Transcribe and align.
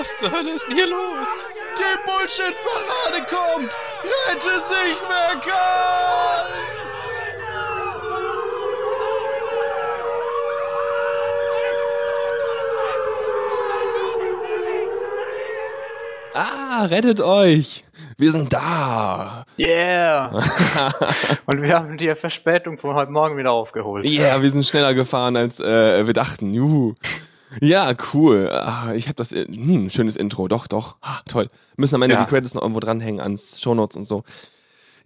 Was 0.00 0.16
zur 0.16 0.30
Hölle 0.32 0.52
ist 0.52 0.66
denn 0.66 0.78
hier 0.78 0.86
los? 0.86 1.46
Die 1.76 1.82
Bullshit-Parade 2.06 3.26
kommt! 3.28 3.70
Rette 4.02 4.58
sich, 4.58 4.96
wer 5.06 5.38
kann! 5.40 6.46
Ah, 16.32 16.86
rettet 16.86 17.20
euch! 17.20 17.84
Wir 18.16 18.32
sind 18.32 18.50
da! 18.54 19.44
Yeah! 19.58 20.28
Und 21.44 21.60
wir 21.60 21.74
haben 21.74 21.98
die 21.98 22.14
Verspätung 22.14 22.78
von 22.78 22.94
heute 22.94 23.12
Morgen 23.12 23.36
wieder 23.36 23.52
aufgeholt. 23.52 24.06
Yeah, 24.06 24.40
wir 24.40 24.48
sind 24.48 24.64
schneller 24.64 24.94
gefahren, 24.94 25.36
als 25.36 25.60
äh, 25.60 26.06
wir 26.06 26.14
dachten. 26.14 26.54
Juhu. 26.54 26.94
Ja, 27.60 27.92
cool. 28.14 28.48
Ah, 28.52 28.92
ich 28.94 29.06
habe 29.06 29.16
das, 29.16 29.32
äh, 29.32 29.46
hm, 29.46 29.90
schönes 29.90 30.16
Intro. 30.16 30.46
Doch, 30.48 30.66
doch. 30.66 30.96
Ah, 31.00 31.20
toll. 31.28 31.48
Müssen 31.76 31.96
am 31.96 32.02
Ende 32.02 32.14
Ja. 32.14 32.22
die 32.24 32.28
Credits 32.28 32.54
noch 32.54 32.62
irgendwo 32.62 32.80
dranhängen 32.80 33.20
ans 33.20 33.60
Shownotes 33.60 33.96
und 33.96 34.04
so. 34.04 34.22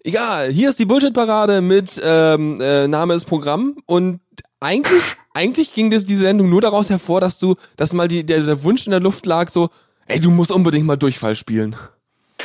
Egal, 0.02 0.50
hier 0.50 0.68
ist 0.68 0.78
die 0.78 0.84
Bullshit-Parade 0.84 1.62
mit 1.62 1.98
ähm, 2.04 2.60
äh, 2.60 2.86
Name 2.86 3.14
ist 3.14 3.24
Programm 3.24 3.76
und 3.86 4.20
eigentlich, 4.60 5.02
eigentlich 5.32 5.72
ging 5.72 5.90
das 5.90 6.04
diese 6.04 6.20
Sendung 6.22 6.50
nur 6.50 6.60
daraus 6.60 6.90
hervor, 6.90 7.20
dass 7.20 7.38
du, 7.38 7.54
dass 7.78 7.94
mal 7.94 8.06
die, 8.08 8.24
der, 8.24 8.42
der 8.42 8.62
Wunsch 8.64 8.86
in 8.86 8.90
der 8.90 9.00
Luft 9.00 9.24
lag, 9.24 9.48
so, 9.48 9.70
ey, 10.06 10.20
du 10.20 10.30
musst 10.30 10.52
unbedingt 10.52 10.86
mal 10.86 10.96
Durchfall 10.96 11.36
spielen. 11.36 11.76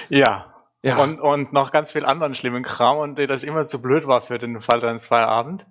Ja. 0.09 0.45
Ja. 0.81 0.97
Und, 1.03 1.19
und 1.19 1.51
noch 1.51 1.71
ganz 1.71 1.91
viel 1.91 2.05
anderen 2.05 2.33
schlimmen 2.35 2.63
Kram 2.63 2.97
und 2.99 3.17
der 3.17 3.27
das 3.27 3.43
immer 3.43 3.67
zu 3.67 3.81
blöd 3.81 4.07
war 4.07 4.21
für 4.21 4.37
den 4.37 4.61
Fall 4.61 4.79
deines 4.79 5.03
Feierabend. 5.03 5.65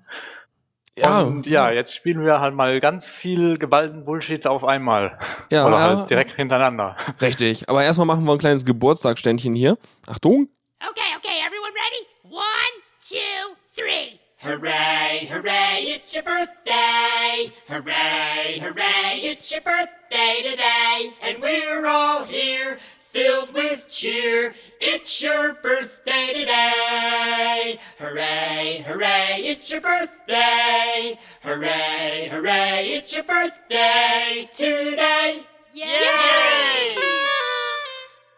Ja, 1.01 1.21
Und 1.21 1.47
ja, 1.47 1.71
jetzt 1.71 1.95
spielen 1.95 2.25
wir 2.25 2.41
halt 2.41 2.55
mal 2.55 2.81
ganz 2.81 3.07
viel 3.09 3.59
geballten 3.59 4.05
Bullshit 4.05 4.47
auf 4.47 4.65
einmal. 4.65 5.19
ja, 5.51 5.67
Oder 5.67 5.77
ja, 5.77 5.83
halt 5.83 6.11
direkt 6.11 6.33
hintereinander. 6.37 6.97
richtig. 7.21 7.69
Aber 7.69 7.83
erstmal 7.83 8.07
machen 8.07 8.25
wir 8.25 8.33
ein 8.33 8.39
kleines 8.39 8.65
Geburtstagsständchen 8.65 9.55
hier. 9.55 9.77
Achtung. 10.07 10.49
Okay, 10.81 11.17
okay, 11.17 11.39
everyone 11.47 11.73
ready? 11.75 12.07
One, 12.35 12.75
two, 13.01 13.57
three. 13.75 14.19
Hooray, 14.41 15.27
hooray, 15.29 15.97
it's 15.97 16.15
your 16.15 16.23
birthday. 16.23 17.51
Hooray, 17.69 18.61
hooray, 18.61 19.19
it's 19.23 19.51
your 19.51 19.61
birthday 19.63 20.43
today. 20.49 21.11
And 21.23 21.43
we're 21.43 21.87
all 21.87 22.25
here, 22.25 22.79
filled 23.19 23.53
with 23.53 23.89
cheer. 23.91 24.55
It's 24.81 25.21
your 25.21 25.55
birthday 25.55 26.35
today. 26.35 27.79
Hooray, 27.99 28.85
hooray, 28.87 29.43
it's 29.43 29.69
your 29.71 29.81
birthday. 29.81 31.19
Hooray, 31.43 32.29
hooray, 32.31 32.89
it's 32.95 33.13
your 33.13 33.25
birthday 33.25 34.49
today. 34.55 35.43
Yay! 35.75 36.95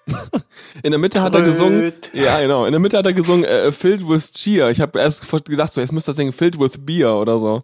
In 0.83 0.93
der 0.93 0.99
Mitte 0.99 1.21
hat 1.21 1.35
er 1.35 1.43
gesungen. 1.43 1.93
Ja, 2.15 2.41
genau. 2.41 2.65
In 2.65 2.73
der 2.73 2.81
Mitte 2.81 2.97
hat 2.97 3.05
er 3.05 3.13
gesungen, 3.13 3.45
äh, 3.45 3.71
filled 3.73 4.09
with 4.09 4.33
cheer. 4.33 4.71
Ich 4.71 4.81
habe 4.81 4.99
erst 4.99 5.31
gedacht, 5.45 5.75
so, 5.75 5.81
jetzt 5.83 5.93
müsste 5.93 6.13
er 6.13 6.15
singen, 6.15 6.33
filled 6.33 6.59
with 6.59 6.79
beer 6.87 7.17
oder 7.17 7.39
so. 7.39 7.63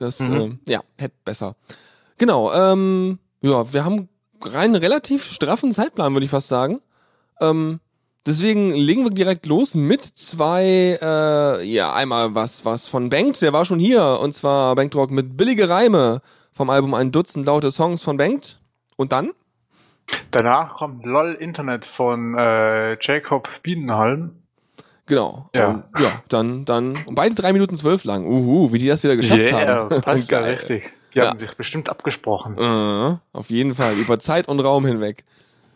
Das, 0.00 0.18
ähm, 0.18 0.58
ja, 0.66 0.80
hätte 0.96 1.14
besser. 1.24 1.54
Genau, 2.16 2.52
ähm, 2.52 3.20
ja, 3.42 3.72
wir 3.72 3.84
haben 3.84 4.08
rein 4.42 4.74
relativ 4.74 5.24
straffen 5.24 5.72
Zeitplan, 5.72 6.12
würde 6.12 6.24
ich 6.24 6.30
fast 6.30 6.48
sagen. 6.48 6.80
Ähm, 7.40 7.80
deswegen 8.26 8.72
legen 8.74 9.04
wir 9.04 9.10
direkt 9.10 9.46
los 9.46 9.74
mit 9.74 10.02
zwei, 10.04 10.98
äh, 11.00 11.64
ja, 11.64 11.92
einmal 11.94 12.34
was, 12.34 12.64
was 12.64 12.88
von 12.88 13.10
Bengt, 13.10 13.40
der 13.42 13.52
war 13.52 13.64
schon 13.64 13.78
hier, 13.78 14.18
und 14.20 14.32
zwar 14.32 14.74
Bengt 14.74 14.94
Rock 14.94 15.10
mit 15.10 15.36
billige 15.36 15.68
Reime 15.68 16.20
vom 16.52 16.70
Album 16.70 16.94
Ein 16.94 17.12
Dutzend 17.12 17.46
laute 17.46 17.70
Songs 17.70 18.02
von 18.02 18.16
Bengt. 18.16 18.60
Und 18.96 19.12
dann? 19.12 19.30
Danach 20.30 20.76
kommt 20.76 21.04
LOL 21.06 21.34
Internet 21.34 21.86
von 21.86 22.34
äh, 22.36 22.96
Jacob 23.00 23.48
Bienenhalm. 23.62 24.32
Genau. 25.06 25.48
Ja. 25.54 25.68
Und, 25.68 25.84
ja, 25.98 26.12
dann, 26.28 26.64
dann, 26.64 26.96
und 27.06 27.14
beide 27.14 27.34
drei 27.34 27.52
Minuten 27.52 27.76
zwölf 27.76 28.04
lang. 28.04 28.26
Uhu, 28.26 28.72
wie 28.72 28.78
die 28.78 28.88
das 28.88 29.02
wieder 29.02 29.16
geschafft 29.16 29.40
Yeah, 29.40 29.88
haben. 29.88 30.02
passt 30.02 30.30
ja 30.30 30.38
richtig. 30.40 30.90
Die 31.14 31.18
Ja. 31.18 31.28
haben 31.28 31.38
sich 31.38 31.52
bestimmt 31.56 31.88
abgesprochen. 31.88 32.56
Äh, 32.58 33.16
auf 33.36 33.50
jeden 33.50 33.74
Fall, 33.74 33.94
über 33.94 34.18
Zeit 34.18 34.48
und 34.48 34.60
Raum 34.60 34.84
hinweg. 34.86 35.24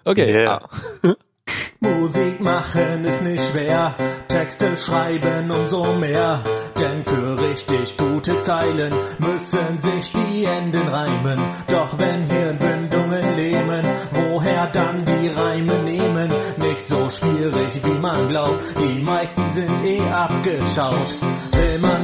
Okay. 0.05 0.31
Yeah. 0.43 0.61
Ah. 1.05 1.15
Musik 1.81 2.41
machen 2.41 3.05
ist 3.05 3.23
nicht 3.23 3.45
schwer, 3.45 3.97
Texte 4.29 4.77
schreiben 4.77 5.51
umso 5.51 5.95
mehr. 5.95 6.43
Denn 6.79 7.05
für 7.05 7.39
richtig 7.51 7.97
gute 7.97 8.41
Zeilen 8.41 8.93
müssen 9.19 9.79
sich 9.79 10.13
die 10.13 10.45
Enden 10.45 10.87
reimen. 10.89 11.39
Doch 11.69 11.97
wenn 11.99 12.25
Hirnbindungen 12.31 13.37
lähmen, 13.37 13.85
woher 14.13 14.67
dann 14.73 15.05
die 15.05 15.29
Reime 15.29 15.75
nehmen? 15.85 16.33
Nicht 16.59 16.85
so 16.85 17.09
schwierig 17.11 17.81
wie 17.85 17.99
man 17.99 18.29
glaubt, 18.29 18.61
die 18.79 19.03
meisten 19.03 19.43
sind 19.53 19.85
eh 19.85 20.01
abgeschaut. 20.13 21.15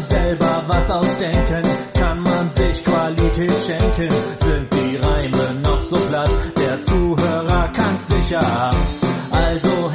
Selber 0.08 0.62
was 0.66 0.90
ausdenken, 0.90 1.62
kann 1.92 2.22
man 2.22 2.50
sich 2.50 2.82
Qualität 2.82 3.52
schenken. 3.52 4.08
Sind 4.40 4.72
die 4.72 4.96
Reime 4.96 5.60
noch 5.62 5.82
so 5.82 5.96
platt, 5.96 6.30
der 6.56 6.82
Zuhörer 6.84 7.68
kann's 7.74 8.08
sicher. 8.08 8.70
Also 9.30 9.90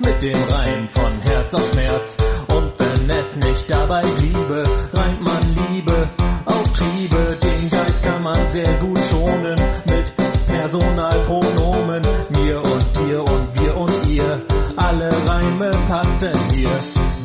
Mit 0.00 0.22
dem 0.22 0.36
Reim 0.50 0.88
von 0.88 1.12
Herz 1.30 1.54
auf 1.54 1.70
Schmerz. 1.72 2.16
Und 2.48 2.72
wenn 2.78 3.10
es 3.18 3.36
nicht 3.36 3.70
dabei 3.70 4.02
bliebe, 4.18 4.64
reimt 4.92 5.20
man 5.22 5.42
Liebe 5.70 6.08
auf 6.44 6.72
Triebe. 6.72 7.36
Den 7.42 7.70
Geist 7.70 8.04
kann 8.04 8.22
man 8.22 8.38
sehr 8.50 8.72
gut 8.80 8.98
schonen 9.10 9.58
mit 9.86 10.12
Personalpronomen. 10.46 12.02
Mir 12.30 12.58
und 12.62 12.84
dir 12.98 13.20
und 13.20 13.60
wir 13.60 13.76
und 13.76 14.06
ihr, 14.08 14.42
alle 14.76 15.10
Reime 15.26 15.70
passen 15.88 16.32
hier. 16.52 16.70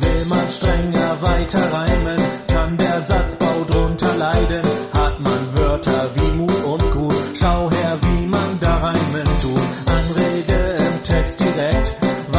Will 0.00 0.24
man 0.26 0.48
strenger 0.50 1.16
weiter 1.20 1.60
reimen, 1.72 2.18
kann 2.48 2.76
der 2.76 3.02
Satzbau 3.02 3.64
drunter 3.68 4.14
leiden. 4.16 4.62
Hat 4.94 5.20
man 5.20 5.58
Wörter 5.58 6.10
wie 6.14 6.32
Mut 6.36 6.64
und 6.64 6.90
Gut, 6.92 7.14
schau 7.34 7.70
her, 7.70 7.98
wie 8.02 8.26
man 8.26 8.58
da 8.60 8.76
reimen 8.78 9.28
tut. 9.42 9.60
Anrede 9.86 10.76
im 10.78 11.02
Text 11.04 11.40
direkt, 11.40 11.93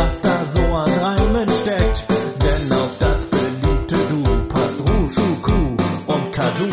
was 0.06 0.22
da 0.22 0.46
so 0.46 0.62
an 0.62 0.90
Reimen 1.04 1.50
steckt. 1.50 2.06
Denn 2.44 2.72
auf 2.74 2.98
das 3.00 3.26
beliebte 3.26 3.96
Du 4.10 4.24
passt 4.54 4.80
Ru, 4.80 5.10
Schu, 5.10 5.36
Ku 5.42 5.78
und 6.14 6.32
Kazoo. 6.32 6.70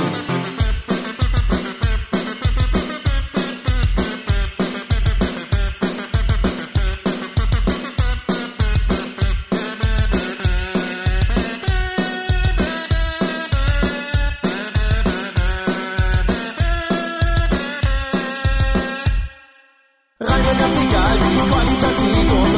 Reime 20.21 20.53
ganz 20.60 20.77
egal 20.84 21.16
wie 21.24 21.51
qualitativ 21.51 22.33
und 22.33 22.52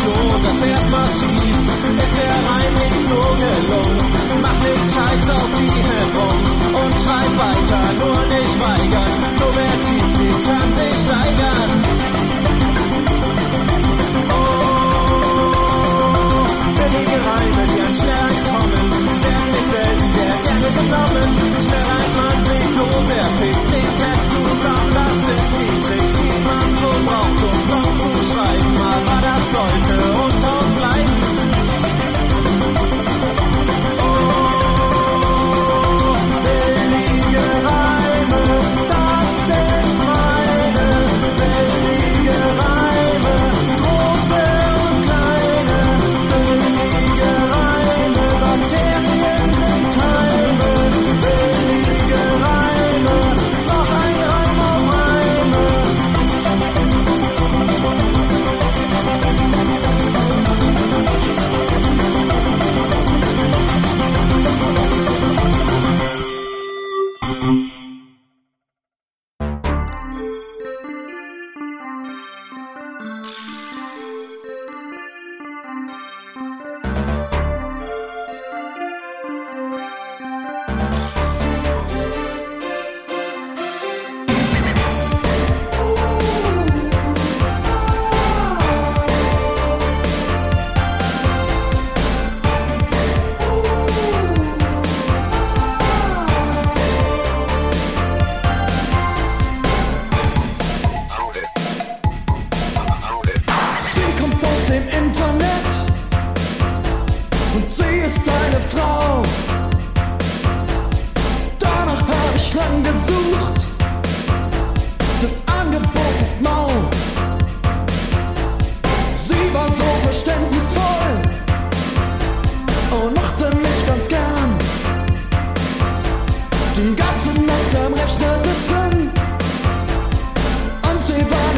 Klon, 0.00 0.42
das 0.42 0.58
wär's 0.62 0.88
massiv. 0.90 1.56
Es 2.04 2.12
wär 2.16 2.36
Reim 2.48 2.74
nicht 2.82 3.02
so 3.08 3.20
gelungen. 3.42 4.08
Mach 4.42 4.58
nix 4.64 4.80
Scheiß 4.94 5.26
auf 5.36 5.50
die 5.58 5.72
herum 5.90 6.38
und 6.80 6.94
schreib 7.02 7.32
weiter, 7.44 7.82
nur 8.00 8.20
nicht 8.34 8.56
weigern. 8.60 9.12
Nur 9.38 9.52
wer 9.56 9.74
tief 9.84 10.08
liegt, 10.18 10.44
kann 10.46 10.68
sich 10.78 10.96
steigern. 11.04 12.09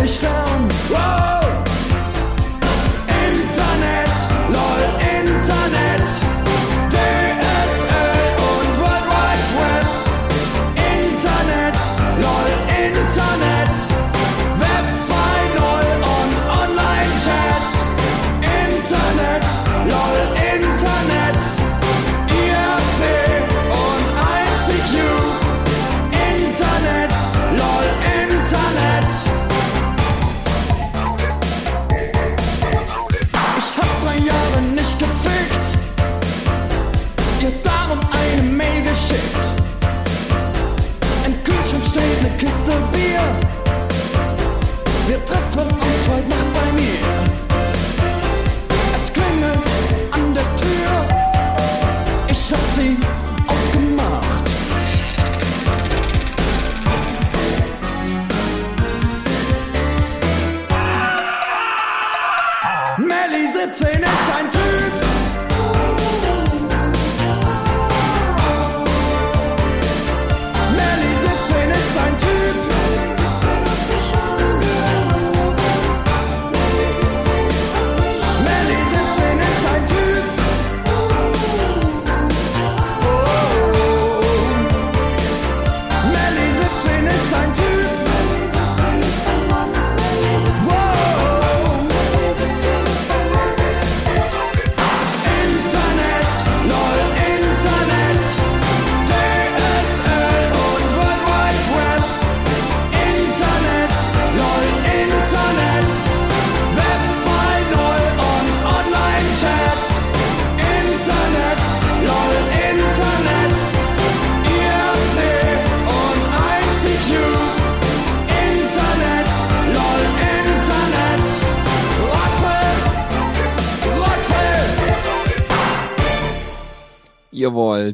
Sie 0.08 1.11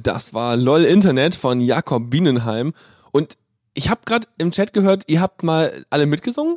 das 0.09 0.33
war 0.33 0.57
LOL 0.57 0.85
Internet 0.85 1.35
von 1.35 1.61
Jakob 1.61 2.09
Bienenheim. 2.09 2.73
Und 3.13 3.37
ich 3.75 3.91
habe 3.91 4.01
gerade 4.07 4.27
im 4.39 4.53
Chat 4.53 4.73
gehört, 4.73 5.05
ihr 5.07 5.21
habt 5.21 5.43
mal 5.43 5.85
alle 5.91 6.07
mitgesungen? 6.07 6.57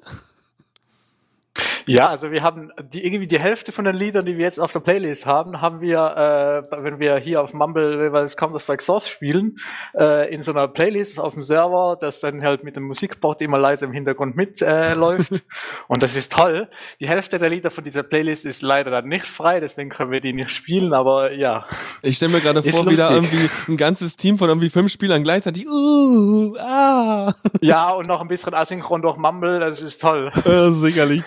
Ja, 1.87 2.09
also 2.09 2.31
wir 2.31 2.43
haben 2.43 2.71
die, 2.93 3.05
irgendwie 3.05 3.27
die 3.27 3.39
Hälfte 3.39 3.71
von 3.71 3.85
den 3.85 3.95
Liedern, 3.95 4.25
die 4.25 4.37
wir 4.37 4.45
jetzt 4.45 4.59
auf 4.59 4.71
der 4.71 4.79
Playlist 4.79 5.25
haben, 5.25 5.61
haben 5.61 5.81
wir, 5.81 6.67
äh, 6.71 6.83
wenn 6.83 6.99
wir 6.99 7.17
hier 7.17 7.41
auf 7.41 7.53
Mumble 7.53 8.03
jeweils 8.03 8.37
Counter-Strike 8.37 8.83
Source 8.83 9.07
spielen, 9.07 9.57
äh, 9.97 10.33
in 10.33 10.41
so 10.41 10.51
einer 10.51 10.67
Playlist 10.67 11.19
auf 11.19 11.33
dem 11.33 11.43
Server, 11.43 11.97
das 11.99 12.19
dann 12.19 12.43
halt 12.43 12.63
mit 12.63 12.75
dem 12.75 12.83
Musikbot 12.83 13.41
immer 13.41 13.57
leise 13.57 13.85
im 13.85 13.91
Hintergrund 13.91 14.35
mitläuft. 14.35 15.33
Äh. 15.33 15.39
Und 15.87 16.03
das 16.03 16.15
ist 16.15 16.31
toll. 16.31 16.69
Die 16.99 17.07
Hälfte 17.07 17.37
der 17.37 17.49
Lieder 17.49 17.71
von 17.71 17.83
dieser 17.83 18.03
Playlist 18.03 18.45
ist 18.45 18.61
leider 18.61 18.91
dann 18.91 19.07
nicht 19.07 19.25
frei, 19.25 19.59
deswegen 19.59 19.89
können 19.89 20.11
wir 20.11 20.21
die 20.21 20.33
nicht 20.33 20.51
spielen, 20.51 20.93
aber 20.93 21.31
ja. 21.33 21.65
Ich 22.01 22.17
stelle 22.17 22.33
mir 22.33 22.41
gerade 22.41 22.63
vor, 22.63 22.89
wie 22.89 22.95
da 22.95 23.11
irgendwie 23.11 23.49
ein 23.67 23.77
ganzes 23.77 24.17
Team 24.17 24.37
von 24.37 24.49
irgendwie 24.49 24.69
fünf 24.69 24.91
Spielern 24.91 25.23
gleichzeitig, 25.23 25.67
uh, 25.67 26.55
ah, 26.57 27.33
Ja, 27.61 27.89
und 27.91 28.07
noch 28.07 28.21
ein 28.21 28.27
bisschen 28.27 28.53
asynchron 28.53 29.01
durch 29.01 29.17
Mumble, 29.17 29.59
das 29.59 29.81
ist 29.81 30.01
toll. 30.01 30.31
äh, 30.45 30.69
sicherlich. 30.71 31.23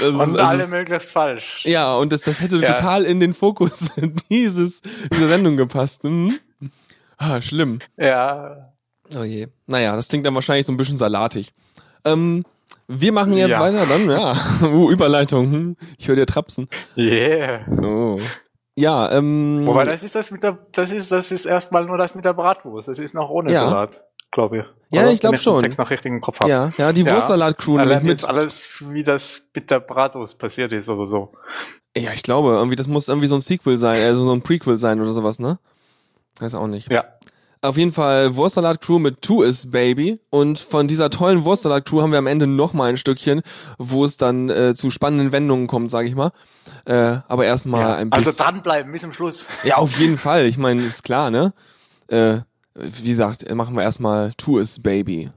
Das 0.00 0.08
ist, 0.08 0.14
Und 0.20 0.34
das 0.34 0.48
alle 0.48 0.62
ist, 0.64 0.70
möglichst 0.70 1.10
falsch. 1.10 1.64
ja, 1.66 1.94
und 1.94 2.12
das, 2.12 2.22
das 2.22 2.40
hätte 2.40 2.56
Ja. 2.58 2.74
total 2.74 3.04
in 3.04 3.20
den 3.20 3.32
Fokus 3.34 3.90
dieses, 4.30 4.80
dieser 5.12 5.28
Sendung 5.28 5.56
gepasst. 5.56 6.04
Mhm. 6.04 6.38
Ah, 7.16 7.40
schlimm. 7.40 7.80
Ja. 7.96 8.72
Oh 9.16 9.24
je. 9.24 9.48
Naja, 9.66 9.96
das 9.96 10.08
klingt 10.08 10.24
dann 10.26 10.34
wahrscheinlich 10.34 10.66
so 10.66 10.72
ein 10.72 10.76
bisschen 10.76 10.98
salatig. 10.98 11.52
Ähm, 12.04 12.44
wir 12.86 13.12
machen 13.12 13.32
jetzt 13.36 13.52
Ja. 13.52 13.60
weiter 13.60 13.86
dann, 13.86 14.08
ja. 14.10 14.36
Uh, 14.62 14.90
Überleitung. 14.90 15.50
Hm. 15.52 15.76
Ich 15.98 16.08
höre 16.08 16.16
dir 16.16 16.26
trapsen. 16.26 16.68
Yeah. 16.96 17.60
Oh. 17.82 18.20
Ja, 18.76 19.10
ähm. 19.10 19.62
Wobei, 19.66 19.82
das 19.84 20.04
ist 20.04 20.14
das 20.14 20.30
mit 20.30 20.42
der, 20.44 20.58
das 20.72 20.92
ist, 20.92 21.10
das 21.10 21.32
ist 21.32 21.46
erstmal 21.46 21.84
nur 21.86 21.98
das 21.98 22.14
mit 22.14 22.24
der 22.24 22.34
Bratwurst. 22.34 22.86
Das 22.88 22.98
ist 22.98 23.14
noch 23.14 23.28
ohne 23.30 23.50
Ja. 23.52 23.60
Salat, 23.60 24.04
glaube 24.30 24.58
ich. 24.58 24.64
Ja, 24.90 25.02
Oder? 25.02 25.12
ich 25.12 25.20
glaub 25.20 25.32
Wenn 25.32 25.38
den 25.38 25.42
schon. 25.42 25.62
Text 25.62 25.78
noch 25.78 25.90
richtig 25.90 26.10
im 26.10 26.20
Kopf 26.20 26.40
habe. 26.40 26.50
ja, 26.50 26.72
ja, 26.78 26.92
die 26.92 27.02
Ja. 27.02 27.12
Wurstsalat-Crew 27.14 27.76
Da 27.76 27.84
lernt 27.84 28.04
mit. 28.04 28.12
jetzt 28.12 28.24
alles, 28.24 28.82
wie 28.88 29.02
das 29.02 29.50
mit 29.54 29.70
der 29.70 29.80
Bratwurst 29.80 30.38
passiert 30.38 30.72
ist 30.72 30.88
oder 30.88 31.06
so. 31.06 31.32
Ja, 31.96 32.12
ich 32.14 32.22
glaube, 32.22 32.50
irgendwie, 32.52 32.76
das 32.76 32.88
muss 32.88 33.08
irgendwie 33.08 33.26
so 33.28 33.34
ein 33.34 33.40
Sequel 33.40 33.76
sein, 33.76 34.02
also 34.02 34.24
so 34.24 34.32
ein 34.32 34.42
Prequel 34.42 34.78
sein 34.78 35.00
oder 35.00 35.12
sowas, 35.12 35.38
ne? 35.38 35.58
Weiß 36.40 36.54
auch 36.54 36.68
nicht. 36.68 36.90
Ja. 36.90 37.04
Auf 37.60 37.76
jeden 37.76 37.92
Fall 37.92 38.36
Wurstsalat-Crew 38.36 39.00
mit 39.00 39.20
Two 39.20 39.42
is 39.42 39.68
Baby. 39.70 40.20
Und 40.30 40.60
von 40.60 40.86
dieser 40.86 41.10
tollen 41.10 41.44
Wurstsalat-Crew 41.44 42.00
haben 42.00 42.12
wir 42.12 42.18
am 42.20 42.28
Ende 42.28 42.46
noch 42.46 42.72
mal 42.72 42.88
ein 42.88 42.96
Stückchen, 42.96 43.42
wo 43.78 44.04
es 44.04 44.16
dann 44.16 44.48
äh, 44.48 44.74
zu 44.76 44.92
spannenden 44.92 45.32
Wendungen 45.32 45.66
kommt, 45.66 45.90
sage 45.90 46.06
ich 46.08 46.14
mal. 46.14 46.30
Äh, 46.84 47.18
aber 47.26 47.44
erstmal 47.46 47.80
ja. 47.80 47.94
ein 47.96 48.12
Also 48.12 48.30
bisschen. 48.30 48.44
dranbleiben 48.46 48.92
bis 48.92 49.00
zum 49.02 49.12
Schluss. 49.12 49.48
Ja, 49.64 49.76
auf 49.78 49.92
jeden 49.98 50.18
Fall. 50.18 50.46
Ich 50.46 50.56
meine, 50.56 50.84
ist 50.84 51.02
klar, 51.02 51.30
ne? 51.30 51.52
Äh, 52.06 52.38
wie 52.78 53.08
gesagt, 53.08 53.52
machen 53.54 53.74
wir 53.76 53.82
erstmal 53.82 54.32
Two 54.36 54.58
is 54.58 54.80
Baby. 54.80 55.30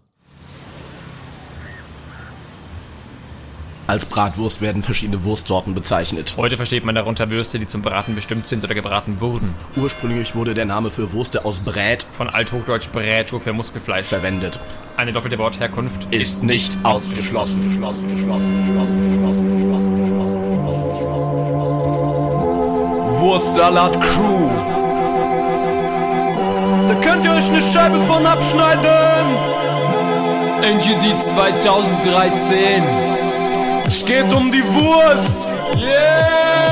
Als 3.87 4.05
Bratwurst 4.05 4.61
werden 4.61 4.83
verschiedene 4.83 5.25
Wurstsorten 5.25 5.73
bezeichnet. 5.73 6.35
Heute 6.37 6.55
versteht 6.55 6.85
man 6.85 6.95
darunter 6.95 7.29
Würste, 7.29 7.59
die 7.59 7.67
zum 7.67 7.81
Braten 7.81 8.15
bestimmt 8.15 8.47
sind 8.47 8.63
oder 8.63 8.73
gebraten 8.73 9.19
wurden. 9.19 9.53
Ursprünglich 9.75 10.33
wurde 10.33 10.53
der 10.53 10.63
Name 10.63 10.91
für 10.91 11.11
Würste 11.11 11.43
aus 11.43 11.59
Brät 11.59 12.05
Von 12.15 12.29
Althochdeutsch 12.29 12.89
Bräto 12.93 13.37
für 13.39 13.51
Muskelfleisch. 13.51 14.07
verwendet. 14.07 14.59
Eine 14.95 15.11
doppelte 15.11 15.37
Wortherkunft 15.39 16.07
Ist 16.13 16.41
nicht 16.41 16.71
ausgeschlossen. 16.83 17.81
Wurstsalat 23.19 23.99
Crew. 24.01 24.80
Könnt 27.21 27.33
ihr 27.33 27.37
euch 27.37 27.49
eine 27.49 27.61
Scheibe 27.61 27.99
von 28.07 28.25
abschneiden. 28.25 29.27
NGD 30.63 31.19
2013. 31.19 32.83
Es 33.85 34.03
geht 34.03 34.33
um 34.33 34.51
die 34.51 34.63
Wurst. 34.63 35.47
Yeah! 35.77 36.70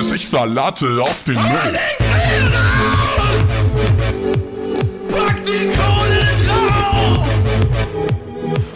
Schmeiß 0.00 0.12
ich 0.12 0.28
Salate 0.28 1.02
auf 1.02 1.24
den 1.24 1.34
Müll. 1.34 1.78
Pack 5.08 5.44
die 5.44 5.68
Kohle 5.68 6.26
drauf 6.46 7.18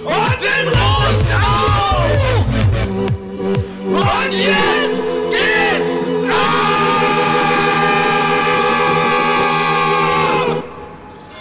und 0.04 0.38
den 0.42 0.68
Rost 0.68 1.26
auf. 1.34 2.44
Und 3.86 4.32
jetzt 4.32 5.00
geht's 5.30 5.92
ab. 6.28 7.02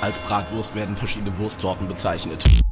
Als 0.01 0.17
Bratwurst 0.19 0.75
werden 0.75 0.95
verschiedene 0.95 1.37
Wurstsorten 1.37 1.87
bezeichnet. 1.89 2.62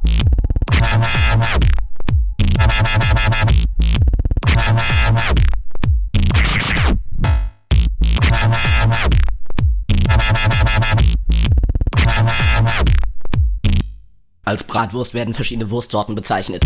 Als 14.52 14.64
Bratwurst 14.64 15.14
werden 15.14 15.32
verschiedene 15.32 15.70
Wurstsorten 15.70 16.14
bezeichnet. 16.14 16.62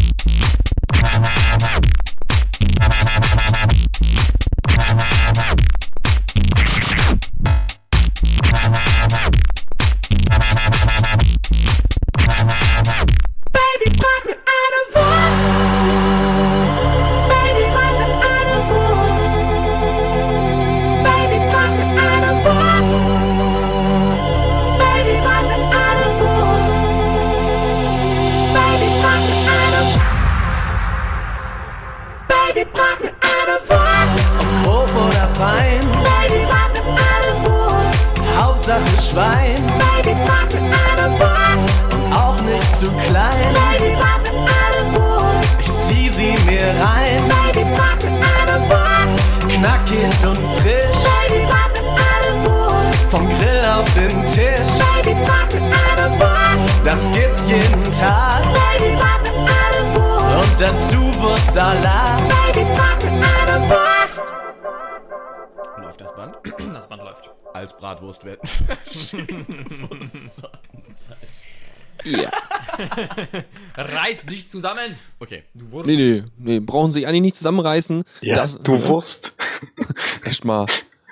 Reiß 74.16 74.26
dich 74.26 74.48
zusammen! 74.50 74.96
Okay. 75.20 75.42
Du 75.52 75.70
Wurst. 75.72 75.86
Nee, 75.86 75.96
nee, 75.96 76.24
nee, 76.38 76.60
brauchen 76.60 76.90
sich 76.90 77.06
eigentlich 77.06 77.20
nicht 77.20 77.36
zusammenreißen. 77.36 78.02
Ja, 78.22 78.34
das, 78.36 78.56
du 78.56 78.82
Wurst. 78.86 79.36
Echt 80.24 80.42
mal. 80.44 80.64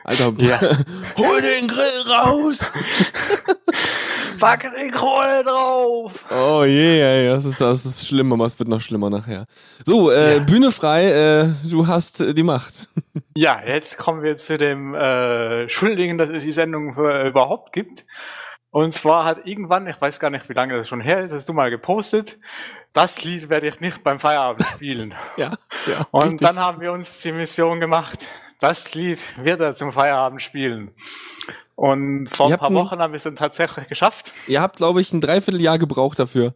Alter, 0.04 0.32
Ja. 0.38 0.58
hol 1.18 1.40
den 1.42 1.68
Grill 1.68 2.12
raus! 2.12 2.66
Pack 4.40 4.70
die 4.82 4.90
Kohle 4.90 5.44
drauf! 5.44 6.24
Oh 6.30 6.64
je, 6.64 7.00
ey, 7.00 7.26
das 7.28 7.44
ist, 7.44 7.60
das 7.60 7.84
ist 7.86 8.06
schlimm, 8.06 8.32
aber 8.32 8.46
es 8.46 8.58
wird 8.58 8.68
noch 8.68 8.80
schlimmer 8.80 9.08
nachher. 9.10 9.44
So, 9.84 10.10
äh, 10.10 10.36
Ja. 10.38 10.42
Bühne 10.42 10.72
frei, 10.72 11.10
äh, 11.10 11.48
du 11.68 11.86
hast 11.86 12.20
äh, 12.20 12.34
die 12.34 12.42
Macht. 12.42 12.88
Ja, 13.36 13.62
jetzt 13.66 13.96
kommen 13.98 14.22
wir 14.22 14.34
zu 14.36 14.56
dem 14.58 14.94
äh, 14.94 15.68
Schuldigen, 15.68 16.16
dass 16.18 16.30
es 16.30 16.44
die 16.44 16.52
Sendung 16.52 16.96
äh, 16.96 17.28
überhaupt 17.28 17.72
gibt. 17.72 18.04
Und 18.70 18.92
zwar 18.92 19.24
hat 19.24 19.46
irgendwann, 19.46 19.86
ich 19.86 20.00
weiß 20.00 20.18
gar 20.20 20.30
nicht, 20.30 20.48
wie 20.48 20.52
lange 20.54 20.76
das 20.76 20.88
schon 20.88 21.00
her 21.00 21.22
ist, 21.22 21.32
hast 21.32 21.48
du 21.48 21.52
mal 21.52 21.70
gepostet, 21.70 22.38
das 22.94 23.22
Lied 23.22 23.50
werde 23.50 23.66
ich 23.68 23.80
nicht 23.80 24.02
beim 24.02 24.18
Feierabend 24.18 24.64
spielen. 24.74 25.14
Ja, 25.36 25.50
ja. 25.86 26.06
Und 26.10 26.22
richtig. 26.22 26.40
dann 26.40 26.58
haben 26.58 26.80
wir 26.80 26.92
uns 26.92 27.20
die 27.20 27.32
Mission 27.32 27.80
gemacht, 27.80 28.26
das 28.60 28.94
Lied 28.94 29.20
wird 29.44 29.60
er 29.60 29.74
zum 29.74 29.92
Feierabend 29.92 30.40
spielen. 30.40 30.92
Und 31.74 32.28
vor 32.28 32.48
Ihr 32.48 32.54
ein 32.54 32.58
paar 32.60 32.70
ein- 32.70 32.74
Wochen 32.76 32.98
haben 33.00 33.12
wir 33.12 33.16
es 33.16 33.24
dann 33.24 33.36
tatsächlich 33.36 33.88
geschafft. 33.88 34.32
Ihr 34.46 34.62
habt, 34.62 34.76
glaube 34.76 35.00
ich, 35.00 35.12
ein 35.12 35.20
Dreivierteljahr 35.20 35.78
gebraucht 35.78 36.18
dafür. 36.18 36.54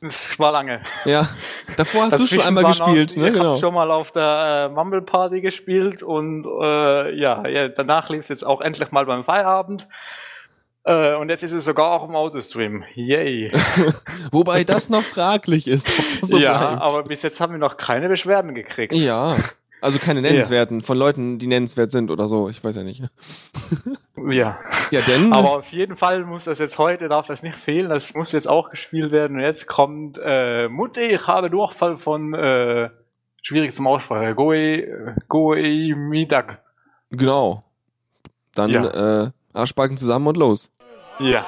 Es 0.00 0.38
war 0.38 0.52
lange. 0.52 0.82
Ja. 1.06 1.28
Davor 1.76 2.02
hast 2.04 2.12
du 2.12 2.16
schon 2.18 2.24
Dazwischen 2.38 2.48
einmal 2.48 2.64
gespielt, 2.64 3.16
noch, 3.16 3.22
ne? 3.22 3.28
Ich 3.28 3.34
Genau. 3.34 3.48
habe 3.50 3.58
schon 3.58 3.72
mal 3.74 3.90
auf 3.90 4.12
der 4.12 4.68
äh, 4.70 4.74
Mumble 4.74 5.00
Party 5.02 5.40
gespielt 5.40 6.02
und 6.02 6.44
äh, 6.46 7.14
ja, 7.18 7.46
ja, 7.46 7.68
danach 7.68 8.10
lief 8.10 8.22
es 8.24 8.28
jetzt 8.28 8.44
auch 8.44 8.60
endlich 8.60 8.90
mal 8.90 9.06
beim 9.06 9.24
Feierabend. 9.24 9.86
Äh, 10.84 11.14
und 11.16 11.30
jetzt 11.30 11.42
ist 11.42 11.52
es 11.52 11.64
sogar 11.64 11.92
auch 11.92 12.06
im 12.08 12.14
Autostream. 12.14 12.84
Yay. 12.94 13.50
Wobei 14.30 14.64
das 14.64 14.90
noch 14.90 15.02
fraglich 15.02 15.66
ist, 15.66 15.88
so 16.22 16.38
ja, 16.38 16.58
bleibt. 16.58 16.82
aber 16.82 17.02
bis 17.04 17.22
jetzt 17.22 17.40
haben 17.40 17.52
wir 17.52 17.58
noch 17.58 17.76
keine 17.78 18.08
Beschwerden 18.08 18.54
gekriegt. 18.54 18.92
Ja. 18.94 19.36
Also 19.80 19.98
keine 19.98 20.20
nennenswerten, 20.22 20.80
von 20.82 20.96
Leuten, 20.98 21.38
die 21.38 21.46
nennenswert 21.46 21.90
sind 21.90 22.10
oder 22.10 22.28
so, 22.28 22.48
ich 22.48 22.62
weiß 22.62 22.76
ja 22.76 22.82
nicht. 22.82 23.02
Ja. 24.30 24.58
Ja, 24.90 25.00
denn. 25.00 25.32
Aber 25.32 25.58
auf 25.58 25.72
jeden 25.72 25.96
Fall 25.96 26.24
muss 26.24 26.44
das 26.44 26.58
jetzt 26.58 26.78
heute, 26.78 27.08
darf 27.08 27.26
das 27.26 27.42
nicht 27.42 27.56
fehlen, 27.56 27.88
das 27.90 28.14
muss 28.14 28.32
jetzt 28.32 28.46
auch 28.48 28.70
gespielt 28.70 29.10
werden. 29.12 29.38
Und 29.38 29.42
jetzt 29.42 29.66
kommt 29.66 30.20
äh, 30.22 30.68
Mutti, 30.68 31.00
ich 31.00 31.26
habe 31.26 31.50
Durchfall 31.50 31.96
von, 31.96 32.32
äh, 32.34 32.90
schwierig 33.42 33.74
zum 33.74 33.86
Aussprechen, 33.86 34.36
Goe, 34.36 35.14
Goe 35.28 35.94
Midak. 35.96 36.62
Genau. 37.10 37.64
Dann 38.54 38.70
Ja. 38.70 39.24
äh, 39.24 39.30
Arschbacken 39.52 39.96
zusammen 39.96 40.26
und 40.28 40.36
los. 40.36 40.70
Ja. 41.18 41.46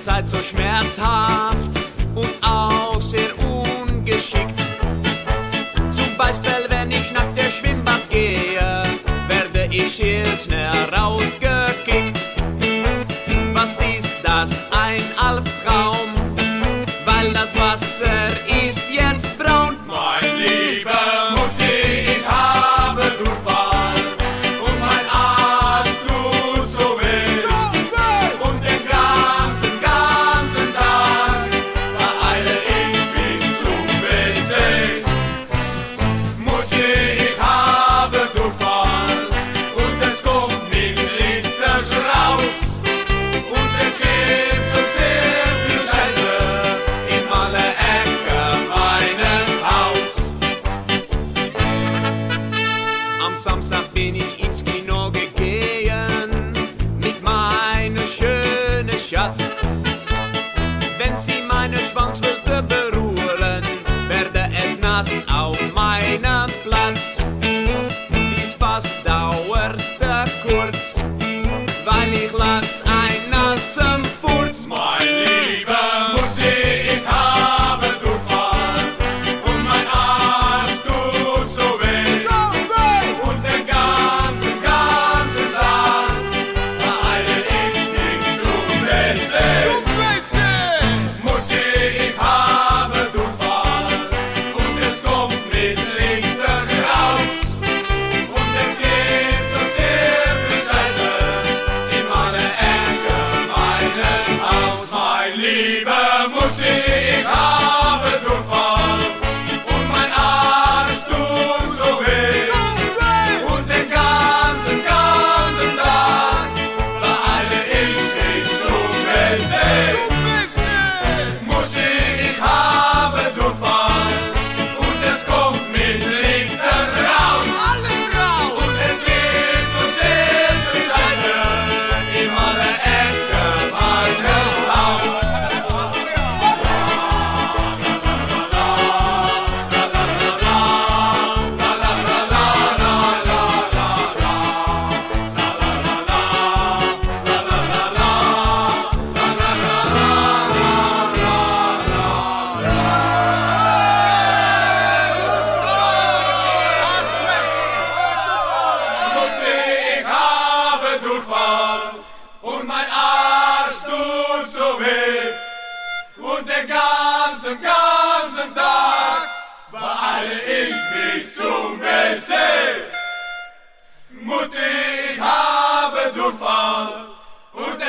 Zeit 0.00 0.26
so 0.26 0.38
schmerzhaft 0.38 1.72
und 2.14 2.30
auch 2.40 3.00
sehr 3.02 3.30
ungeschickt. 3.38 4.58
Zum 5.92 6.16
Beispiel, 6.16 6.64
wenn 6.68 6.90
ich 6.90 7.12
nach 7.12 7.34
der 7.34 7.50
Schwimmbad 7.50 8.08
gehe, 8.08 8.82
werde 9.28 9.66
ich 9.70 9.92
hier 9.92 10.26
schnell 10.38 10.72
rausgekickt. 10.94 12.09
Meinem 66.18 66.22
Platz. 66.22 66.49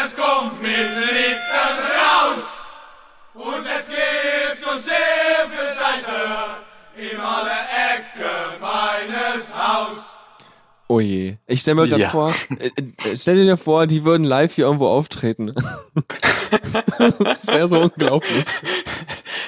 Es 0.05 0.15
kommt 0.15 0.61
mit 0.61 0.71
Litern 0.71 1.77
raus. 1.97 2.43
Und 3.33 3.65
es 3.65 3.87
gibt 3.87 4.57
so 4.57 4.77
sehr 4.77 5.49
viel 5.49 5.69
Scheiße 5.75 7.13
in 7.13 7.19
alle 7.19 7.51
Ecken 7.51 8.59
meines 8.59 9.55
Haus. 9.55 9.97
Oh 10.87 10.99
je. 10.99 11.37
Ich 11.47 11.61
stell 11.61 11.75
mir 11.75 11.87
gerade 11.87 12.01
Ja. 12.03 12.09
vor, 12.09 12.33
äh, 12.59 12.67
äh, 12.67 13.15
stell 13.15 13.45
dir 13.45 13.55
vor, 13.55 13.87
die 13.87 14.03
würden 14.03 14.25
live 14.25 14.53
hier 14.53 14.65
irgendwo 14.65 14.87
auftreten. 14.87 15.53
das 17.19 17.47
wäre 17.47 17.69
so 17.69 17.79
unglaublich. 17.83 18.45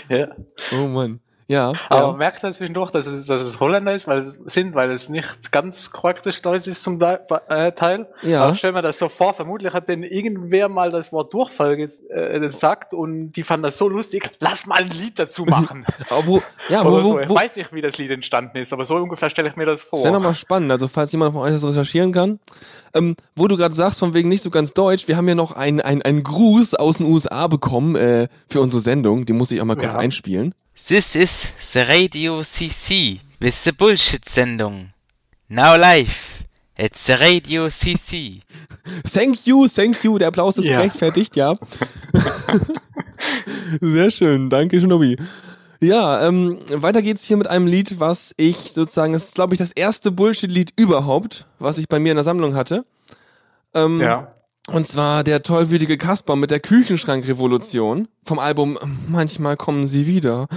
Ja. 0.07 0.27
Oh 0.71 0.87
Mann. 0.87 1.19
Ja. 1.47 1.73
Aber 1.89 2.01
ja. 2.01 2.07
man 2.07 2.17
merkt 2.17 2.43
halt 2.43 2.53
zwischendurch, 2.53 2.91
dass 2.91 3.07
es, 3.07 3.25
dass 3.25 3.41
es 3.41 3.59
Holländer 3.59 3.93
ist, 3.93 4.07
weil 4.07 4.19
es 4.19 4.33
sind, 4.45 4.75
weil 4.75 4.91
es 4.91 5.09
nicht 5.09 5.51
ganz 5.51 5.91
korrektes 5.91 6.41
Deutsch 6.41 6.67
ist 6.67 6.83
zum 6.83 6.99
Teil. 6.99 7.19
Äh. 7.49 7.71
Ja. 8.21 8.43
Aber 8.43 8.51
ich 8.53 8.59
stell 8.59 8.71
mir 8.71 8.81
das 8.81 8.99
so 8.99 9.09
vor, 9.09 9.33
vermutlich 9.33 9.73
hat 9.73 9.87
denn 9.87 10.03
irgendwer 10.03 10.69
mal 10.69 10.91
das 10.91 11.11
Wort 11.11 11.33
Durchfall 11.33 11.77
äh, 11.79 12.39
gesagt 12.39 12.93
und 12.93 13.33
die 13.33 13.43
fanden 13.43 13.63
das 13.63 13.77
so 13.77 13.89
lustig, 13.89 14.29
lass 14.39 14.65
mal 14.65 14.79
ein 14.79 14.89
Lied 14.89 15.19
dazu 15.19 15.45
machen. 15.47 15.85
Aber 16.09 16.25
wo, 16.27 16.41
ja, 16.69 16.85
wo, 16.85 17.01
so. 17.01 17.19
Ich 17.19 17.29
wo, 17.29 17.35
weiß 17.35 17.55
nicht, 17.55 17.73
wie 17.73 17.81
das 17.81 17.97
Lied 17.97 18.11
entstanden 18.11 18.57
ist, 18.57 18.71
aber 18.73 18.85
so 18.85 18.95
ungefähr 18.95 19.29
stelle 19.29 19.49
ich 19.49 19.55
mir 19.55 19.65
das 19.65 19.81
vor. 19.81 19.99
Das 19.99 20.05
wäre 20.05 20.13
nochmal 20.13 20.35
spannend, 20.35 20.71
also 20.71 20.87
falls 20.87 21.11
jemand 21.11 21.33
von 21.33 21.41
euch 21.41 21.51
das 21.51 21.65
recherchieren 21.65 22.11
kann. 22.11 22.39
Ähm, 22.93 23.15
wo 23.35 23.47
du 23.47 23.57
gerade 23.57 23.73
sagst, 23.73 23.99
von 23.99 24.13
wegen 24.13 24.29
nicht 24.29 24.43
so 24.43 24.49
ganz 24.49 24.73
deutsch, 24.73 25.07
wir 25.07 25.17
haben 25.17 25.27
ja 25.27 25.35
noch 25.35 25.53
einen 25.55 25.81
einen 25.81 26.23
Gruß 26.23 26.75
aus 26.75 26.97
den 26.97 27.07
USA 27.07 27.47
bekommen 27.47 27.95
äh, 27.95 28.27
für 28.47 28.61
unsere 28.61 28.81
Sendung, 28.81 29.25
den 29.25 29.37
muss 29.37 29.51
ich 29.51 29.61
auch 29.61 29.65
mal 29.65 29.75
kurz 29.75 29.93
Ja. 29.93 29.99
einspielen. 29.99 30.53
This 30.75 31.15
is 31.15 31.53
the 31.73 31.81
Radio 31.87 32.41
CC 32.41 33.19
with 33.39 33.63
the 33.63 33.71
Bullshit-Sendung. 33.71 34.89
Now 35.49 35.75
live 35.77 36.43
at 36.77 36.95
the 36.95 37.13
Radio 37.13 37.67
CC. 37.69 38.41
Thank 39.05 39.45
you, 39.45 39.67
thank 39.67 40.03
you, 40.03 40.17
der 40.17 40.29
Applaus 40.29 40.57
ist 40.57 40.65
Ja. 40.65 40.77
gerechtfertigt, 40.77 41.35
ja. 41.35 41.55
Sehr 43.81 44.09
schön, 44.09 44.49
danke 44.49 44.79
Schnubbi. 44.81 45.17
Ja, 45.79 46.25
ähm, 46.27 46.59
weiter 46.69 47.01
geht's 47.01 47.25
hier 47.25 47.37
mit 47.37 47.47
einem 47.47 47.67
Lied, 47.67 47.99
was 47.99 48.33
ich 48.37 48.55
sozusagen, 48.71 49.13
das 49.13 49.25
ist 49.25 49.35
glaube 49.35 49.53
ich 49.53 49.59
das 49.59 49.71
erste 49.71 50.11
Bullshit-Lied 50.11 50.73
überhaupt, 50.75 51.45
was 51.59 51.77
ich 51.77 51.87
bei 51.87 51.99
mir 51.99 52.11
in 52.13 52.15
der 52.17 52.23
Sammlung 52.23 52.55
hatte. 52.55 52.83
Ähm, 53.73 54.01
ja. 54.01 54.33
Und 54.71 54.87
zwar 54.87 55.23
der 55.23 55.43
tollwütige 55.43 55.97
Kasper 55.97 56.35
mit 56.35 56.49
der 56.51 56.59
Küchenschrankrevolution 56.59 58.07
vom 58.23 58.39
Album 58.39 58.77
Manchmal 59.09 59.57
kommen 59.57 59.87
sie 59.87 60.07
wieder. 60.07 60.47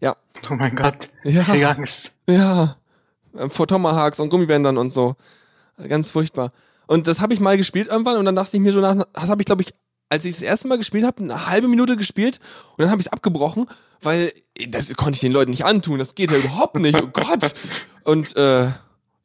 Ja, 0.00 0.16
Oh 0.50 0.54
mein 0.54 0.74
Gott. 0.74 1.08
Ja. 1.24 1.54
Ich 1.54 1.66
Angst. 1.66 2.18
ja. 2.28 2.76
Vor 3.48 3.66
Tomahawks 3.66 4.18
und 4.18 4.30
Gummibändern 4.30 4.78
und 4.78 4.90
so. 4.90 5.14
Ganz 5.88 6.10
furchtbar. 6.10 6.52
Und 6.86 7.06
das 7.06 7.20
habe 7.20 7.34
ich 7.34 7.40
mal 7.40 7.56
gespielt 7.56 7.88
irgendwann 7.88 8.16
und 8.16 8.24
dann 8.24 8.36
dachte 8.36 8.56
ich 8.56 8.62
mir 8.62 8.72
so 8.72 8.80
nach, 8.80 9.06
das 9.12 9.28
habe 9.28 9.42
ich 9.42 9.46
glaube 9.46 9.62
ich, 9.62 9.74
als 10.08 10.24
ich 10.24 10.34
das 10.34 10.42
erste 10.42 10.68
Mal 10.68 10.78
gespielt 10.78 11.04
habe, 11.04 11.22
eine 11.22 11.48
halbe 11.48 11.68
Minute 11.68 11.96
gespielt 11.96 12.40
und 12.76 12.82
dann 12.82 12.90
habe 12.90 13.00
ich 13.00 13.06
es 13.06 13.12
abgebrochen, 13.12 13.66
weil 14.00 14.32
das 14.68 14.94
konnte 14.94 15.16
ich 15.16 15.20
den 15.20 15.32
Leuten 15.32 15.50
nicht 15.50 15.64
antun. 15.64 15.98
Das 15.98 16.14
geht 16.14 16.30
ja 16.30 16.38
überhaupt 16.38 16.76
nicht. 16.78 17.00
Oh 17.00 17.08
Gott. 17.08 17.54
Und 18.04 18.36
äh, 18.36 18.68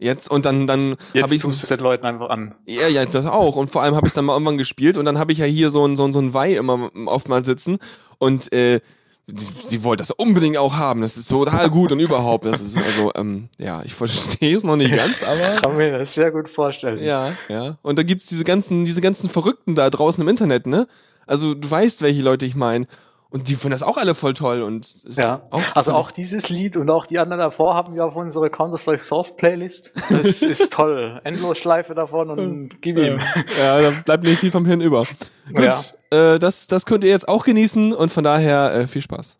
jetzt 0.01 0.29
und 0.29 0.45
dann 0.45 0.67
dann 0.67 0.97
Jetzt 1.13 1.23
habe 1.23 1.35
ich 1.35 1.43
es 1.43 1.61
den 1.61 1.79
Leuten 1.79 2.05
einfach 2.05 2.29
an. 2.29 2.55
Ja, 2.65 2.87
ja, 2.87 3.05
das 3.05 3.25
auch. 3.25 3.55
Und 3.55 3.69
vor 3.69 3.83
allem 3.83 3.95
habe 3.95 4.07
ich 4.07 4.13
dann 4.13 4.25
mal 4.25 4.33
irgendwann 4.33 4.57
gespielt 4.57 4.97
und 4.97 5.05
dann 5.05 5.17
habe 5.17 5.31
ich 5.31 5.37
ja 5.37 5.45
hier 5.45 5.71
so 5.71 5.85
ein, 5.87 5.95
so 5.95 6.05
ein, 6.05 6.13
so 6.13 6.19
ein 6.19 6.33
Weih 6.33 6.55
immer 6.55 6.89
oftmals 7.05 7.47
sitzen 7.47 7.79
und 8.17 8.51
äh, 8.51 8.81
die, 9.27 9.45
die 9.69 9.83
wollte 9.83 10.01
das 10.01 10.11
unbedingt 10.11 10.57
auch 10.57 10.75
haben. 10.75 11.01
Das 11.01 11.15
ist 11.15 11.27
total 11.27 11.69
gut 11.69 11.91
und 11.91 11.99
überhaupt. 11.99 12.45
Das 12.45 12.59
ist 12.59 12.77
also, 12.77 13.11
ähm, 13.15 13.49
ja, 13.57 13.81
ich 13.83 13.93
verstehe 13.93 14.57
es 14.57 14.63
noch 14.63 14.75
nicht 14.75 14.95
ganz, 14.95 15.23
aber. 15.23 15.55
Kann 15.61 15.77
mir 15.77 15.97
das 15.97 16.13
sehr 16.13 16.31
gut 16.31 16.49
vorstellen. 16.49 17.03
Ja, 17.03 17.37
ja. 17.47 17.77
Und 17.81 17.97
da 17.97 18.03
gibt's 18.03 18.27
diese 18.27 18.43
ganzen, 18.43 18.83
diese 18.83 19.01
ganzen 19.01 19.29
Verrückten 19.29 19.75
da 19.75 19.89
draußen 19.89 20.21
im 20.21 20.27
Internet, 20.27 20.67
ne? 20.67 20.87
Also 21.27 21.53
du 21.53 21.69
weißt, 21.69 22.01
welche 22.01 22.21
Leute 22.21 22.45
ich 22.45 22.55
meine. 22.55 22.87
Und 23.31 23.47
die 23.47 23.55
finden 23.55 23.71
das 23.71 23.81
auch 23.81 23.95
alle 23.95 24.13
voll 24.13 24.33
toll 24.33 24.61
und 24.61 24.93
Ja, 25.05 25.43
also 25.73 25.93
auch 25.93 26.11
dieses 26.11 26.49
Lied 26.49 26.75
und 26.75 26.89
auch 26.89 27.05
die 27.05 27.17
anderen 27.17 27.39
davor 27.39 27.75
haben 27.75 27.95
wir 27.95 28.05
auf 28.05 28.17
unserer 28.17 28.49
Counter-Strike 28.49 29.01
Source 29.01 29.37
Playlist. 29.37 29.93
Das 30.09 30.41
ist 30.41 30.73
toll. 30.73 31.21
Endlosschleife 31.23 31.93
davon 31.93 32.29
und 32.29 32.81
gib 32.81 32.97
ihm. 32.97 33.19
Ja, 33.57 33.81
da 33.81 33.91
bleibt 34.03 34.25
nicht 34.25 34.39
viel 34.39 34.51
vom 34.51 34.65
Hirn 34.65 34.81
über. 34.81 35.05
Gut, 35.53 35.95
äh, 36.09 36.39
das, 36.39 36.67
das 36.67 36.85
könnt 36.85 37.05
ihr 37.05 37.09
jetzt 37.09 37.29
auch 37.29 37.45
genießen 37.45 37.93
und 37.93 38.11
von 38.11 38.25
daher 38.25 38.73
äh, 38.75 38.87
viel 38.87 39.01
Spaß. 39.01 39.37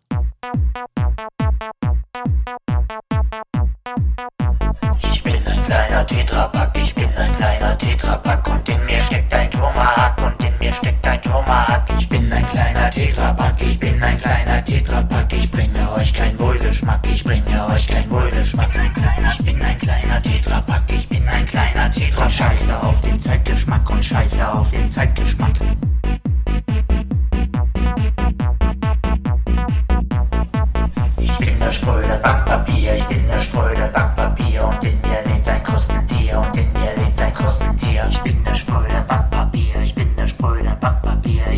Ich 5.12 5.22
bin 5.22 5.34
ein 5.46 5.62
kleiner 5.64 6.06
Tetrapack, 6.06 6.78
ich 6.78 6.94
bin 6.94 7.01
ein 7.22 7.36
kleiner 7.36 7.78
Tetrapack 7.78 8.48
und 8.48 8.68
in 8.68 8.84
mir 8.84 9.00
steckt 9.00 9.32
ein 9.32 9.50
Tomahawk 9.50 10.18
und 10.18 10.44
in 10.44 10.58
mir 10.58 10.72
steckt 10.72 11.06
ein 11.06 11.22
Tomahawk. 11.22 11.82
Ich 11.96 12.08
bin 12.08 12.32
ein 12.32 12.44
kleiner 12.46 12.90
Tetrapack, 12.90 13.62
ich 13.62 13.78
bin 13.78 14.02
ein 14.02 14.18
kleiner 14.18 14.64
Tetrapack, 14.64 15.32
ich 15.32 15.50
bringe 15.50 15.92
euch 15.92 16.12
kein 16.12 16.38
Wohlgeschmack, 16.38 17.00
ich 17.06 17.22
bringe 17.22 17.66
euch 17.66 17.86
kein 17.86 18.10
Wohlgeschmack. 18.10 18.70
Ich 18.74 19.44
bin 19.44 19.62
ein 19.62 19.78
kleiner 19.78 20.20
Tetrapack, 20.20 20.82
ich 20.88 21.08
bin 21.08 21.28
ein 21.28 21.46
kleiner 21.46 21.90
Tetrapack. 21.90 22.30
Scheiße 22.30 22.82
auf 22.82 23.00
den 23.02 23.20
Zeitgeschmack 23.20 23.88
und 23.88 24.04
scheiße 24.04 24.52
auf 24.52 24.70
den 24.70 24.88
Zeitgeschmack. 24.88 25.52
Ich 31.18 31.38
bin 31.38 31.58
der 31.60 31.72
Spröde 31.72 32.20
Backpapier, 32.22 32.94
ich 32.96 33.04
bin 33.04 33.26
der 33.28 33.38
Spröde 33.38 33.90
Backpapier 33.92 34.64
und 34.64 34.84
in 34.84 35.00
mir 35.02 35.31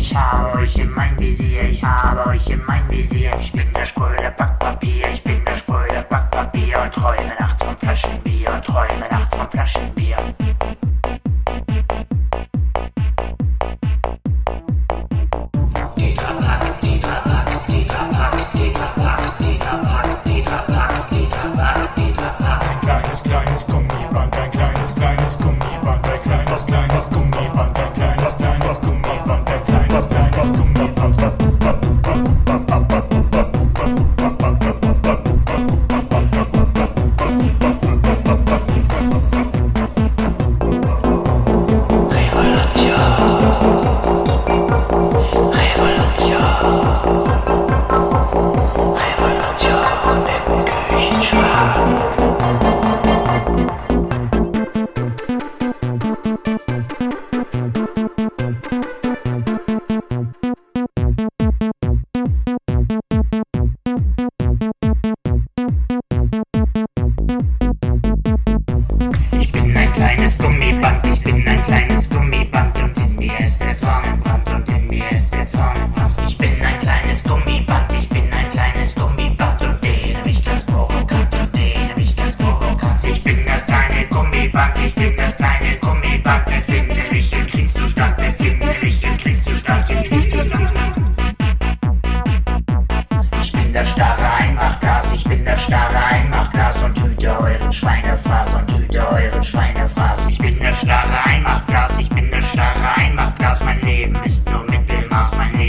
Ich 0.07 0.15
habe 0.15 0.59
euch 0.59 0.77
in 0.77 0.91
mein 0.91 1.19
Visier, 1.19 1.63
ich 1.63 1.83
habe 1.83 2.29
euch 2.29 2.47
in 2.51 2.63
mein 2.67 2.87
Visier. 2.91 3.31
Ich 3.39 3.51
bin 3.51 3.73
der 3.73 3.83
Spröde 3.83 4.31
Backpapier, 4.37 5.09
ich 5.11 5.23
bin 5.23 5.43
der 5.43 5.55
Spröde 5.55 6.05
Backpapier 6.07 6.91
träume 6.91 7.33
nachts 7.39 7.63
von 7.63 7.75
Flaschenbier 7.75 8.61
träume 8.61 9.09
nachts 9.09 9.35
von 9.35 9.49
Flaschenbier. 9.49 10.17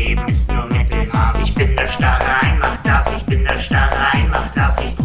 Leben 0.07 0.29
ist 0.29 0.53
nur 0.53 0.67
Mittelmaß. 0.67 1.41
Ich 1.43 1.55
bin 1.55 1.77
das 1.77 1.95
starre 1.95 2.41
Einmachglas, 2.41 3.13
ich 3.17 3.25
bin 3.25 3.45
das 3.45 3.65
starre 3.65 4.13
Einmachglas. 4.13 4.79
Ich 4.81 4.97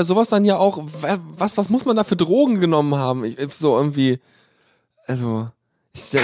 bei 0.00 0.04
sowas 0.04 0.30
dann 0.30 0.46
ja 0.46 0.56
auch, 0.56 0.78
wa- 1.02 1.18
was, 1.36 1.58
was 1.58 1.68
muss 1.68 1.84
man 1.84 1.94
da 1.94 2.04
für 2.04 2.16
Drogen 2.16 2.58
genommen 2.58 2.94
haben? 2.94 3.22
Ich, 3.22 3.36
so 3.52 3.76
irgendwie, 3.76 4.18
also, 5.06 5.50
ich, 5.92 6.14
ich, 6.14 6.20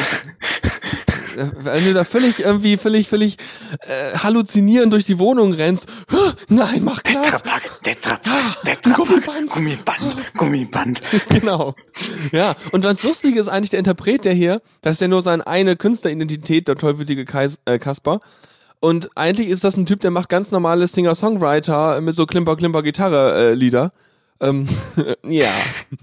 wenn 1.37 1.85
du 1.85 1.93
da 1.93 2.05
völlig 2.05 2.41
irgendwie, 2.41 2.79
völlig, 2.79 3.09
völlig 3.11 3.37
äh, 3.81 4.17
halluzinierend 4.17 4.95
durch 4.95 5.05
die 5.05 5.19
Wohnung 5.19 5.53
rennst, 5.53 5.87
"Huh, 6.11 6.33
nein, 6.49 6.83
mach 6.85 7.03
Glas. 7.03 7.43
Tetrapack, 7.43 7.83
Tetrapack, 7.83 8.63
Tetrapack, 8.65 8.97
Gummiband. 8.97 9.51
Gummiband, 9.51 10.17
Gummiband. 10.39 11.01
genau. 11.29 11.75
Ja, 12.33 12.55
und 12.73 12.85
das 12.85 13.03
Lustige 13.03 13.39
ist 13.39 13.49
eigentlich 13.49 13.69
der 13.71 13.81
Interpret, 13.81 14.25
der 14.25 14.33
hier, 14.33 14.63
das 14.81 14.93
ist 14.93 15.01
ja 15.03 15.09
nur 15.09 15.21
seine 15.21 15.47
eine 15.47 15.77
Künstleridentität, 15.77 16.69
der 16.69 16.77
tollwütige 16.77 17.27
Kais, 17.27 17.59
äh, 17.67 17.79
Kasper. 17.79 18.21
Und 18.81 19.11
eigentlich 19.17 19.49
ist 19.49 19.65
das 19.65 19.77
ein 19.77 19.87
Typ, 19.87 20.01
der 20.01 20.11
macht 20.11 20.29
ganz 20.29 20.51
normale 20.53 20.87
Singer-Songwriter 20.87 22.01
mit 22.01 22.15
so 22.15 22.27
Klimper-Klimper-Gitarre-Lieder. 22.27 23.91
Ähm, 24.41 24.69
ja. 25.27 25.51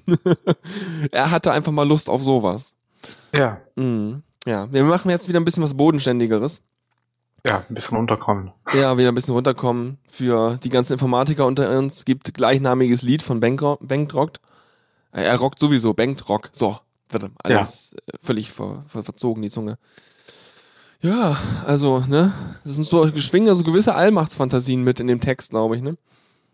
er 1.12 1.32
hatte 1.32 1.52
einfach 1.52 1.72
mal 1.72 1.88
Lust 1.88 2.10
auf 2.10 2.24
sowas. 2.24 2.74
Ja. 3.34 3.62
Mhm. 3.76 4.24
Ja, 4.46 4.72
wir 4.72 4.84
machen 4.84 5.10
jetzt 5.10 5.28
wieder 5.30 5.40
ein 5.40 5.46
bisschen 5.46 5.64
was 5.64 5.76
Bodenständigeres. 5.76 6.62
Ja, 7.46 7.64
ein 7.68 7.76
bisschen 7.76 7.98
runterkommen. 7.98 8.52
Ja, 8.74 8.98
wieder 8.98 9.10
ein 9.10 9.16
bisschen 9.16 9.34
runterkommen. 9.34 9.98
Für 10.08 10.58
die 10.58 10.70
ganzen 10.70 10.94
Informatiker 10.94 11.46
unter 11.46 11.78
uns 11.78 12.06
gibt 12.06 12.34
gleichnamiges 12.34 13.02
Lied 13.02 13.22
von 13.22 13.42
Bankro- 13.42 13.78
Bankt 13.82 14.14
rockt. 14.14 14.40
Äh, 15.12 15.24
Er 15.24 15.38
rockt 15.38 15.60
sowieso, 15.60 15.94
Bankt 15.94 16.28
Rock. 16.30 16.50
So, 16.54 16.78
alles 17.44 17.94
äh, 18.08 18.18
völlig 18.22 18.52
ver, 18.52 18.86
ver, 18.88 19.04
verzogen, 19.04 19.44
die 19.44 19.50
Zunge. 19.50 19.78
Ja, 21.04 21.38
also, 21.68 22.02
ne, 22.08 22.32
das 22.64 22.76
sind 22.76 22.86
so 22.86 23.06
schwingen 23.18 23.54
so 23.56 23.64
gewisse 23.64 23.94
Allmachtsfantasien 23.94 24.84
mit 24.84 25.02
in 25.02 25.08
dem 25.08 25.20
Text, 25.20 25.50
glaube 25.52 25.76
ich, 25.76 25.82
ne? 25.82 25.96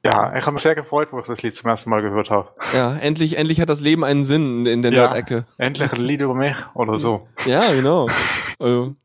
Ja, 0.03 0.35
ich 0.35 0.43
habe 0.45 0.53
mich 0.53 0.63
sehr 0.63 0.73
gefreut, 0.75 1.09
wo 1.11 1.19
ich 1.19 1.27
das 1.27 1.43
Lied 1.43 1.55
zum 1.55 1.69
ersten 1.69 1.89
Mal 1.91 2.01
gehört 2.01 2.31
habe. 2.31 2.49
Ja, 2.73 2.95
endlich, 2.95 3.37
endlich 3.37 3.61
hat 3.61 3.69
das 3.69 3.81
Leben 3.81 4.03
einen 4.03 4.23
Sinn 4.23 4.65
in 4.65 4.81
der 4.81 4.91
Ja. 4.91 5.01
Nerd-Ecke. 5.07 5.45
Endlich 5.57 5.91
ein 5.93 6.01
Lied 6.01 6.21
über 6.21 6.33
mich 6.33 6.55
oder 6.73 6.97
so. 6.97 7.27
Ja, 7.45 7.71
genau. 7.73 8.07
Also, 8.57 8.95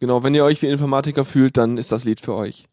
genau, 0.00 0.22
wenn 0.24 0.34
ihr 0.34 0.44
euch 0.44 0.60
wie 0.62 0.66
Informatiker 0.66 1.24
fühlt, 1.24 1.56
dann 1.58 1.78
ist 1.78 1.92
das 1.92 2.04
Lied 2.04 2.20
für 2.20 2.34
euch. 2.34 2.66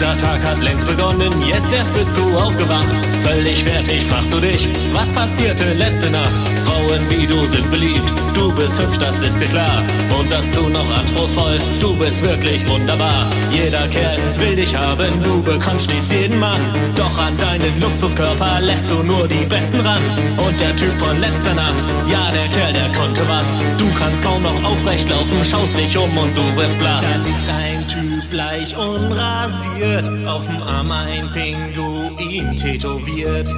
Dieser 0.00 0.16
Tag 0.16 0.42
hat 0.42 0.62
längst 0.62 0.86
begonnen, 0.86 1.30
jetzt 1.42 1.74
erst 1.74 1.94
bist 1.94 2.16
du 2.16 2.34
aufgewacht. 2.38 2.88
Völlig 3.22 3.62
fertig 3.62 4.02
fragst 4.06 4.32
du 4.32 4.40
dich, 4.40 4.66
was 4.94 5.12
passierte 5.12 5.74
letzte 5.74 6.10
Nacht? 6.10 6.59
Frauen 6.90 7.10
wie 7.10 7.26
du 7.26 7.46
sind 7.46 7.70
beliebt, 7.70 8.12
du 8.34 8.52
bist 8.54 8.80
hübsch, 8.82 8.98
das 8.98 9.22
ist 9.22 9.40
dir 9.40 9.46
klar. 9.46 9.82
Und 10.18 10.28
dazu 10.30 10.68
noch 10.68 10.98
anspruchsvoll, 10.98 11.58
du 11.80 11.94
bist 11.96 12.24
wirklich 12.24 12.68
wunderbar. 12.68 13.26
Jeder 13.52 13.86
Kerl 13.88 14.18
will 14.38 14.56
dich 14.56 14.74
haben, 14.74 15.22
du 15.22 15.40
bekommst 15.42 15.84
stets 15.84 16.10
jeden 16.10 16.38
Mann. 16.38 16.60
Doch 16.96 17.16
an 17.18 17.36
deinen 17.38 17.80
Luxuskörper 17.80 18.60
lässt 18.60 18.90
du 18.90 19.02
nur 19.04 19.28
die 19.28 19.46
Besten 19.46 19.80
ran. 19.80 20.02
Und 20.36 20.60
der 20.60 20.74
Typ 20.76 20.92
von 20.98 21.20
letzter 21.20 21.54
Nacht, 21.54 21.84
ja 22.10 22.30
der 22.32 22.48
Kerl, 22.48 22.72
der 22.72 22.88
konnte 22.98 23.22
was. 23.28 23.46
Du 23.78 23.86
kannst 23.96 24.24
kaum 24.24 24.42
noch 24.42 24.64
aufrecht 24.64 25.08
laufen, 25.08 25.44
schaust 25.48 25.76
dich 25.76 25.96
um 25.96 26.10
und 26.16 26.36
du 26.36 26.56
wirst 26.56 26.78
blass. 26.80 27.04
Da 27.14 27.20
liegt 27.24 27.48
ein 27.56 27.86
Typ 27.86 28.30
bleich 28.30 28.76
unrasiert, 28.76 30.08
auf 30.26 30.44
dem 30.44 30.62
Arm 30.62 30.90
ein 30.90 31.30
Pinguin 31.32 32.56
tätowiert. 32.56 33.54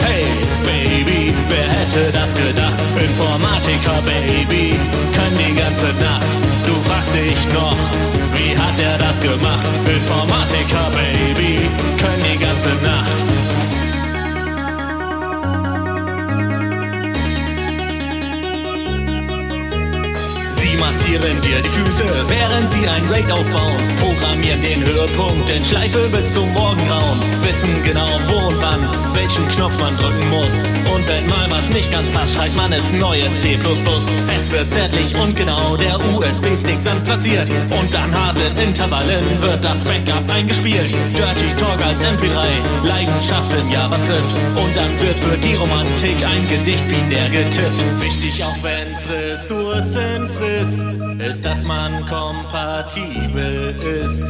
Hey, 0.00 0.24
Baby, 0.64 1.32
wer 1.48 1.68
hätte 1.68 2.12
das 2.12 2.34
gedacht? 2.34 2.78
Informatiker, 2.98 4.02
Baby, 4.02 4.78
kann 5.14 5.32
die 5.38 5.54
ganze 5.54 5.86
Nacht. 6.04 6.26
Du 6.66 6.74
fragst 6.88 7.14
dich 7.14 7.46
noch, 7.52 7.76
wie 8.34 8.56
hat 8.56 8.78
er 8.80 8.98
das 8.98 9.20
gemacht? 9.20 9.66
Informatiker, 9.86 10.90
Baby, 10.90 11.56
können 11.98 12.24
die 12.32 12.38
ganze 12.38 12.70
Nacht. 12.84 13.29
Massieren 20.80 21.40
dir 21.42 21.60
die 21.62 21.68
Füße, 21.68 22.04
während 22.28 22.72
sie 22.72 22.88
ein 22.88 23.04
Raid 23.12 23.30
aufbauen. 23.30 23.76
Programmieren 24.00 24.62
den 24.62 24.84
Höhepunkt 24.84 25.48
in 25.50 25.64
Schleife 25.64 26.08
bis 26.08 26.34
zum 26.34 26.50
Morgengrauen. 26.52 27.18
Wissen 27.42 27.82
genau 27.84 28.08
wo 28.28 28.48
und 28.48 28.62
wann, 28.62 28.88
welchen 29.14 29.46
Knopf 29.50 29.78
man 29.78 29.96
drücken 29.96 30.28
muss. 30.30 30.54
Und 30.94 31.06
wenn 31.08 31.26
mal 31.26 31.46
was 31.50 31.68
nicht 31.70 31.92
ganz 31.92 32.10
passt, 32.10 32.34
schreibt 32.34 32.56
man 32.56 32.72
es 32.72 32.90
neu 32.92 33.18
in 33.18 33.36
C++. 33.38 33.58
Es 34.36 34.50
wird 34.50 34.72
zärtlich 34.72 35.14
und 35.14 35.36
genau 35.36 35.76
der 35.76 35.96
USB-Stick 36.14 36.80
sanft 36.80 37.04
platziert. 37.04 37.48
Und 37.70 37.94
an 37.94 38.12
harten 38.14 38.56
Intervallen 38.58 39.24
wird 39.42 39.62
das 39.62 39.78
Backup 39.84 40.28
eingespielt. 40.28 40.90
Dirty 41.14 41.50
Talk 41.58 41.80
als 41.84 42.00
MP3, 42.00 42.86
Leidenschaft 42.86 43.52
in 43.60 43.70
JavaScript. 43.70 44.30
Und 44.56 44.76
dann 44.76 44.92
wird 45.00 45.18
für 45.18 45.36
die 45.38 45.54
Romantik 45.54 46.16
ein 46.24 46.48
Gedicht 46.48 46.86
binär 46.88 47.28
getippt. 47.28 48.00
Wichtig 48.00 48.42
auch 48.44 48.56
wenn's 48.62 49.08
Ressourcen 49.08 50.28
frisst, 50.38 50.69
ist, 51.18 51.44
dass 51.44 51.64
man 51.64 52.06
kompatibel 52.06 53.74
ist. 54.02 54.22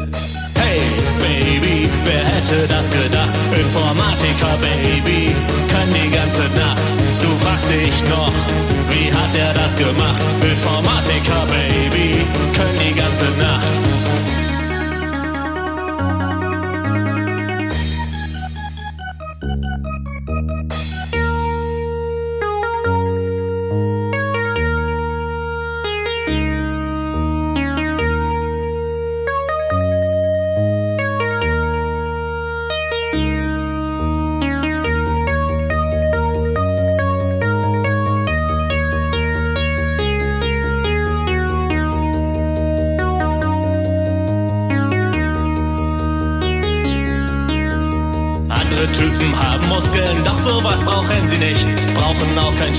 Hey, 0.59 0.81
Baby, 1.19 1.89
wer 2.05 2.25
hätte 2.25 2.67
das 2.69 2.91
gedacht? 2.91 3.29
Informatiker, 3.55 4.57
Baby, 4.61 5.35
können 5.69 5.95
die 5.95 6.11
ganze 6.11 6.43
Nacht. 6.59 6.95
Du 7.23 7.29
fragst 7.45 7.69
dich 7.71 8.03
noch, 8.09 8.33
wie 8.91 9.11
hat 9.13 9.35
er 9.37 9.55
das 9.55 9.77
gemacht? 9.77 10.21
Informatiker, 10.43 11.47
Baby, 11.47 12.25
können 12.55 12.79
die 12.79 12.95
ganze 12.95 13.25
Nacht. 13.41 13.80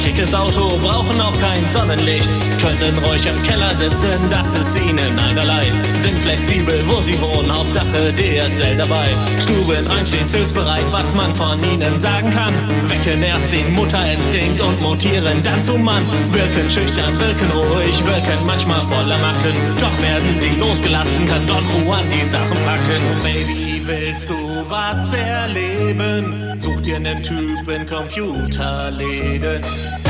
Schickes 0.02 0.34
Auto, 0.34 0.78
brauchen 0.80 1.20
auch 1.22 1.38
kein 1.40 1.64
Sonnenlicht. 1.72 2.28
Können 2.62 2.98
ruhig 3.06 3.26
im 3.26 3.42
Keller 3.44 3.70
sitzen, 3.76 4.30
das 4.30 4.54
ist 4.54 4.80
ihnen 4.80 5.20
einerlei. 5.20 5.62
Sind 6.04 6.18
flexibel, 6.24 6.84
wo 6.88 7.02
sie 7.02 7.20
wohnen, 7.22 7.52
Hauptsache 7.52 8.14
DSL 8.14 8.78
dabei. 8.78 9.06
Stuben 9.42 9.86
rein, 9.88 10.06
stets 10.06 10.34
hilfsbereit, 10.34 10.86
was 10.92 11.14
man 11.14 11.34
von 11.36 11.64
ihnen 11.64 12.00
sagen 12.00 12.32
kann. 12.32 12.54
Wecken 12.90 13.22
erst 13.24 13.52
den 13.52 13.74
Mutterinstinkt 13.74 14.62
und 14.62 14.82
montieren 14.82 15.42
dann 15.44 15.64
zum 15.64 15.84
Mann. 15.84 16.04
Wirken 16.32 16.70
schüchtern, 16.70 17.20
wirken 17.20 17.52
ruhig, 17.52 17.98
wirken 18.06 18.46
manchmal 18.46 18.82
voller 18.82 19.18
Macken. 19.20 19.56
Doch 19.80 20.02
werden 20.02 20.40
sie 20.40 20.60
losgelassen, 20.60 21.26
kann 21.26 21.46
Don 21.48 21.64
Juan 21.86 22.06
die 22.10 22.28
Sachen 22.28 22.58
packen. 22.66 23.02
Baby, 23.24 23.82
willst 23.86 24.30
du 24.30 24.66
was 24.68 25.14
erleben? 25.14 26.60
Such 26.60 26.82
dir 26.82 27.00
nen 27.00 27.24
Typ 27.24 27.68
in 27.68 27.86
Computerläden. 27.88 29.62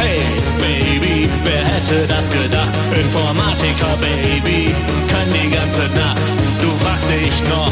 Hey, 0.01 0.19
Baby, 0.59 1.29
wer 1.45 1.63
hätte 1.73 2.07
das 2.07 2.29
gedacht? 2.29 2.73
Informatiker, 3.03 3.93
Baby, 4.05 4.73
kann 5.11 5.27
die 5.37 5.49
ganze 5.57 5.81
Nacht. 5.99 6.27
Du 6.61 6.69
fragst 6.83 7.07
dich 7.09 7.35
noch, 7.49 7.71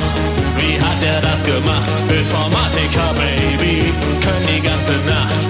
wie 0.60 0.76
hat 0.86 1.02
er 1.14 1.22
das 1.22 1.44
gemacht? 1.44 1.90
Informatiker, 2.22 3.10
Baby, 3.22 3.76
können 4.24 4.46
die 4.54 4.62
ganze 4.62 4.94
Nacht. 5.10 5.48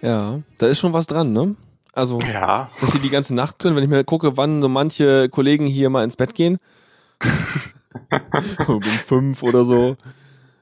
Ja, 0.00 0.40
da 0.58 0.66
ist 0.66 0.78
schon 0.78 0.92
was 0.92 1.06
dran, 1.06 1.32
ne? 1.32 1.56
Also, 1.92 2.18
Ja. 2.20 2.70
dass 2.80 2.90
die 2.92 3.00
die 3.00 3.10
ganze 3.10 3.34
Nacht 3.34 3.58
können, 3.58 3.74
wenn 3.74 3.82
ich 3.82 3.90
mir 3.90 4.04
gucke, 4.04 4.36
wann 4.36 4.62
so 4.62 4.68
manche 4.68 5.28
Kollegen 5.28 5.66
hier 5.66 5.90
mal 5.90 6.04
ins 6.04 6.16
Bett 6.16 6.34
gehen. 6.34 6.58
um 8.66 8.82
fünf 8.82 9.42
oder 9.42 9.64
so. 9.64 9.96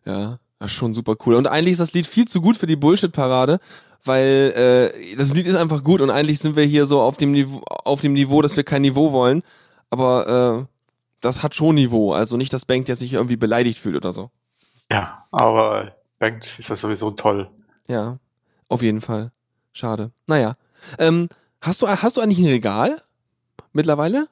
Ja, 0.05 0.39
das 0.59 0.73
ist 0.73 0.77
schon 0.77 0.95
super 0.95 1.17
cool. 1.27 1.35
Und 1.35 1.47
eigentlich 1.47 1.73
ist 1.73 1.81
das 1.81 1.93
Lied 1.93 2.07
viel 2.07 2.27
zu 2.27 2.41
gut 2.41 2.57
für 2.57 2.67
die 2.67 2.77
Bullshit-Parade, 2.77 3.59
weil 4.05 4.93
äh, 4.95 5.17
das 5.17 5.35
Lied 5.35 5.47
ist 5.47 5.57
einfach 5.57 5.83
gut 5.83 6.01
und 6.01 6.11
eigentlich 6.11 6.39
sind 6.39 6.57
wir 6.57 6.65
hier 6.65 6.87
so 6.87 7.01
auf 7.01 7.17
dem 7.17 7.33
Niveau, 7.33 7.63
auf 7.85 8.01
dem 8.01 8.13
Niveau, 8.13 8.41
dass 8.43 8.57
wir 8.57 8.65
kein 8.65 8.83
Niveau 8.83 9.13
wollen. 9.13 9.43
Aber 9.91 10.67
äh, 10.67 10.67
das 11.21 11.43
hat 11.43 11.55
schon 11.55 11.75
Niveau. 11.75 12.13
Also 12.13 12.37
nicht, 12.37 12.53
dass 12.53 12.65
Bank 12.65 12.87
der 12.87 12.97
sich 12.97 13.15
irgendwie 13.15 13.37
beleidigt 13.37 13.79
fühlt 13.79 13.97
oder 13.97 14.13
so. 14.13 14.31
Ja, 14.91 15.27
aber 15.33 15.93
Banks 16.19 16.59
ist 16.59 16.71
das 16.71 16.81
sowieso 16.81 17.11
toll. 17.11 17.51
Ja, 17.89 18.19
auf 18.69 18.83
jeden 18.83 19.01
Fall. 19.01 19.33
Schade. 19.73 20.13
Naja. 20.27 20.53
Ähm, 20.99 21.29
hast 21.61 21.83
du 21.83 21.89
hast 21.89 22.17
du 22.17 22.21
eigentlich 22.21 22.39
ein 22.39 22.47
Regal 22.47 23.03
mittlerweile? 23.73 24.27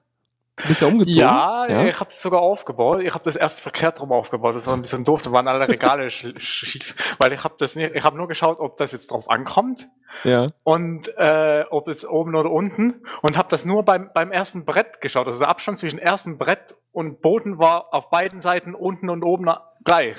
Bist 0.68 0.82
ja 0.82 0.86
umgezogen? 0.86 1.18
Ja, 1.18 1.66
ich 1.84 1.98
habe 1.98 2.10
es 2.10 2.22
sogar 2.22 2.40
aufgebaut. 2.40 3.00
Ich 3.02 3.12
habe 3.12 3.24
das 3.24 3.34
erst 3.34 3.60
verkehrt 3.60 4.00
rum 4.00 4.12
aufgebaut. 4.12 4.54
Das 4.54 4.66
war 4.68 4.74
ein 4.74 4.82
bisschen 4.82 5.02
doof. 5.02 5.20
Da 5.22 5.32
waren 5.32 5.48
alle 5.48 5.68
Regale 5.68 6.06
sch- 6.06 6.38
schief, 6.38 7.16
weil 7.18 7.32
ich 7.32 7.42
habe 7.42 7.54
das 7.58 7.74
nicht. 7.74 7.94
Ich 7.96 8.04
habe 8.04 8.16
nur 8.16 8.28
geschaut, 8.28 8.60
ob 8.60 8.76
das 8.76 8.92
jetzt 8.92 9.10
drauf 9.10 9.28
ankommt 9.28 9.88
Ja. 10.22 10.46
und 10.62 11.08
äh, 11.18 11.64
ob 11.70 11.88
es 11.88 12.06
oben 12.06 12.36
oder 12.36 12.52
unten 12.52 13.02
und 13.22 13.36
habe 13.36 13.48
das 13.48 13.64
nur 13.64 13.84
beim 13.84 14.10
beim 14.14 14.30
ersten 14.30 14.64
Brett 14.64 15.00
geschaut. 15.00 15.26
Also 15.26 15.40
der 15.40 15.48
Abstand 15.48 15.78
zwischen 15.78 15.98
ersten 15.98 16.38
Brett 16.38 16.76
und 16.92 17.20
Boden 17.20 17.58
war 17.58 17.92
auf 17.92 18.08
beiden 18.10 18.40
Seiten 18.40 18.76
unten 18.76 19.10
und 19.10 19.24
oben 19.24 19.50
gleich. 19.84 20.16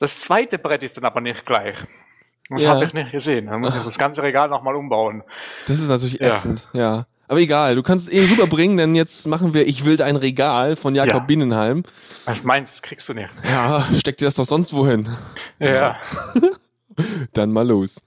Das 0.00 0.18
zweite 0.18 0.58
Brett 0.58 0.82
ist 0.82 0.96
dann 0.96 1.04
aber 1.04 1.20
nicht 1.20 1.46
gleich. 1.46 1.76
Das 2.48 2.62
Ja. 2.64 2.70
habe 2.70 2.84
ich 2.86 2.92
nicht 2.92 3.12
gesehen. 3.12 3.46
Dann 3.46 3.60
muss 3.60 3.76
ich 3.76 3.82
das 3.84 3.98
ganze 3.98 4.24
Regal 4.24 4.48
nochmal 4.48 4.74
umbauen. 4.74 5.22
Das 5.68 5.78
ist 5.78 5.88
natürlich 5.88 6.18
Ja. 6.18 6.30
ätzend, 6.32 6.68
ja. 6.72 7.06
Aber 7.30 7.38
egal, 7.38 7.76
du 7.76 7.84
kannst 7.84 8.08
es 8.08 8.12
eh 8.12 8.24
rüberbringen, 8.28 8.76
denn 8.76 8.96
jetzt 8.96 9.28
machen 9.28 9.54
wir 9.54 9.64
Ich 9.68 9.84
will 9.84 9.96
dein 9.96 10.16
Regal 10.16 10.74
von 10.74 10.96
Jakob 10.96 11.12
Ja. 11.12 11.18
Bienenheim. 11.26 11.84
Was 12.24 12.42
meinst 12.42 12.72
du, 12.72 12.74
das 12.74 12.82
kriegst 12.82 13.08
du 13.08 13.14
nicht. 13.14 13.28
Ja, 13.44 13.86
steck 13.94 14.16
dir 14.16 14.24
das 14.24 14.34
doch 14.34 14.44
sonst 14.44 14.72
wohin. 14.72 15.08
Ja. 15.60 15.94
Dann 17.32 17.52
mal 17.52 17.68
los. 17.68 18.02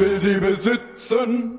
Will 0.00 0.18
sie 0.18 0.40
besitzen. 0.40 1.58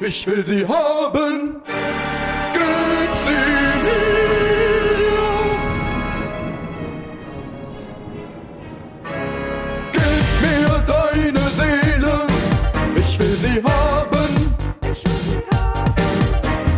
Ich 0.00 0.26
will 0.26 0.44
sie 0.44 0.64
haben. 0.66 1.60
Gib 2.52 3.14
sie 3.14 3.30
mir. 3.84 4.14
Gib 9.92 10.26
mir 10.42 10.82
deine 10.86 11.50
Seele. 11.50 12.14
Ich 12.96 13.18
will 13.18 13.36
sie 13.36 13.62
haben. 13.62 14.54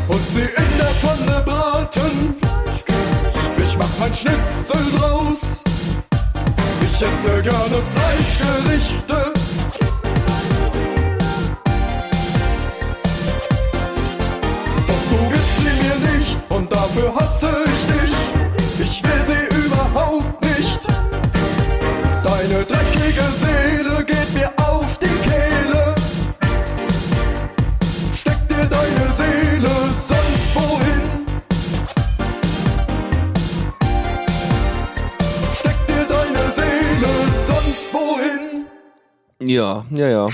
Und 0.09 0.29
sie 0.29 0.41
in 0.41 0.79
der 0.79 0.95
Pfanne 1.01 1.43
braten. 1.45 2.35
Ich 3.63 3.77
mach 3.77 3.99
mein 4.01 4.15
Schnitzel 4.15 4.85
draus. 4.99 5.65
Ich 6.81 7.03
esse 7.03 7.43
gerne 7.43 7.79
Fleischgerichte. 7.93 9.36
Dafür 16.97 17.15
hasse 17.15 17.51
ich 17.65 17.87
dich. 17.87 18.15
Ich 18.79 19.03
will 19.03 19.25
sie 19.25 19.65
überhaupt 19.65 20.45
nicht. 20.45 20.81
Deine 22.25 22.65
dreckige 22.65 23.25
Seele 23.35 24.05
geht 24.05 24.33
mir 24.35 24.53
auf 24.59 24.99
die 24.99 25.07
Kehle. 25.07 25.95
Steck 28.15 28.49
dir 28.49 28.67
deine 28.67 29.13
Seele 29.13 29.71
sonst 29.97 30.55
wohin. 30.55 31.27
Steck 35.53 35.87
dir 35.87 36.07
deine 36.09 36.51
Seele 36.51 37.09
sonst 37.45 37.93
wohin. 37.93 38.67
Ja, 39.41 39.85
ja, 39.91 40.09
ja. 40.09 40.29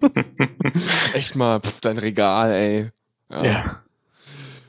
Echt 1.14 1.34
mal, 1.36 1.60
pf, 1.60 1.80
dein 1.80 1.98
Regal, 1.98 2.52
ey. 2.52 2.90
Ja. 3.30 3.44
Ja. 3.44 3.83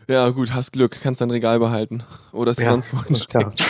Ja, 0.07 0.29
gut, 0.29 0.53
hast 0.53 0.71
Glück, 0.71 0.97
kannst 1.01 1.21
dein 1.21 1.31
Regal 1.31 1.59
behalten. 1.59 2.03
Oder 2.31 2.51
es 2.51 2.57
Ja, 2.57 2.71
sonst 2.71 2.93
wohin 2.93 3.15
steckt. 3.15 3.63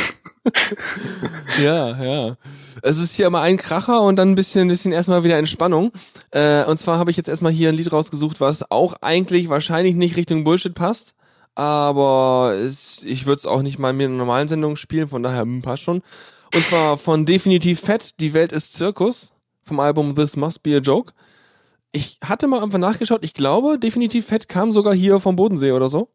ja, 1.61 2.03
ja. 2.03 2.37
Es 2.81 2.97
ist 2.97 3.15
hier 3.15 3.27
immer 3.27 3.41
ein 3.41 3.57
Kracher 3.57 4.01
und 4.01 4.17
dann 4.17 4.31
ein 4.31 4.35
bisschen, 4.35 4.67
bisschen 4.67 4.91
erstmal 4.91 5.23
wieder 5.23 5.37
Entspannung. 5.37 5.91
Äh, 6.31 6.65
und 6.65 6.77
zwar 6.77 6.99
habe 6.99 7.09
ich 7.09 7.17
jetzt 7.17 7.29
erstmal 7.29 7.51
hier 7.51 7.69
ein 7.69 7.75
Lied 7.75 7.91
rausgesucht, 7.91 8.41
was 8.41 8.69
auch 8.69 8.95
eigentlich 9.01 9.49
wahrscheinlich 9.49 9.95
nicht 9.95 10.17
Richtung 10.17 10.43
Bullshit 10.43 10.73
passt. 10.73 11.15
Aber 11.55 12.53
es, 12.53 13.01
ich 13.03 13.25
würde 13.25 13.37
es 13.37 13.45
auch 13.45 13.61
nicht 13.61 13.79
mal 13.79 13.91
in 13.91 14.01
einer 14.01 14.09
normalen 14.09 14.49
Sendung 14.49 14.75
spielen, 14.75 15.07
von 15.07 15.23
daher 15.23 15.43
hm, 15.43 15.61
passt 15.61 15.83
schon. 15.83 16.01
Und 16.53 16.63
zwar 16.63 16.97
von 16.97 17.25
Definitiv 17.25 17.79
Fett, 17.79 18.19
Die 18.19 18.33
Welt 18.33 18.51
ist 18.51 18.73
Zirkus, 18.73 19.31
vom 19.63 19.79
Album 19.79 20.15
This 20.15 20.35
Must 20.35 20.63
Be 20.63 20.75
a 20.75 20.79
Joke. 20.79 21.13
Ich 21.93 22.19
hatte 22.23 22.47
mal 22.47 22.61
einfach 22.61 22.77
nachgeschaut, 22.77 23.23
ich 23.23 23.33
glaube, 23.33 23.79
Definitiv 23.79 24.25
Fett 24.25 24.49
kam 24.49 24.73
sogar 24.73 24.93
hier 24.93 25.21
vom 25.21 25.37
Bodensee 25.37 25.71
oder 25.71 25.87
so. 25.87 26.09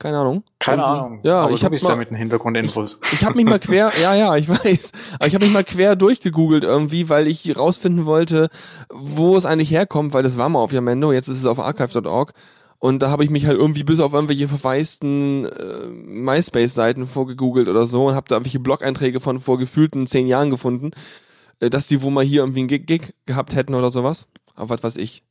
Keine 0.00 0.18
Ahnung. 0.18 0.42
Keine 0.58 0.82
Irgendwie. 0.82 0.98
Ahnung. 0.98 1.20
Ja, 1.24 1.42
aber 1.42 1.52
ich 1.52 1.62
habe 1.62 1.76
da 1.76 1.94
mit 1.94 2.08
den 2.08 2.16
Hintergrundinfos. 2.16 3.00
ich 3.12 3.22
habe 3.22 3.36
mich 3.36 3.44
mal 3.44 3.58
quer, 3.58 3.92
ja, 4.00 4.14
ja, 4.14 4.34
ich 4.36 4.48
weiß, 4.64 4.92
aber 5.16 5.26
ich 5.26 5.34
habe 5.34 5.44
mich 5.44 5.52
mal 5.52 5.62
quer 5.62 5.94
durchgegoogelt 5.94 6.64
irgendwie, 6.64 7.10
weil 7.10 7.28
ich 7.28 7.56
rausfinden 7.56 8.06
wollte, 8.06 8.48
wo 8.88 9.36
es 9.36 9.44
eigentlich 9.44 9.70
herkommt, 9.70 10.14
weil 10.14 10.22
das 10.22 10.38
war 10.38 10.48
mal 10.48 10.60
auf 10.60 10.72
Yamendo, 10.72 11.12
jetzt 11.12 11.28
ist 11.28 11.36
es 11.36 11.44
auf 11.44 11.58
archive.org 11.58 12.32
und 12.78 13.02
da 13.02 13.10
habe 13.10 13.24
ich 13.24 13.30
mich 13.30 13.44
halt 13.44 13.58
irgendwie 13.58 13.84
bis 13.84 14.00
auf 14.00 14.14
irgendwelche 14.14 14.48
verwaisten 14.48 15.44
äh, 15.44 15.86
MySpace-Seiten 15.86 17.06
vorgegoogelt 17.06 17.68
oder 17.68 17.86
so 17.86 18.06
und 18.06 18.14
habe 18.14 18.26
da 18.26 18.36
irgendwelche 18.36 18.58
Blog-Einträge 18.58 19.20
von 19.20 19.38
vor 19.38 19.58
gefühlten 19.58 20.06
zehn 20.06 20.26
Jahren 20.26 20.48
gefunden, 20.48 20.92
äh, 21.60 21.68
dass 21.68 21.88
die 21.88 22.00
wohl 22.00 22.10
mal 22.10 22.24
hier 22.24 22.40
irgendwie 22.40 22.60
einen 22.60 22.68
Gig, 22.68 22.86
Gig 22.86 23.12
gehabt 23.26 23.54
hätten 23.54 23.74
oder 23.74 23.90
sowas, 23.90 24.28
aber 24.54 24.70
was 24.70 24.82
weiß 24.82 24.96
ich. 24.96 25.22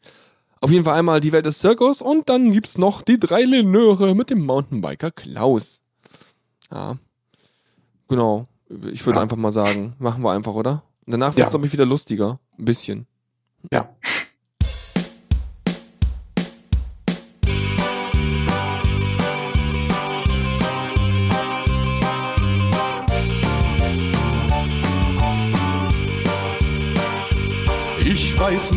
Auf 0.62 0.72
jeden 0.72 0.84
Fall 0.84 0.98
einmal 1.00 1.22
die 1.22 1.32
Welt 1.32 1.46
des 1.46 1.60
Zirkus 1.60 2.02
und 2.02 2.28
dann 2.30 2.52
gibt's 2.52 2.78
noch 2.78 3.02
die 3.02 3.20
drei 3.20 3.44
Lenöre 3.44 4.14
mit 4.16 4.30
dem 4.30 4.46
Mountainbiker 4.46 5.12
Klaus. 5.12 5.80
Ja. 6.72 6.98
Genau. 8.10 8.48
Ich 8.92 9.06
würde 9.06 9.18
Ja. 9.20 9.24
einfach 9.24 9.38
mal 9.38 9.52
sagen, 9.52 9.94
machen 10.00 10.22
wir 10.24 10.32
einfach, 10.32 10.54
oder? 10.54 10.84
Und 11.06 11.12
danach 11.14 11.30
wird's 11.36 11.48
Ja. 11.48 11.50
glaube 11.52 11.66
ich, 11.68 11.74
wieder 11.74 11.86
lustiger. 11.86 12.40
Ein 12.58 12.66
bisschen. 12.66 13.08
Ja. 13.72 13.90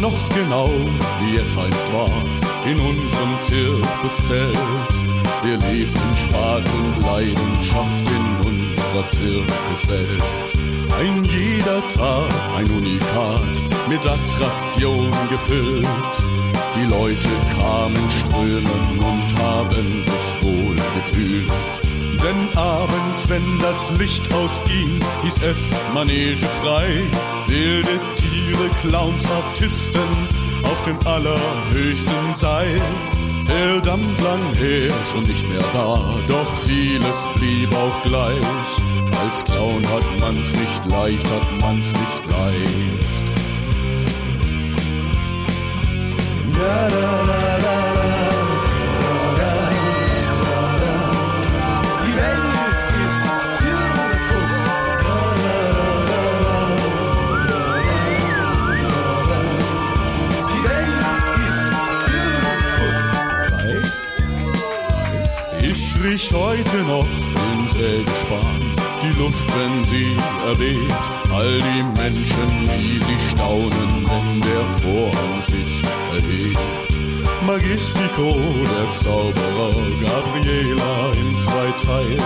Noch 0.03 0.29
genau, 0.31 0.69
wie 1.21 1.37
es 1.37 1.57
einst 1.57 1.93
war, 1.93 2.11
in 2.67 2.79
unserem 2.81 3.41
Zirkuszelt. 3.41 4.59
Wir 5.45 5.57
lebten 5.59 6.17
Spaß 6.17 6.65
und 6.75 7.03
Leidenschaft 7.03 8.07
in 8.11 8.51
unserer 8.51 9.07
Zirkuswelt. 9.07 10.23
Ein 10.99 11.25
jeder 11.25 11.89
Tag, 11.91 12.33
ein 12.57 12.69
Unikat, 12.73 13.63
mit 13.89 14.05
Attraktion 14.05 15.13
gefüllt. 15.31 15.87
Die 16.75 16.87
Leute 16.87 17.29
kamen 17.57 18.11
strömen 18.11 18.99
und 18.99 19.41
haben 19.41 20.03
sich 20.03 20.43
wohl 20.43 20.75
gefühlt. 20.97 21.92
Denn 22.23 22.57
abends, 22.57 23.29
wenn 23.29 23.59
das 23.59 23.91
Licht 23.99 24.33
ausging, 24.33 25.01
hieß 25.25 25.43
es 25.43 25.59
Manege 25.93 26.47
frei. 26.63 27.03
Wilde 27.49 28.01
Tiere, 28.15 28.69
Clowns, 28.81 29.25
Artisten 29.31 30.29
auf 30.63 30.83
dem 30.83 30.99
allerhöchsten 31.05 32.35
Seil. 32.35 32.81
Der 33.49 33.81
Dampf 33.81 34.23
lang 34.23 34.55
her, 34.55 34.91
schon 35.11 35.25
nicht 35.25 35.47
mehr 35.49 35.65
da, 35.73 35.99
doch 36.29 36.55
vieles 36.65 37.27
blieb 37.35 37.75
auch 37.75 38.03
gleich. 38.03 38.37
Als 39.21 39.45
Clown 39.45 39.83
hat 39.93 40.21
man's 40.21 40.53
nicht 40.53 40.91
leicht, 40.91 41.27
hat 41.29 41.61
man's 41.61 41.87
nicht 41.93 42.31
leicht. 42.31 43.25
Da, 46.55 46.89
da, 46.89 47.25
da. 47.27 47.52
Ich 66.15 66.31
heute 66.31 66.83
noch 66.87 67.07
den 67.07 67.69
Sägespan, 67.69 68.77
die 69.03 69.19
Luft, 69.19 69.49
wenn 69.57 69.83
sie 69.85 70.15
erweht, 70.47 70.93
all 71.33 71.59
die 71.59 71.83
Menschen, 71.99 72.69
wie 72.77 72.99
sie 72.99 73.19
staunen, 73.31 74.07
wenn 74.07 74.41
der 74.43 74.69
Vorhang 74.83 75.43
sich 75.47 75.83
erhebt. 76.13 76.59
Magistico, 77.47 78.29
der 78.31 78.93
Zauberer, 79.01 79.71
Gabriela 80.05 81.13
in 81.17 81.39
zwei 81.39 81.71
Teilen 81.83 82.21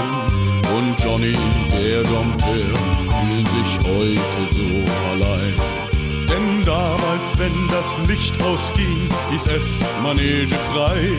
und 0.76 1.01
Johnny, 1.05 1.37
der 1.70 2.03
Dompteur, 2.03 2.74
fühlen 3.09 3.47
sich 3.55 3.78
heute 3.87 4.53
so 4.53 4.93
allein. 5.12 5.86
Denn 6.29 6.64
damals, 6.64 7.39
wenn 7.39 7.68
das 7.68 8.09
Licht 8.09 8.43
ausging, 8.43 9.09
hieß 9.31 9.47
es 9.47 9.81
Manege 10.03 10.55
frei. 10.72 11.11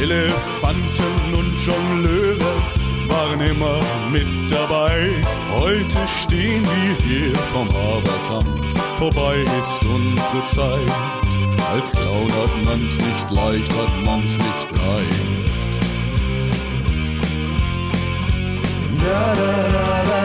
Elefanten 0.00 1.34
und 1.34 1.54
Jongleure 1.66 2.56
waren 3.08 3.40
immer 3.40 3.80
mit 4.10 4.26
dabei. 4.50 5.10
Heute 5.58 5.98
stehen 6.06 6.64
wir 6.64 7.06
hier 7.06 7.34
vom 7.52 7.68
Arbeitsamt, 7.70 8.78
vorbei 8.98 9.36
ist 9.60 9.84
unsere 9.84 10.44
Zeit. 10.46 10.92
Als 11.72 11.92
Clown 11.92 12.32
hat 12.32 12.64
man's 12.64 12.96
nicht 12.96 13.30
leicht, 13.30 13.72
hat 13.76 14.04
man's 14.04 14.36
nicht 14.36 14.78
leicht. 14.78 15.52
Da, 18.98 19.34
da, 19.34 19.68
da, 19.68 20.04
da. 20.04 20.21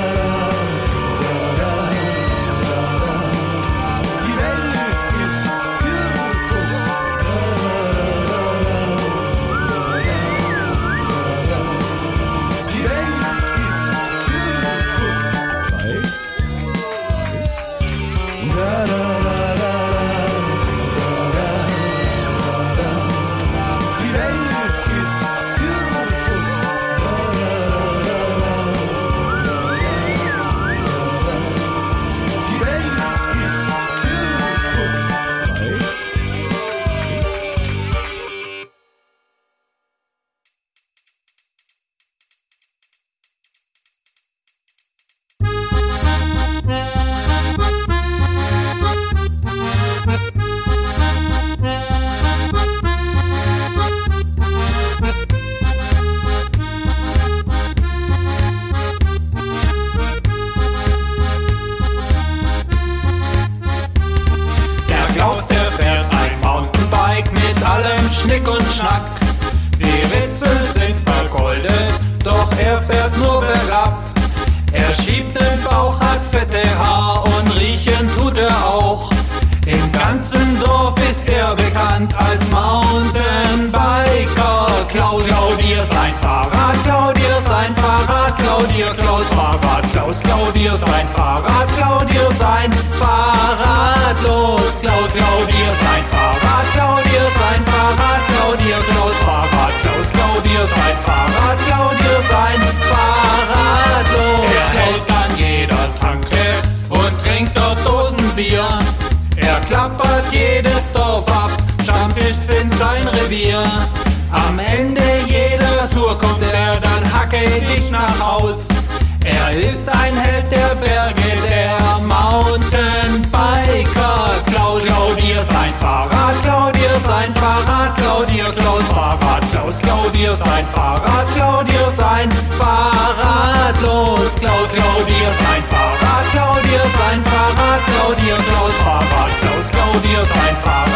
Dir 130.27 130.35
sein 130.35 130.65
Fahrrad, 130.67 131.25
klau 131.35 131.63
dir 131.63 131.89
sein 131.95 132.29
Fahrrad, 132.59 133.81
los, 133.81 134.35
Klaus, 134.35 134.67
klau 134.75 135.05
dir 135.07 135.31
sein 135.39 135.63
Fahrrad, 135.71 136.25
klau 136.33 136.53
dir 136.63 136.83
sein 136.99 137.23
Fahrrad, 137.23 137.79
klau 137.87 138.13
dir 138.13 138.35
Klaus 138.35 138.73
Fahrrad, 138.83 139.31
Klaus, 139.39 139.71
klau 139.71 139.93
dir 140.01 140.25
sein 140.25 140.57
Fahrrad, 140.61 140.86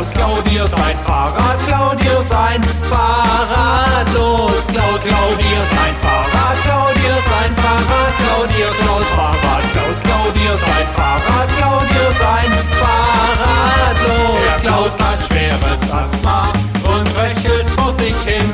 Klaus, 0.00 0.12
klau 0.14 0.40
dir 0.48 0.66
sein 0.66 0.98
Fahrrad, 1.04 1.58
klau 1.66 1.94
dir 1.94 2.22
sein 2.30 2.62
Fahrrad, 2.88 4.06
los, 4.14 4.66
Klaus, 4.68 5.02
klau 5.02 5.28
dir 5.36 5.60
sein 5.76 5.94
Fahrrad, 6.00 6.56
klau 6.64 6.86
dir 6.94 7.16
sein 7.28 7.52
Fahrrad, 7.60 8.12
klau 8.16 8.46
dir 8.46 8.70
Klaus 8.80 9.04
Fahrrad, 9.14 9.62
Klaus, 9.74 10.00
klau 10.02 10.30
dir 10.32 10.56
sein 10.56 10.86
Fahrrad, 10.96 11.48
klau 11.58 11.78
dir 11.80 12.10
sein 12.18 12.50
Fahrrad, 12.80 13.96
los, 14.08 14.62
Klaus 14.62 14.92
hat 15.04 15.20
schweres 15.26 15.92
Asthma 15.92 16.48
und 16.84 17.06
röchelt 17.18 17.68
vor 17.76 17.92
sich 17.92 18.16
hin. 18.24 18.50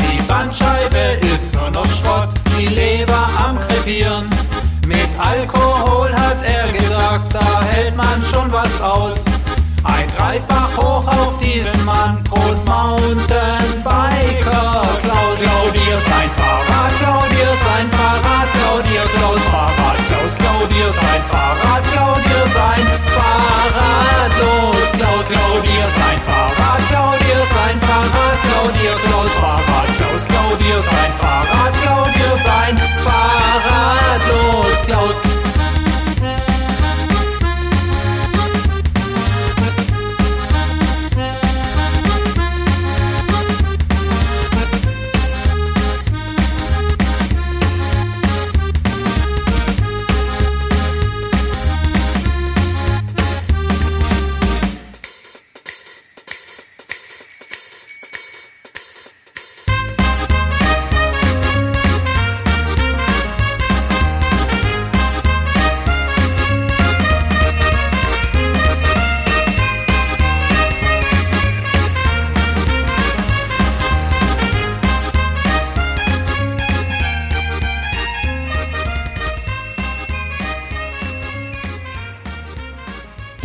Die 0.00 0.20
Bandscheibe 0.22 1.20
ist 1.32 1.54
nur 1.54 1.70
noch 1.70 1.86
Schrott, 1.94 2.30
die 2.58 2.66
Leber 2.66 3.28
am 3.46 3.56
Krepieren. 3.56 4.28
Mit 4.84 5.08
Alkohol 5.16 6.12
hat 6.12 6.38
er 6.44 6.66
gesagt, 6.72 7.34
da 7.34 7.62
hält 7.70 7.94
man 7.94 8.20
schon 8.32 8.52
was 8.52 8.80
aus. 8.80 9.25
Dreifach 10.26 10.76
hoch 10.76 11.06
auf 11.06 11.38
diesen 11.38 11.84
Mann, 11.84 12.20
Prost 12.24 12.66
Mountainbiker. 12.66 13.30
Klaus, 15.04 15.38
klau 15.38 15.70
dir 15.70 15.98
sein 16.02 16.30
Fahrrad, 16.34 16.92
klau 16.98 17.22
dir 17.30 17.52
sein 17.62 17.86
Fahrrad, 17.94 18.48
klau 18.58 18.82
dir 18.82 19.04
Klaus 19.14 19.40
Fahrrad, 19.52 19.98
Klaus, 20.08 20.34
klau 20.36 20.66
dir 20.66 20.90
sein 20.90 21.22
Fahrrad, 21.30 21.82
klau 21.92 22.14
dir 22.26 22.44
sein 22.58 22.82
Fahrrad, 23.14 24.32
los, 24.42 24.88
Klaus, 24.98 25.26
klau 25.30 25.60
dir 25.62 25.86
sein 25.94 26.18
Fahrrad, 26.26 26.82
klau 26.90 27.10
dir 27.22 27.42
sein 27.54 27.78
Fahrrad, 27.86 28.38
klau 28.46 28.66
dir 28.82 28.94
Klaus 29.06 29.32
Fahrrad, 29.38 29.88
Klaus, 29.96 30.26
klau 30.26 30.50
dir 30.58 30.82
sein 30.82 31.12
Fahrrad, 31.22 31.72
klau 31.82 32.02
dir 32.02 32.34
sein 32.42 32.74
Fahrrad, 33.06 34.20
los, 34.26 34.76
Klaus. 34.86 35.35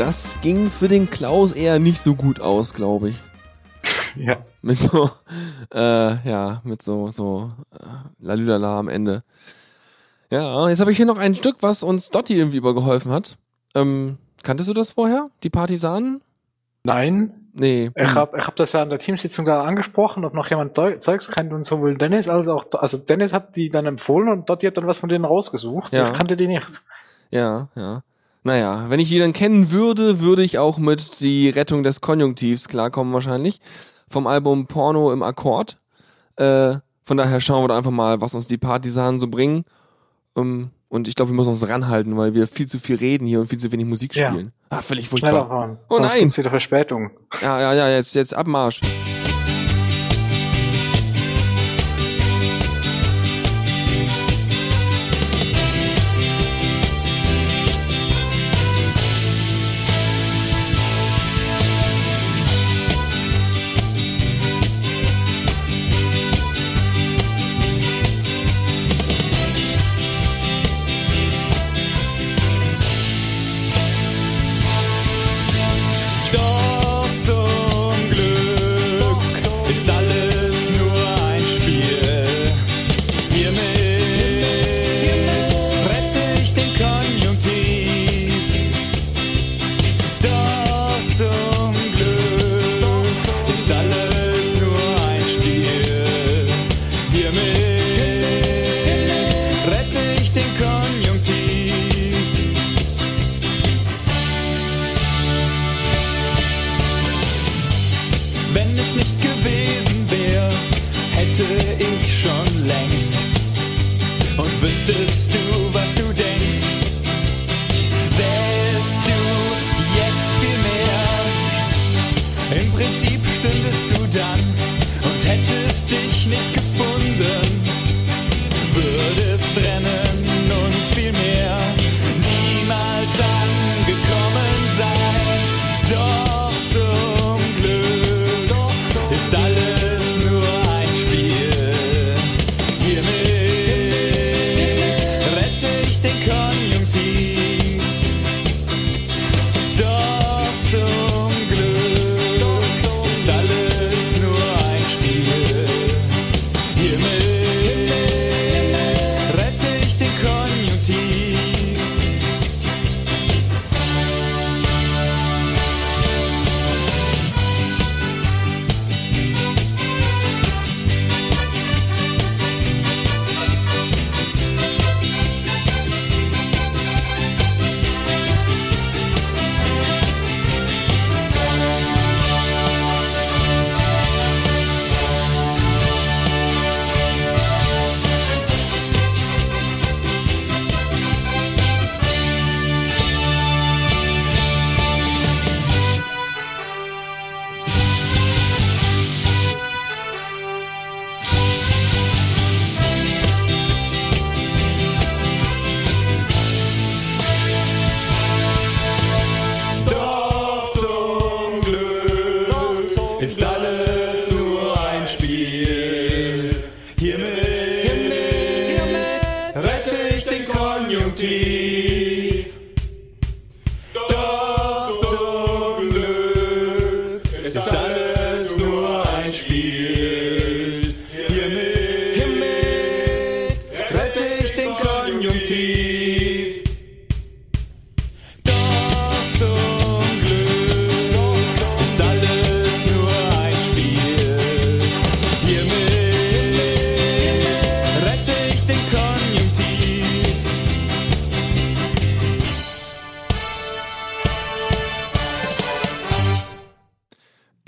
Das 0.04 0.42
ging 0.42 0.68
für 0.68 0.88
den 0.88 1.12
Klaus 1.12 1.52
eher 1.52 1.78
nicht 1.78 2.02
so 2.02 2.16
gut 2.16 2.42
aus, 2.42 2.74
glaube 2.74 3.10
ich. 3.10 3.22
Ja. 4.16 4.38
Mit 4.64 4.80
so, 4.80 5.12
äh, 5.76 6.28
ja, 6.28 6.60
mit 6.64 6.82
so, 6.82 7.12
so, 7.12 7.52
äh, 7.72 7.86
Lalülala 8.20 8.80
am 8.80 8.90
Ende. 8.90 9.22
Ja, 10.32 10.68
jetzt 10.70 10.80
habe 10.80 10.90
ich 10.90 10.98
hier 10.98 11.06
noch 11.06 11.20
ein 11.20 11.36
Stück, 11.36 11.58
was 11.62 11.84
uns 11.84 12.10
Dotti 12.10 12.36
irgendwie 12.36 12.58
übergeholfen 12.58 13.12
hat. 13.12 13.38
Ähm, 13.76 14.18
kanntest 14.42 14.70
du 14.70 14.74
das 14.74 14.90
vorher? 14.90 15.28
Die 15.44 15.52
Partisanen? 15.52 16.22
Nein. 16.82 17.52
Nee. 17.54 17.92
Ich 17.96 18.16
habe 18.16 18.40
ich 18.40 18.48
hab 18.48 18.56
das 18.56 18.74
ja 18.74 18.82
an 18.82 18.90
der 18.90 18.98
Teamsitzung 18.98 19.46
da 19.46 19.64
angesprochen, 19.64 20.26
ob 20.26 20.34
noch 20.34 20.50
jemand 20.50 20.76
Zeugs 20.76 21.30
kennt 21.30 21.54
und 21.54 21.64
sowohl 21.64 21.96
Dennis 21.96 22.28
als 22.28 22.48
auch, 22.48 22.64
also 22.72 22.98
Dennis 22.98 23.34
hat 23.34 23.56
die 23.56 23.70
dann 23.70 23.86
empfohlen 23.86 24.30
und 24.30 24.50
Dotti 24.50 24.66
hat 24.66 24.78
dann 24.78 24.88
was 24.88 24.98
von 24.98 25.10
denen 25.10 25.26
rausgesucht. 25.26 25.94
Ja. 25.94 26.08
Ich 26.08 26.14
kannte 26.14 26.36
die 26.36 26.48
nicht. 26.48 26.82
Ja, 27.30 27.68
ja. 27.76 28.02
Naja, 28.44 28.86
wenn 28.90 29.00
ich 29.00 29.10
die 29.10 29.20
dann 29.20 29.34
kennen 29.34 29.72
würde, 29.72 30.20
würde 30.20 30.44
ich 30.44 30.58
auch 30.58 30.78
mit 30.80 31.20
die 31.22 31.50
Rettung 31.50 31.84
des 31.84 32.02
Konjunktivs 32.02 32.68
klarkommen 32.68 33.14
wahrscheinlich. 33.14 33.60
Vom 34.10 34.26
Album 34.28 34.66
Porno 34.68 35.14
im 35.14 35.22
Akkord. 35.24 35.78
Äh, 36.38 36.76
von 37.06 37.18
daher 37.18 37.40
schauen 37.40 37.64
wir 37.64 37.68
da 37.68 37.78
einfach 37.78 37.92
mal, 37.92 38.20
was 38.22 38.34
uns 38.34 38.48
die 38.48 38.58
Partisanen 38.58 39.20
so 39.20 39.28
bringen. 39.28 39.64
Ähm, 40.36 40.72
und 40.90 41.08
ich 41.08 41.16
glaube, 41.16 41.32
wir 41.32 41.36
müssen 41.36 41.50
uns 41.50 41.68
ranhalten, 41.68 42.18
weil 42.18 42.34
wir 42.34 42.48
viel 42.48 42.66
zu 42.68 42.80
viel 42.80 42.96
reden 42.98 43.26
hier 43.28 43.40
und 43.40 43.48
viel 43.48 43.60
zu 43.60 43.72
wenig 43.72 43.86
Musik 43.86 44.16
Ja. 44.16 44.30
spielen. 44.30 44.52
Ah, 44.70 44.82
völlig 44.82 45.08
Schneller 45.08 45.32
furchtbar. 45.32 45.48
fahren. 45.48 45.78
Oh 45.90 45.98
Sonst 45.98 46.16
nein. 46.16 46.36
wieder 46.38 46.50
Verspätung. 46.50 47.12
Ja, 47.42 47.62
ja, 47.62 47.74
ja, 47.74 47.90
jetzt, 47.90 48.16
jetzt 48.16 48.36
Abmarsch. 48.36 48.82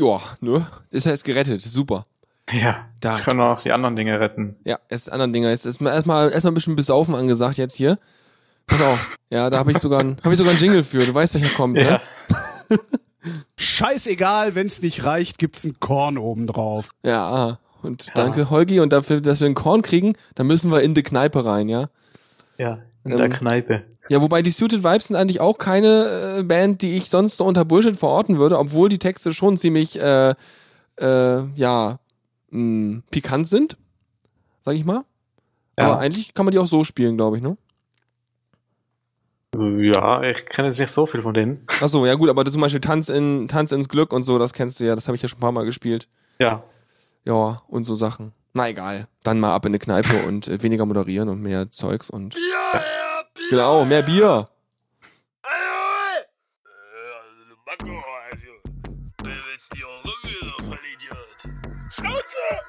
Ja, 0.04 0.22
ne? 0.42 0.68
Ist 0.90 1.06
er 1.06 1.12
jetzt 1.12 1.26
gerettet. 1.26 1.62
Super. 1.62 2.06
Ja, 2.52 2.90
das, 3.00 3.24
können 3.24 3.40
auch 3.40 3.62
die 3.62 3.72
anderen 3.72 3.96
Dinge 3.96 4.20
retten. 4.20 4.58
Ja, 4.66 4.80
erst 4.90 5.12
anderen 5.12 5.32
Dinger. 5.32 5.50
Jetzt 5.50 5.66
ist 5.66 5.80
mal 5.80 5.94
erstmal 5.94 6.32
erstmal 6.32 6.52
ein 6.52 6.56
bisschen 6.56 6.76
besaufen 6.76 7.16
angesagt 7.16 7.58
jetzt 7.58 7.76
hier. 7.76 7.98
Pass 8.68 8.82
auf. 8.82 9.18
Ja, 9.30 9.50
da 9.50 9.60
habe 9.60 9.72
ich 9.72 9.78
sogar 9.78 10.02
ein, 10.02 10.18
habe 10.24 10.34
ich 10.34 10.38
sogar 10.38 10.52
einen 10.52 10.62
Jingle 10.62 10.84
für. 10.84 11.06
Du 11.06 11.14
weißt, 11.14 11.34
welcher 11.36 11.54
kommt, 11.56 11.76
ne? 11.76 12.02
Scheißegal, 13.56 14.56
wenn's 14.56 14.82
nicht 14.82 15.06
reicht, 15.06 15.38
gibt's 15.38 15.64
ein 15.64 15.80
Korn 15.80 16.18
obendrauf. 16.18 16.90
Ja, 17.04 17.30
ah. 17.30 17.60
und 17.82 18.08
danke 18.16 18.50
Holgi 18.50 18.80
und 18.82 18.92
dafür, 18.92 19.22
dass 19.22 19.40
wir 19.40 19.46
einen 19.46 19.56
Korn 19.56 19.82
kriegen, 19.82 20.16
dann 20.36 20.48
müssen 20.48 20.72
wir 20.72 20.82
in 20.82 20.94
die 20.94 21.04
Kneipe 21.04 21.46
rein, 21.46 21.70
ja? 21.70 21.90
Ja, 22.58 22.80
in 23.06 23.12
Ähm, 23.12 23.18
der 23.18 23.30
Kneipe. 23.30 23.84
Ja, 24.10 24.22
wobei 24.22 24.42
die 24.42 24.50
Suited 24.50 24.84
Vibes 24.84 25.08
sind 25.08 25.16
eigentlich 25.16 25.40
auch 25.40 25.58
keine 25.58 26.38
äh, 26.40 26.44
Band, 26.44 26.82
die 26.82 26.98
ich 26.98 27.10
sonst 27.10 27.38
so 27.38 27.46
unter 27.46 27.64
Bullshit 27.64 27.96
verorten 27.96 28.38
würde, 28.38 28.60
obwohl 28.60 28.90
die 28.90 29.00
Texte 29.00 29.34
schon 29.34 29.56
ziemlich, 29.56 30.00
äh, 30.00 30.36
äh, 30.98 31.44
ja, 31.56 32.00
mh, 32.50 33.04
pikant 33.12 33.48
sind, 33.48 33.78
sag 34.66 34.76
ich 34.76 34.84
mal. 34.84 35.04
Ja. 35.78 35.86
Aber 35.86 36.00
eigentlich 36.00 36.34
kann 36.34 36.46
man 36.46 36.52
die 36.52 36.60
auch 36.60 36.68
so 36.68 36.84
spielen, 36.84 37.18
glaube 37.18 37.38
ich, 37.38 37.44
ne? 37.44 37.56
Ja, 39.56 40.24
ich 40.24 40.46
kenne 40.48 40.70
jetzt 40.70 40.80
nicht 40.80 40.92
so 40.92 41.06
viel 41.06 41.22
von 41.22 41.34
denen. 41.34 41.66
Ach 41.68 41.88
so, 41.88 42.06
ja 42.06 42.16
gut, 42.16 42.30
aber 42.30 42.44
zum 42.46 42.62
Beispiel 42.62 42.82
Tanz, 42.82 43.10
in, 43.10 43.48
Tanz 43.48 43.72
ins 43.72 43.88
Glück 43.88 44.12
und 44.12 44.24
so, 44.24 44.40
das 44.40 44.52
kennst 44.54 44.80
du 44.80 44.86
ja, 44.86 44.96
das 44.96 45.08
habe 45.08 45.16
ich 45.16 45.22
ja 45.22 45.30
schon 45.30 45.38
ein 45.38 45.42
paar 45.42 45.52
Mal 45.52 45.66
gespielt. 45.66 46.08
Ja. 46.40 46.64
Ja, 47.24 47.62
und 47.68 47.84
so 47.84 47.96
Sachen. 47.96 48.34
Na 48.54 48.70
egal. 48.70 49.08
Dann 49.24 49.40
mal 49.40 49.54
ab 49.54 49.66
in 49.66 49.72
eine 49.72 49.80
Kneipe 49.80 50.28
und 50.28 50.48
äh, 50.48 50.62
weniger 50.62 50.86
moderieren 50.86 51.30
und 51.30 51.42
mehr 51.42 51.72
Zeugs 51.72 52.10
und. 52.10 52.36
Bier, 52.36 52.82
Bier. 53.36 53.50
Genau, 53.50 53.86
mehr 53.86 54.02
Bier. 54.04 54.50
Schnauze! 61.90 62.64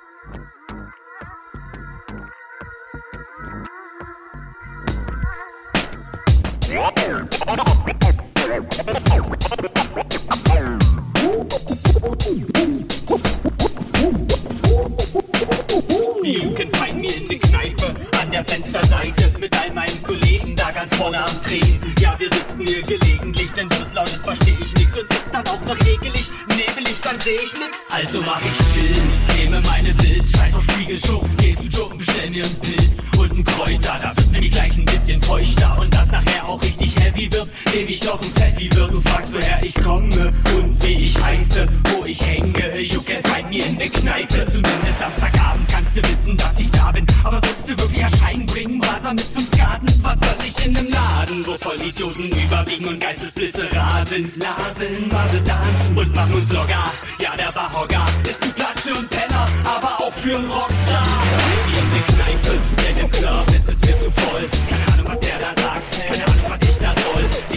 You 16.24 16.54
can 16.54 16.70
find 16.72 17.00
me 17.00 17.14
in 17.16 17.24
Kneipe 17.24 17.82
an 17.82 17.83
der 18.34 18.44
Fensterseite 18.44 19.30
mit 19.38 19.56
all 19.56 19.72
meinen 19.72 20.02
Kollegen 20.02 20.56
da 20.56 20.72
ganz 20.72 20.92
vorne 20.96 21.22
am 21.24 21.40
Tresen. 21.42 21.94
Ja, 22.00 22.18
wir 22.18 22.28
sitzen 22.32 22.66
hier 22.66 22.82
gelegentlich, 22.82 23.48
denn 23.52 23.68
Durslautes 23.68 24.24
verstehe 24.24 24.56
ich 24.60 24.74
nix 24.74 24.92
und 24.98 25.08
ist 25.08 25.32
dann 25.32 25.46
auch 25.46 25.60
noch 25.64 25.78
ekelig. 25.86 26.32
Nebelig, 26.48 27.00
dann 27.00 27.20
seh 27.20 27.36
ich 27.36 27.52
nix. 27.52 27.78
Also 27.90 28.22
mach 28.22 28.40
ich 28.40 28.74
chillen, 28.74 29.10
nehme 29.36 29.60
meine 29.60 29.94
Pilz, 29.94 30.32
scheiß 30.32 30.52
auf 30.52 30.64
Spiegelshow, 30.64 31.24
geh 31.36 31.54
zu 31.54 31.68
Joken, 31.68 31.98
bestell 31.98 32.30
mir 32.30 32.44
einen 32.44 32.58
Pilz 32.58 33.04
und 33.16 33.30
einen 33.30 33.44
Kräuter. 33.44 33.98
Da 34.02 34.16
wird's 34.16 34.32
nämlich 34.32 34.50
gleich 34.50 34.76
ein 34.78 34.84
bisschen 34.84 35.22
feuchter 35.22 35.78
und 35.78 35.94
das 35.94 36.10
nachher 36.10 36.48
auch 36.48 36.60
richtig 36.60 36.96
heavy 36.98 37.30
wird, 37.30 37.48
nehm 37.72 37.86
ich 37.86 38.02
noch 38.02 38.20
ein 38.20 38.32
Pfeffi 38.32 38.68
wird. 38.74 38.90
Du 38.90 39.00
fragst, 39.00 39.32
woher 39.32 39.62
ich 39.62 39.74
komme 39.76 40.32
und 40.56 40.82
wie 40.82 40.94
ich 40.94 41.22
heiße, 41.22 41.68
wo 41.92 42.04
ich 42.04 42.20
hänge. 42.20 42.80
You 42.80 43.00
can 43.00 43.22
find 43.32 43.48
me 43.50 43.58
in 43.58 43.78
der 43.78 43.90
Kneipe, 43.90 44.44
zumindest 44.50 44.98
Samstagabend 44.98 45.63
du 45.94 46.02
wissen, 46.10 46.36
dass 46.36 46.58
ich 46.58 46.70
da 46.70 46.90
bin. 46.90 47.06
Aber 47.22 47.40
willst 47.42 47.68
du 47.68 47.78
wirklich 47.78 48.02
erscheinen, 48.02 48.46
bringen 48.46 48.82
Wasser 48.82 49.14
mit 49.14 49.32
zum 49.32 49.46
Skaten? 49.46 49.88
Was 50.02 50.18
soll 50.18 50.36
ich 50.46 50.66
in 50.66 50.72
nem 50.72 50.90
Laden, 50.90 51.46
wo 51.46 51.56
Vollidioten 51.56 52.30
überwiegen 52.30 52.88
und 52.88 53.00
Geistesblitze 53.00 53.68
rasen? 53.72 54.32
Lasen, 54.36 55.08
Mase 55.10 55.42
tanzen 55.44 55.96
und 55.96 56.14
machen 56.14 56.34
uns 56.34 56.52
locker. 56.52 56.90
Ja, 57.18 57.36
der 57.36 57.52
Bahogger 57.52 58.06
ist 58.28 58.42
ein 58.42 58.52
Platz 58.52 58.80
für 58.82 58.96
einen 58.96 59.08
Penner, 59.08 59.48
aber 59.64 60.00
auch 60.00 60.12
für 60.12 60.36
einen 60.36 60.50
Rockstar. 60.50 61.06
Wie 61.66 61.78
in 61.78 61.90
der 61.94 62.14
Kneipe, 62.14 62.58
denn 62.82 62.98
im 62.98 63.10
Club 63.10 63.46
ist 63.54 63.68
es 63.68 63.80
mir 63.80 63.98
zu 64.00 64.10
voll. 64.10 64.48
Keine 64.68 64.92
Ahnung, 64.92 65.06
was 65.08 65.20
der 65.20 65.38
da 65.38 65.62
sagt, 65.62 66.08
keine 66.08 66.24
Ahnung, 66.24 66.44
was 66.48 66.68
ich 66.68 66.78
da 66.78 66.92
soll. 66.92 67.53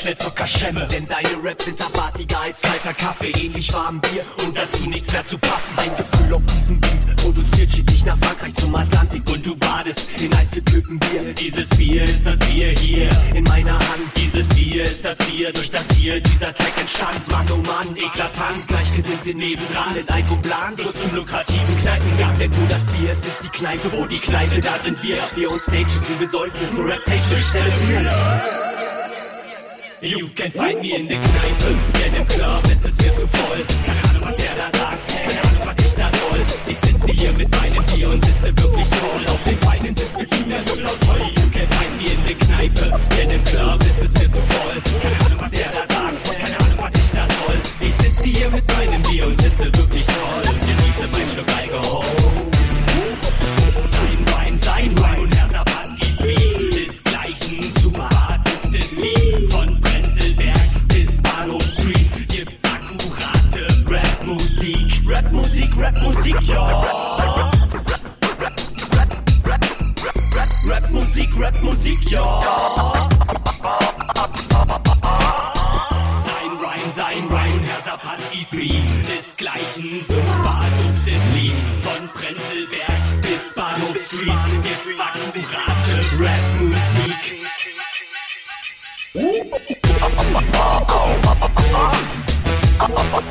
Schnell 0.00 0.16
zur 0.16 0.34
Kaschemme. 0.34 0.86
Denn 0.88 1.06
deine 1.06 1.28
Raps 1.42 1.66
sind 1.66 1.80
abatiger 1.80 2.40
als 2.40 2.62
kalter 2.62 2.94
Kaffee, 2.94 3.32
ähnlich 3.32 3.72
warm 3.72 4.00
Bier 4.00 4.24
und 4.44 4.56
dazu 4.56 4.86
nichts 4.86 5.12
mehr 5.12 5.24
zu 5.24 5.36
paffen. 5.38 5.74
Ein 5.76 5.94
Gefühl 5.94 6.34
auf 6.34 6.42
diesem 6.54 6.80
Beat 6.80 7.16
produziert 7.16 7.70
schickt 7.70 7.90
dich 7.90 8.04
nach 8.04 8.16
Frankreich 8.18 8.54
zum 8.54 8.74
Atlantik 8.74 9.28
und 9.28 9.44
du 9.44 9.54
badest 9.56 10.08
in 10.18 10.32
eisgekühltem 10.34 10.98
Bier. 10.98 11.34
Dieses 11.34 11.68
Bier 11.70 12.04
ist 12.04 12.26
das 12.26 12.38
Bier 12.38 12.68
hier 12.70 13.10
in 13.34 13.44
meiner 13.44 13.78
Hand. 13.78 14.04
Dieses 14.16 14.48
Bier 14.48 14.84
ist 14.84 15.04
das 15.04 15.18
Bier, 15.18 15.52
durch 15.52 15.70
das 15.70 15.84
hier 15.94 16.20
dieser 16.20 16.54
Track 16.54 16.72
entstand. 16.78 17.28
Mann, 17.28 17.46
oh 17.52 17.56
Mann, 17.56 17.94
eklatant, 17.96 18.66
Gleichgesinnte 18.68 19.34
nebendran. 19.34 19.94
Mit 19.94 20.10
Alko 20.10 20.36
Blanc 20.36 20.78
wird 20.78 20.96
zum 20.96 21.14
lukrativen 21.14 21.76
Kneipengang. 21.76 22.38
Denn 22.38 22.50
wo 22.52 22.66
das 22.68 22.86
Bier 22.86 23.12
ist, 23.12 23.26
ist 23.26 23.42
die 23.44 23.48
Kneipe, 23.48 23.92
wo 23.92 24.06
die 24.06 24.18
Kneipe, 24.18 24.60
da 24.60 24.78
sind 24.78 25.02
wir. 25.02 25.18
Wir 25.34 25.50
uns 25.50 25.64
Stages 25.64 26.08
und 26.08 26.18
Besäufnis 26.18 26.70
so 26.74 26.82
rap-technisch 26.82 27.50
zelebrieren. 27.50 28.08
You 30.02 30.28
can 30.34 30.50
find 30.50 30.80
me 30.80 30.96
in 30.96 31.08
der 31.08 31.18
Kneipe, 31.18 31.76
denn 32.00 32.14
im 32.14 32.26
Club 32.26 32.64
ist 32.72 32.86
es 32.86 32.96
mir 33.02 33.14
zu 33.16 33.26
voll. 33.26 33.60
Keine 33.84 34.08
Ahnung, 34.08 34.22
was 34.24 34.36
der 34.36 34.54
da 34.56 34.78
sagt, 34.78 35.08
keine 35.08 35.40
Ahnung, 35.42 35.62
was 35.66 35.84
ich 35.84 35.94
da 35.94 36.08
soll. 36.08 36.40
Ich 36.68 36.78
sitze 36.78 37.12
hier 37.12 37.32
mit 37.34 37.50
meinem 37.50 37.84
Bier 37.84 38.08
und 38.08 38.24
sitze 38.24 38.56
wirklich 38.56 38.88
toll. 38.88 39.22
Auf 39.28 39.44
den 39.44 39.58
feinen 39.58 39.94
Sitzbezügen 39.94 40.48
der 40.48 40.60
Möbel 40.60 40.86
aus 40.86 41.06
Holz. 41.06 41.34
You 41.36 41.50
can 41.52 41.68
find 41.68 41.96
me 42.00 42.12
in 42.14 42.22
der 42.24 42.46
Kneipe, 42.46 43.00
denn 43.14 43.30
im 43.30 43.44
Club 43.44 43.80
ist 43.84 44.02
es 44.02 44.12
mir 44.14 44.32
zu 44.32 44.40
voll. 44.40 44.76
Keine 45.02 45.26
Ahnung, 45.26 45.38
was 45.38 45.50
der 45.50 45.68
da 45.68 45.94
sagt, 45.94 46.40
keine 46.40 46.58
Ahnung, 46.60 46.78
was 46.78 46.92
ich 46.96 47.10
da 47.12 47.26
soll. 47.36 47.58
Ich 47.80 47.94
sitze 47.94 48.24
hier 48.24 48.48
mit 48.48 48.66
meinem 48.72 49.02
Bier 49.02 49.26
und 49.26 49.42
sitze 49.42 49.64
wirklich 49.64 50.06
toll. 50.06 50.42
Und 50.48 50.60
genieße 50.60 51.08
mein 51.12 51.28
Stück 51.28 51.48
Alkohol. 51.54 52.19
Rapmusik, 65.60 65.76
Rapmusik, 65.76 66.48
ja. 66.48 67.52
Rapmusik, 70.64 71.30
Rapmusik, 71.38 72.10
ja. 72.10 73.08
Sein 76.24 76.52
Rhyme, 76.56 76.90
sein 76.90 77.24
Rhyme, 77.28 77.64
Herr 77.64 77.82
Sabatskis 77.82 78.48
Beat 78.50 79.18
ist 79.18 79.36
gleich 79.36 79.76
ein 79.76 80.00
super 80.06 80.64
duftes 80.78 81.22
Lied. 81.34 81.52
Von 81.82 82.08
Prenzlberg 82.14 82.98
bis 83.20 83.54
Bahnhof 83.54 83.96
Street 83.98 84.62
gibt's 84.62 84.98
akkurate 84.98 85.94
Rapmusik. 86.18 87.40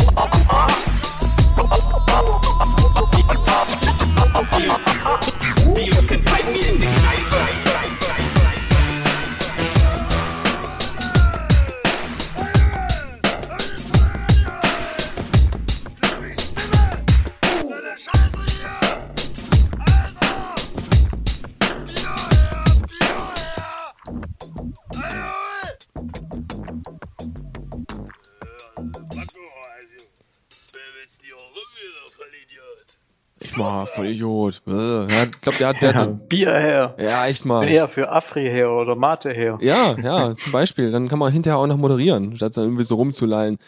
Idiot. 34.11 34.63
Ja, 34.67 35.05
ich 35.25 35.41
glaube, 35.41 35.59
der 35.59 35.69
hat, 35.69 35.83
der 35.83 35.91
Ja, 35.95 36.01
hat, 36.01 36.29
Bier 36.29 36.51
her. 36.53 36.95
ja, 36.99 37.27
echt 37.27 37.45
mal. 37.45 37.67
Eher 37.69 37.89
für 37.89 38.11
Afri 38.11 38.45
her 38.45 38.71
oder 38.71 38.95
Mate 38.97 39.33
her. 39.33 39.59
Ja, 39.61 39.97
ja, 40.03 40.35
zum 40.35 40.53
Beispiel. 40.53 40.91
Dann 40.91 41.09
kann 41.09 41.19
man 41.19 41.33
hinterher 41.33 41.59
auch 41.59 41.67
noch 41.67 41.77
moderieren, 41.77 42.37
statt 42.37 42.57
dann 42.57 42.65
irgendwie 42.65 42.85
so 42.85 42.95
rumzulallen. 42.97 43.59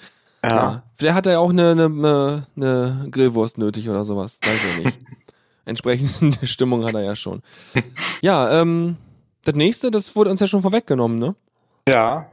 Ja. 0.45 0.83
Vielleicht 0.97 1.15
hat 1.15 1.27
er 1.27 1.33
ja 1.35 1.39
auch 1.39 1.51
eine, 1.51 1.71
eine, 1.71 2.47
eine 2.57 3.07
Grillwurst 3.11 3.59
nötig 3.59 3.89
oder 3.89 4.05
sowas. 4.05 4.39
Weiß 4.45 4.61
ich 4.79 4.85
nicht. 4.85 4.99
Entsprechende 5.65 6.45
Stimmung 6.47 6.85
hat 6.85 6.95
er 6.95 7.03
ja 7.03 7.15
schon. 7.15 7.43
Ja, 8.23 8.61
ähm, 8.61 8.97
das 9.45 9.55
nächste, 9.55 9.93
das 9.93 10.17
wurde 10.17 10.31
uns 10.31 10.41
ja 10.41 10.49
schon 10.49 10.63
vorweggenommen, 10.63 11.19
ne? 11.21 11.37
Ja. 11.89 12.27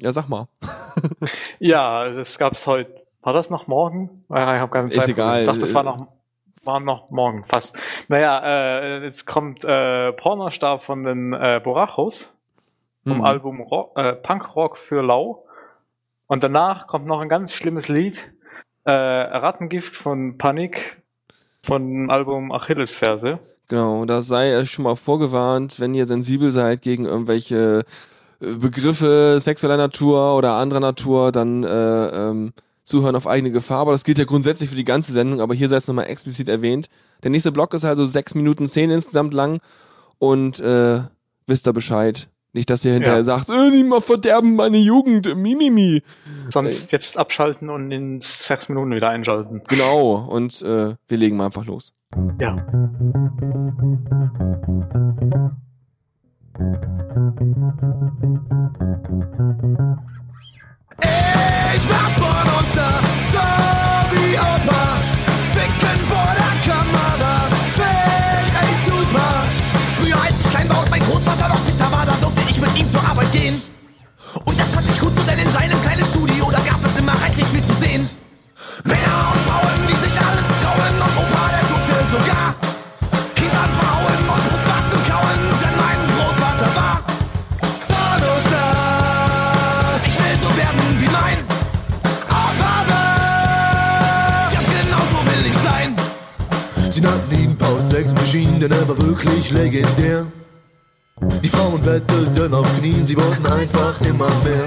Ja, 0.00 0.12
sag 0.12 0.28
mal. 0.28 0.46
Ja, 1.58 2.08
das 2.10 2.38
gab's 2.38 2.66
heute. 2.66 3.02
War 3.22 3.32
das 3.32 3.48
noch 3.50 3.66
morgen? 3.66 4.24
Ja, 4.28 4.54
ich 4.54 4.60
habe 4.60 4.70
keine 4.70 4.88
Ist 4.88 4.94
Zeit. 5.00 5.08
egal. 5.08 5.40
Ich 5.40 5.46
dachte, 5.46 5.60
das 5.60 5.74
war 5.74 5.82
noch, 5.82 6.06
war 6.66 6.80
noch 6.80 7.10
morgen 7.10 7.44
fast. 7.44 7.76
Naja, 8.08 8.42
äh, 8.44 9.04
jetzt 9.04 9.26
kommt 9.26 9.64
äh, 9.64 10.12
Pornostar 10.12 10.78
von 10.78 11.04
den 11.04 11.32
äh, 11.32 11.60
Borachos 11.62 12.34
vom 13.06 13.18
Mhm. 13.18 13.24
Album 13.24 13.60
Rock, 13.60 13.98
äh, 13.98 14.14
Punk 14.14 14.56
Rock 14.56 14.76
für 14.78 15.02
Lau. 15.02 15.44
Und 16.26 16.42
danach 16.42 16.86
kommt 16.86 17.06
noch 17.06 17.20
ein 17.20 17.28
ganz 17.28 17.52
schlimmes 17.52 17.88
Lied, 17.88 18.32
äh, 18.84 18.90
Rattengift 18.90 19.94
von 19.94 20.38
Panik 20.38 21.02
von 21.62 22.10
Album 22.10 22.50
Achillesferse. 22.52 23.38
Genau, 23.68 24.04
da 24.04 24.20
sei 24.20 24.58
euch 24.58 24.70
schon 24.70 24.84
mal 24.84 24.96
vorgewarnt, 24.96 25.80
wenn 25.80 25.94
ihr 25.94 26.06
sensibel 26.06 26.50
seid 26.50 26.82
gegen 26.82 27.04
irgendwelche 27.06 27.84
äh, 28.40 28.54
Begriffe 28.54 29.38
sexueller 29.40 29.76
Natur 29.78 30.36
oder 30.36 30.54
anderer 30.54 30.80
Natur, 30.80 31.32
dann 31.32 31.64
äh, 31.64 32.06
ähm, 32.08 32.52
zuhören 32.84 33.16
auf 33.16 33.26
eigene 33.26 33.50
Gefahr. 33.50 33.78
Aber 33.80 33.92
das 33.92 34.04
gilt 34.04 34.18
ja 34.18 34.24
grundsätzlich 34.24 34.70
für 34.70 34.76
die 34.76 34.84
ganze 34.84 35.12
Sendung, 35.12 35.40
aber 35.40 35.54
hier 35.54 35.68
sei 35.68 35.76
es 35.76 35.88
nochmal 35.88 36.06
explizit 36.06 36.48
erwähnt. 36.48 36.88
Der 37.22 37.30
nächste 37.30 37.50
Block 37.52 37.74
ist 37.74 37.84
also 37.84 38.06
sechs 38.06 38.34
Minuten 38.34 38.68
zehn 38.68 38.90
insgesamt 38.90 39.34
lang 39.34 39.60
und 40.18 40.60
äh, 40.60 41.00
wisst 41.46 41.66
ihr 41.66 41.72
Bescheid. 41.72 42.28
Nicht, 42.52 42.70
dass 42.70 42.84
ihr 42.84 42.92
hinterher 42.92 43.16
Ja. 43.18 43.24
sagt, 43.24 43.50
äh, 43.50 43.70
die 43.72 43.82
mal 43.82 44.00
verderben 44.00 44.54
meine 44.54 44.78
Jugend, 44.78 45.26
äh, 45.26 45.34
mimimi. 45.34 46.02
Sonst 46.50 46.92
jetzt 46.92 47.18
abschalten 47.18 47.68
und 47.68 47.90
in 47.90 48.20
sechs 48.20 48.68
Minuten 48.68 48.92
wieder 48.94 49.08
einschalten. 49.08 49.62
Genau, 49.68 50.14
und 50.30 50.62
äh, 50.62 50.94
wir 51.08 51.16
legen 51.18 51.36
mal 51.36 51.46
einfach 51.46 51.64
los. 51.66 51.94
Ja. 52.40 52.64
Ich 61.02 61.88
war 61.88 62.08
Pornostar, 62.16 63.00
so 63.32 63.44
wie 64.12 64.38
Opa. 64.38 64.82
Ficken 65.54 66.00
vor 66.08 66.30
der 66.38 66.54
Kamera, 66.72 67.34
find 67.74 68.54
ich 68.70 68.80
super. 68.92 69.30
Früher 69.98 70.22
als 70.22 70.40
ich 70.40 70.50
klein 70.50 70.68
war 70.68 70.80
und 70.80 70.90
mein 70.90 71.02
Großvater 71.04 71.48
noch 71.48 71.60
fitter 71.64 71.90
war, 71.90 72.06
da 72.06 72.14
durfte 72.20 72.42
ich 72.48 72.60
mit 72.60 72.78
ihm 72.78 72.88
zur 72.88 73.00
Arbeit 73.04 73.32
gehen. 73.32 73.60
Und 74.44 74.58
das 74.58 74.68
fand 74.70 74.88
ich 74.88 75.00
gut 75.00 75.14
so, 75.14 75.22
denn 75.22 75.38
in 75.38 75.52
seinem 75.52 75.80
kleinen 75.82 76.04
Studio, 76.04 76.50
da 76.50 76.58
gab 76.58 76.84
es 76.84 76.98
immer 76.98 77.12
reichlich 77.20 77.46
viel 77.46 77.64
zu 77.64 77.74
sehen. 77.74 78.08
Männer 78.84 79.32
und 79.32 79.40
Frauen, 79.42 79.63
Machine, 98.34 98.58
denn 98.58 98.72
er 98.72 98.88
war 98.88 98.98
wirklich 98.98 99.52
legendär. 99.52 100.26
Die 101.42 101.48
Frauen 101.48 101.80
bettelten 101.82 102.52
auf 102.52 102.66
Knien, 102.78 103.06
sie 103.06 103.16
wollten 103.16 103.46
einfach 103.46 104.00
immer 104.00 104.28
mehr. 104.42 104.66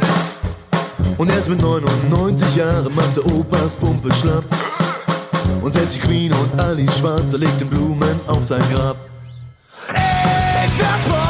Und 1.17 1.29
erst 1.29 1.49
mit 1.49 1.61
99 1.61 2.55
Jahren 2.55 2.95
machte 2.95 3.25
Opas 3.25 3.73
Pumpe 3.73 4.13
schlapp. 4.13 4.45
Und 5.61 5.73
selbst 5.73 5.95
die 5.95 5.99
Queen 5.99 6.31
und 6.31 6.57
Alice 6.57 6.97
Schwarzer 6.97 7.37
legten 7.37 7.67
Blumen 7.67 8.19
auf 8.27 8.45
sein 8.45 8.63
Grab. 8.71 8.95
Ich 9.89 10.79
wär 10.79 11.26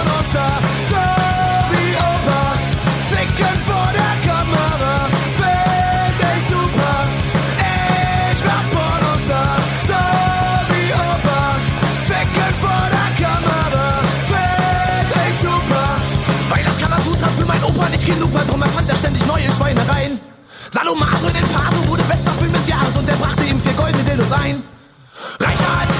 genug 18.07 18.33
war, 18.33 18.45
drum 18.45 18.61
erfand 18.61 18.89
er 18.89 18.95
ständig 18.95 19.25
neue 19.25 19.51
Schweinereien. 19.51 20.19
Salomaso 20.71 21.27
in 21.27 21.33
den 21.33 21.47
Paso 21.49 21.87
wurde 21.87 22.03
bester 22.03 22.31
Film 22.39 22.53
des 22.53 22.67
Jahres 22.67 22.95
und 22.95 23.09
er 23.09 23.17
brachte 23.17 23.43
ihm 23.43 23.61
vier 23.61 23.73
goldene 23.73 24.03
Dildos 24.03 24.31
ein. 24.31 24.63
Reicher 25.39 25.71
als 25.81 25.96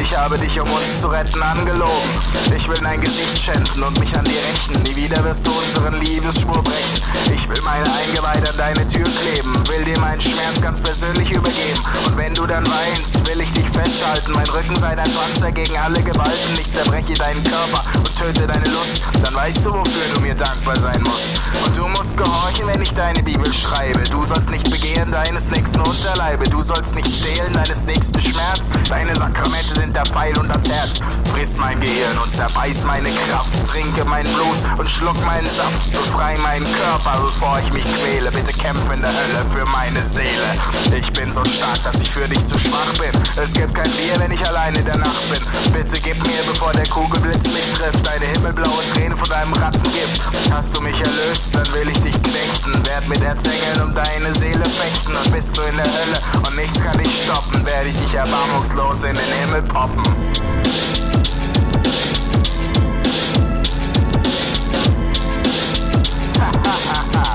Ich 0.00 0.16
habe 0.16 0.38
dich, 0.38 0.60
um 0.60 0.70
uns 0.70 1.00
zu 1.00 1.08
retten, 1.08 1.42
angelogen. 1.42 2.10
Ich 2.54 2.68
will 2.68 2.78
dein 2.82 3.00
Gesicht 3.00 3.38
schänden 3.38 3.82
und 3.82 3.98
mich 3.98 4.16
an 4.16 4.24
dir 4.24 4.32
rächen. 4.32 4.82
Nie 4.82 4.96
wieder 4.96 5.24
wirst 5.24 5.46
du 5.46 5.50
unseren 5.50 6.00
Liebesspur 6.00 6.62
brechen. 6.62 7.00
Ich 7.34 7.46
Ich 7.46 7.52
will 7.52 7.62
meine 7.62 7.84
Eingeweide 7.84 8.50
an 8.50 8.56
deine 8.56 8.88
Tür 8.88 9.04
kleben, 9.04 9.54
will 9.68 9.84
dir 9.84 10.00
meinen 10.00 10.20
Schmerz 10.20 10.60
ganz 10.60 10.80
persönlich 10.80 11.30
übergeben. 11.30 11.80
Und 12.04 12.16
wenn 12.16 12.34
du 12.34 12.44
dann 12.44 12.66
weinst, 12.66 13.24
will 13.24 13.40
ich 13.40 13.52
dich 13.52 13.68
festhalten. 13.68 14.32
Mein 14.32 14.48
Rücken 14.48 14.74
sei 14.74 14.96
dein 14.96 15.08
Panzer 15.12 15.52
gegen 15.52 15.76
alle 15.78 16.02
Gewalten. 16.02 16.58
Ich 16.58 16.68
zerbreche 16.72 17.14
deinen 17.14 17.44
Körper 17.44 17.84
und 17.98 18.16
töte 18.16 18.48
deine 18.48 18.66
Lust. 18.66 19.00
Dann 19.22 19.32
weißt 19.32 19.64
du, 19.64 19.74
wofür 19.74 20.14
du 20.14 20.20
mir 20.22 20.34
dankbar 20.34 20.76
sein 20.76 21.00
musst. 21.02 21.40
Und 21.64 21.78
du 21.78 21.86
musst 21.86 22.16
gehorchen, 22.16 22.66
wenn 22.66 22.82
ich 22.82 22.92
deine 22.92 23.22
Bibel 23.22 23.52
schreibe. 23.52 24.00
Du 24.10 24.24
sollst 24.24 24.50
nicht 24.50 24.68
begehren 24.68 25.12
deines 25.12 25.48
nächsten 25.52 25.80
Unterleibe. 25.82 26.48
Du 26.48 26.62
sollst 26.62 26.96
nicht 26.96 27.14
stehlen 27.14 27.52
deines 27.52 27.86
nächsten 27.86 28.20
Schmerz. 28.20 28.70
Deine 28.88 29.14
Sakramente 29.14 29.72
sind 29.72 29.95
der 29.96 30.04
Pfeil 30.04 30.36
und 30.38 30.48
das 30.54 30.68
Herz. 30.68 31.00
Friss 31.32 31.56
mein 31.56 31.80
Gehirn 31.80 32.18
und 32.22 32.30
zerbeiß 32.30 32.84
meine 32.84 33.08
Kraft. 33.08 33.48
Trinke 33.66 34.04
mein 34.04 34.26
Blut 34.26 34.58
und 34.76 34.88
schluck 34.88 35.16
meinen 35.24 35.48
Saft. 35.48 35.90
Befrei 35.90 36.36
meinen 36.36 36.66
Körper, 36.66 37.22
bevor 37.22 37.58
ich 37.60 37.72
mich 37.72 37.84
quäle. 37.84 38.30
Bitte 38.30 38.52
kämpfe 38.52 38.92
in 38.92 39.00
der 39.00 39.10
Hölle 39.10 39.42
für 39.50 39.64
meine 39.70 40.02
Seele. 40.02 40.52
Ich 40.94 41.10
bin 41.14 41.32
so 41.32 41.42
stark, 41.44 41.82
dass 41.82 41.98
ich 42.02 42.10
für 42.10 42.28
dich 42.28 42.44
zu 42.44 42.58
schwach 42.58 42.92
bin. 42.98 43.42
Es 43.42 43.54
gibt 43.54 43.74
kein 43.74 43.90
Bier, 43.92 44.18
wenn 44.18 44.30
ich 44.30 44.46
allein 44.46 44.74
in 44.74 44.84
der 44.84 44.98
Nacht 44.98 45.30
bin. 45.30 45.40
Bitte 45.72 45.98
gib 45.98 46.18
mir, 46.26 46.42
bevor 46.46 46.72
der 46.72 46.86
Kugelblitz 46.88 47.46
mich 47.46 47.72
trifft, 47.72 48.06
deine 48.06 48.26
himmelblaue 48.26 48.82
Träne 48.92 49.16
von 49.16 49.28
deinem 49.30 49.54
Rattengift. 49.54 50.20
Hast 50.52 50.76
du 50.76 50.82
mich 50.82 51.00
erlöst, 51.00 51.54
dann 51.54 51.66
will 51.72 51.88
ich 51.88 52.00
dich 52.02 52.22
knechten. 52.22 52.84
Werd 52.86 53.08
mit 53.08 53.22
Erzengeln 53.22 53.80
um 53.80 53.94
deine 53.94 54.34
Seele 54.34 54.64
fechten. 54.66 55.16
Und 55.16 55.32
bist 55.32 55.56
du 55.56 55.62
in 55.62 55.76
der 55.76 55.86
Hölle 55.86 56.20
und 56.46 56.56
nichts 56.56 56.82
kann 56.82 56.98
dich 56.98 57.24
stoppen, 57.24 57.64
werde 57.64 57.88
ich 57.88 57.96
dich 57.96 58.14
erbarmungslos 58.14 59.04
in 59.04 59.14
den 59.14 59.32
Himmel 59.40 59.62
poppen. 59.76 60.02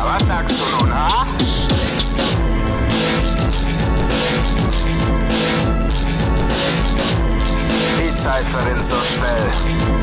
Was 0.03 0.25
sagst 0.27 0.55
du 0.59 0.63
nun, 0.79 0.91
ha? 0.93 1.25
Die 7.99 8.15
Zeit 8.15 8.45
verrinnt 8.47 8.83
so 8.83 8.95
schnell. 8.95 10.00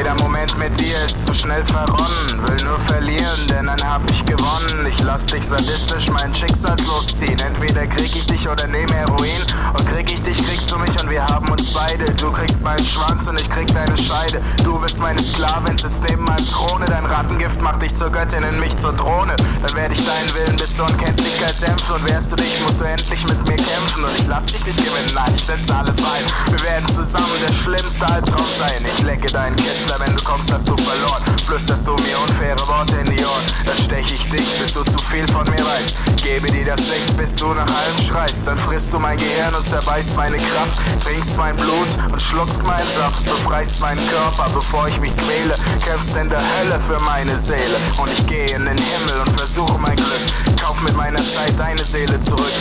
Jeder 0.00 0.14
Moment 0.14 0.56
mit 0.56 0.80
dir 0.80 0.96
ist 1.04 1.26
zu 1.26 1.34
schnell 1.34 1.62
verronnen. 1.62 2.48
Will 2.48 2.64
nur 2.64 2.78
verlieren, 2.78 3.46
denn 3.50 3.66
dann 3.66 3.86
hab 3.86 4.00
ich 4.10 4.24
gewonnen. 4.24 4.86
Ich 4.88 4.98
lass 5.02 5.26
dich 5.26 5.46
sadistisch 5.46 6.08
mein 6.10 6.34
Schicksal 6.34 6.78
losziehen. 6.86 7.38
Entweder 7.38 7.86
krieg 7.86 8.16
ich 8.16 8.24
dich 8.24 8.48
oder 8.48 8.66
nehm 8.66 8.88
Heroin. 8.88 9.42
Und 9.76 9.86
krieg 9.90 10.10
ich 10.10 10.22
dich, 10.22 10.42
kriegst 10.42 10.72
du 10.72 10.78
mich 10.78 10.98
und 11.02 11.10
wir 11.10 11.26
haben 11.26 11.50
uns 11.50 11.74
beide. 11.74 12.06
Du 12.14 12.32
kriegst 12.32 12.62
meinen 12.62 12.82
Schwanz 12.82 13.28
und 13.28 13.38
ich 13.38 13.50
krieg 13.50 13.66
deine 13.74 13.94
Scheide. 13.94 14.40
Du 14.64 14.80
wirst 14.80 14.98
meine 14.98 15.20
Sklavin, 15.20 15.76
sitzt 15.76 16.02
neben 16.08 16.24
meinem 16.24 16.48
Throne. 16.48 16.86
Dein 16.86 17.04
Rattengift 17.04 17.60
macht 17.60 17.82
dich 17.82 17.94
zur 17.94 18.08
Göttin, 18.08 18.42
in 18.42 18.58
mich 18.58 18.78
zur 18.78 18.94
Drohne. 18.94 19.36
Dann 19.36 19.76
werde 19.76 19.92
ich 19.92 20.02
deinen 20.02 20.34
Willen 20.34 20.56
bis 20.56 20.76
zur 20.76 20.86
Unkenntlichkeit 20.86 21.60
dämpfen. 21.60 21.96
Und 21.96 22.08
wärst 22.08 22.32
du 22.32 22.36
dich, 22.36 22.58
musst 22.64 22.80
du 22.80 22.86
endlich 22.86 23.22
mit 23.26 23.46
mir 23.46 23.56
kämpfen. 23.56 24.04
Und 24.04 24.18
ich 24.18 24.26
lass 24.26 24.46
dich 24.46 24.64
nicht 24.64 24.78
gewinnen, 24.78 25.12
nein, 25.14 25.34
ich 25.36 25.44
setze 25.44 25.76
alles 25.76 25.98
ein. 25.98 26.52
Wir 26.52 26.62
werden 26.62 26.88
zusammen 26.88 27.36
der 27.46 27.52
schlimmste 27.52 28.06
Albtraum 28.06 28.46
sein. 28.58 28.82
Ich 28.96 29.04
lecke 29.04 29.26
deinen 29.26 29.56
Kitzler, 29.90 30.06
wenn 30.06 30.16
du 30.16 30.22
kommst, 30.22 30.52
hast 30.52 30.68
du 30.68 30.76
verloren. 30.76 31.22
Flüsterst 31.46 31.86
du 31.86 31.92
mir 31.92 32.18
unfaire 32.22 32.58
Worte 32.68 32.96
in 32.98 33.16
die 33.16 33.24
Ohren. 33.24 33.44
Dann 33.64 33.76
stech 33.76 34.12
ich 34.12 34.28
dich, 34.30 34.58
bis 34.60 34.72
du 34.72 34.84
zu 34.84 34.98
viel 34.98 35.26
von 35.28 35.44
mir 35.50 35.64
weißt. 35.64 35.94
Gebe 36.22 36.50
dir 36.50 36.64
das 36.64 36.80
Licht, 36.80 37.16
bis 37.16 37.34
du 37.34 37.48
nach 37.48 37.66
allem 37.66 37.98
schreist. 38.06 38.46
Dann 38.46 38.58
frisst 38.58 38.92
du 38.92 38.98
mein 38.98 39.16
Gehirn 39.16 39.54
und 39.54 39.64
zerbeißt 39.64 40.16
meine 40.16 40.36
Kraft. 40.36 40.78
Trinkst 41.02 41.36
mein 41.36 41.56
Blut 41.56 41.88
und 42.12 42.20
schluckst 42.20 42.62
meinen 42.62 42.86
Saft. 42.94 43.24
Befreist 43.24 43.80
meinen 43.80 44.00
Körper, 44.08 44.48
bevor 44.54 44.86
ich 44.88 45.00
mich 45.00 45.16
quäle. 45.16 45.56
Kämpfst 45.84 46.16
in 46.16 46.28
der 46.28 46.40
Hölle 46.40 46.78
für 46.80 47.00
meine 47.00 47.36
Seele. 47.36 47.78
Und 47.98 48.10
ich 48.12 48.26
gehe 48.26 48.46
in 48.46 48.64
den 48.66 48.78
Himmel 48.78 49.20
und 49.26 49.38
versuche 49.38 49.78
mein 49.78 49.96
Glück. 49.96 50.60
Kauf 50.60 50.80
mit 50.82 50.96
meiner 50.96 51.24
Zeit 51.24 51.58
deine 51.58 51.82
Seele 51.82 52.20
zurück. 52.20 52.52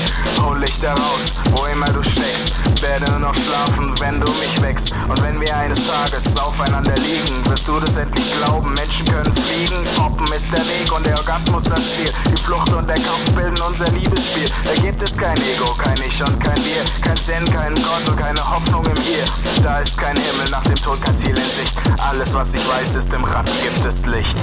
Hol 0.42 0.58
Licht 0.60 0.82
heraus, 0.82 1.36
wo 1.52 1.66
immer 1.66 1.90
du 1.90 2.02
steckst. 2.02 2.54
Werde 2.82 3.12
nur 3.12 3.20
noch 3.20 3.36
schlafen, 3.36 3.94
wenn 4.00 4.20
du 4.20 4.32
mich 4.34 4.62
wächst. 4.62 4.94
Und 5.08 5.22
wenn 5.22 5.40
wir 5.40 5.56
eines 5.56 5.86
Tages 5.86 6.38
aufeinander 6.38 6.96
liegen, 6.96 7.09
wirst 7.45 7.68
du 7.68 7.80
das 7.80 7.97
endlich 7.97 8.26
glauben. 8.38 8.74
Menschen 8.74 9.05
können 9.05 9.36
fliegen, 9.36 9.76
poppen 9.95 10.32
ist 10.34 10.51
der 10.51 10.60
Weg 10.60 10.91
und 10.95 11.05
der 11.05 11.18
Orgasmus 11.18 11.64
das 11.64 11.95
Ziel. 11.95 12.12
Die 12.32 12.41
Flucht 12.41 12.72
und 12.74 12.88
der 12.88 12.95
Kampf 12.95 13.32
bilden 13.36 13.60
unser 13.62 13.89
Liebesspiel. 13.91 14.49
Da 14.64 14.82
gibt 14.82 15.01
es 15.01 15.18
kein 15.18 15.38
Ego, 15.38 15.74
kein 15.78 15.97
Ich 16.05 16.22
und 16.22 16.39
kein 16.43 16.57
Wir. 16.57 16.84
Kein 17.01 17.18
Zen, 17.18 17.45
kein 17.51 17.76
Gott 17.76 18.07
und 18.07 18.18
keine 18.18 18.39
Hoffnung 18.39 18.86
im 18.86 19.01
Hier. 19.01 19.26
Da 19.64 19.80
ist 19.80 19.97
kein 19.97 20.16
Himmel, 20.16 20.49
nach 20.51 20.64
dem 20.64 20.76
Tod 20.76 21.01
kein 21.01 21.16
Ziel 21.16 21.38
in 21.38 21.49
Sicht. 21.49 21.76
Alles, 21.97 22.34
was 22.34 22.53
ich 22.53 22.68
weiß, 22.68 22.95
ist 22.95 23.14
im 23.14 23.24
Rattengift 23.24 23.86
ist 23.86 24.05
Licht. 24.05 24.38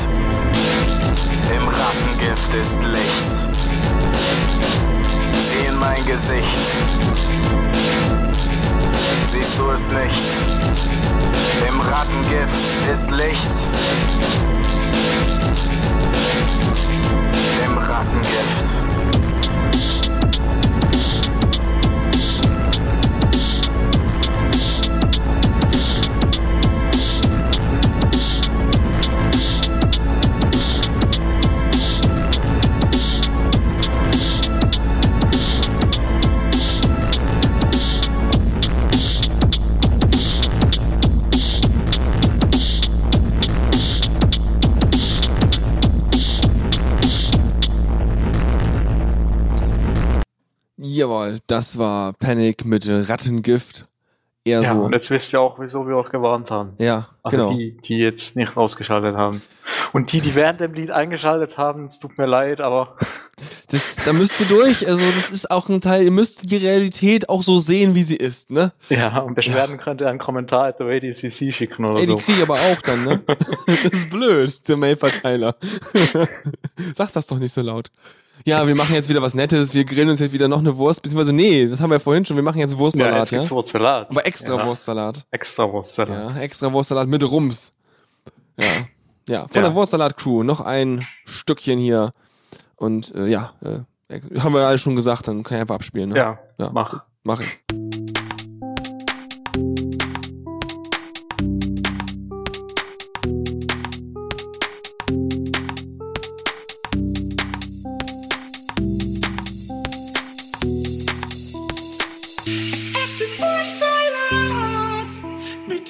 Im 1.54 1.68
Rattengift 1.68 2.54
ist 2.54 2.82
Licht. 2.82 3.30
Sieh 5.48 5.66
in 5.68 5.78
mein 5.78 6.04
Gesicht. 6.06 6.46
Siehst 9.30 9.58
du 9.58 9.70
es 9.70 9.88
nicht? 9.88 10.95
Im 11.68 11.80
Rattengift 11.80 12.92
ist 12.92 13.10
Licht. 13.10 13.50
Im 17.64 17.78
Rattengift. 17.78 19.25
Jawohl, 51.06 51.38
das 51.46 51.78
war 51.78 52.14
Panic 52.14 52.64
mit 52.64 52.88
Rattengift. 52.88 53.84
Eher 54.44 54.62
Ja, 54.62 54.74
so. 54.74 54.80
und 54.82 54.92
jetzt 54.94 55.08
wisst 55.12 55.32
ihr 55.32 55.40
auch, 55.40 55.58
wieso 55.60 55.86
wir 55.86 55.96
euch 55.96 56.10
gewarnt 56.10 56.50
haben. 56.50 56.72
Ja, 56.78 57.08
Also 57.22 57.36
genau. 57.36 57.50
die, 57.52 57.76
die 57.76 57.98
jetzt 57.98 58.34
nicht 58.36 58.56
rausgeschaltet 58.56 59.14
haben. 59.16 59.40
Und 59.92 60.10
die, 60.12 60.20
die 60.20 60.34
während 60.34 60.60
dem 60.60 60.74
Lied 60.74 60.90
eingeschaltet 60.90 61.58
haben, 61.58 61.86
es 61.86 62.00
tut 62.00 62.18
mir 62.18 62.26
leid, 62.26 62.60
aber 62.60 62.96
Das, 63.70 63.96
da 64.04 64.12
müsst 64.12 64.40
ihr 64.40 64.46
durch. 64.46 64.88
Also 64.88 65.02
das 65.02 65.30
ist 65.30 65.50
auch 65.50 65.68
ein 65.68 65.80
Teil. 65.80 66.04
Ihr 66.04 66.10
müsst 66.10 66.50
die 66.50 66.56
Realität 66.56 67.28
auch 67.28 67.42
so 67.42 67.58
sehen, 67.60 67.94
wie 67.94 68.02
sie 68.02 68.16
ist, 68.16 68.50
ne? 68.50 68.72
ja, 68.88 69.18
und 69.18 69.34
Beschwerden 69.34 69.78
könnt 69.78 70.00
ihr 70.00 70.08
einen 70.08 70.18
Kommentar 70.18 70.66
at 70.66 70.76
the 70.78 70.84
Radio 70.84 71.12
CC 71.12 71.52
schicken 71.52 71.84
oder 71.84 71.98
Ey, 72.00 72.06
die 72.06 72.12
so. 72.12 72.16
kriege 72.16 72.38
ich 72.38 72.42
aber 72.42 72.54
auch 72.54 72.80
dann, 72.82 73.04
ne? 73.04 73.22
das 73.66 73.84
ist 73.92 74.10
blöd, 74.10 74.66
der 74.68 74.76
Mailverteiler. 74.76 75.54
Sag 76.94 77.12
das 77.12 77.26
doch 77.26 77.38
nicht 77.38 77.52
so 77.52 77.60
laut. 77.62 77.90
Ja, 78.44 78.66
wir 78.66 78.74
machen 78.76 78.94
jetzt 78.94 79.08
wieder 79.08 79.22
was 79.22 79.34
Nettes. 79.34 79.74
Wir 79.74 79.84
grillen 79.84 80.10
uns 80.10 80.20
jetzt 80.20 80.32
wieder 80.32 80.46
noch 80.48 80.58
eine 80.58 80.76
Wurst. 80.76 81.02
Beziehungsweise, 81.02 81.32
nee, 81.32 81.66
das 81.66 81.80
haben 81.80 81.90
wir 81.90 81.96
ja 81.96 82.00
vorhin 82.00 82.24
schon. 82.24 82.36
Wir 82.36 82.42
machen 82.44 82.58
jetzt 82.58 82.76
Wurstsalat, 82.78 83.30
ja, 83.30 83.38
jetzt 83.38 83.48
ja? 83.48 83.54
Wurstsalat. 83.54 84.10
Aber 84.10 84.26
extra 84.26 84.56
Ja. 84.56 84.66
Wurstsalat. 84.66 85.26
Extra 85.30 85.72
Wurstsalat. 85.72 86.32
Ja, 86.32 86.40
extra 86.40 86.72
Wurstsalat 86.72 87.08
mit 87.08 87.22
Rums. 87.28 87.72
Ja. 88.58 88.66
Ja, 89.28 89.40
von 89.48 89.56
Ja. 89.56 89.62
der 89.62 89.74
Wurstsalat-Crew 89.74 90.42
noch 90.44 90.60
ein 90.60 91.06
Stückchen 91.24 91.78
hier. 91.78 92.12
Und 92.76 93.12
äh, 93.14 93.26
ja, 93.26 93.52
äh, 93.64 94.20
haben 94.38 94.54
wir 94.54 94.66
alles 94.66 94.80
schon 94.80 94.94
gesagt, 94.94 95.26
dann 95.26 95.42
kann 95.42 95.56
ich 95.56 95.60
einfach 95.62 95.74
abspielen. 95.76 96.10
Ne? 96.10 96.16
Ja, 96.16 96.38
ja, 96.58 96.70
mach. 96.72 97.02
Mach 97.24 97.40
ich. 97.40 97.58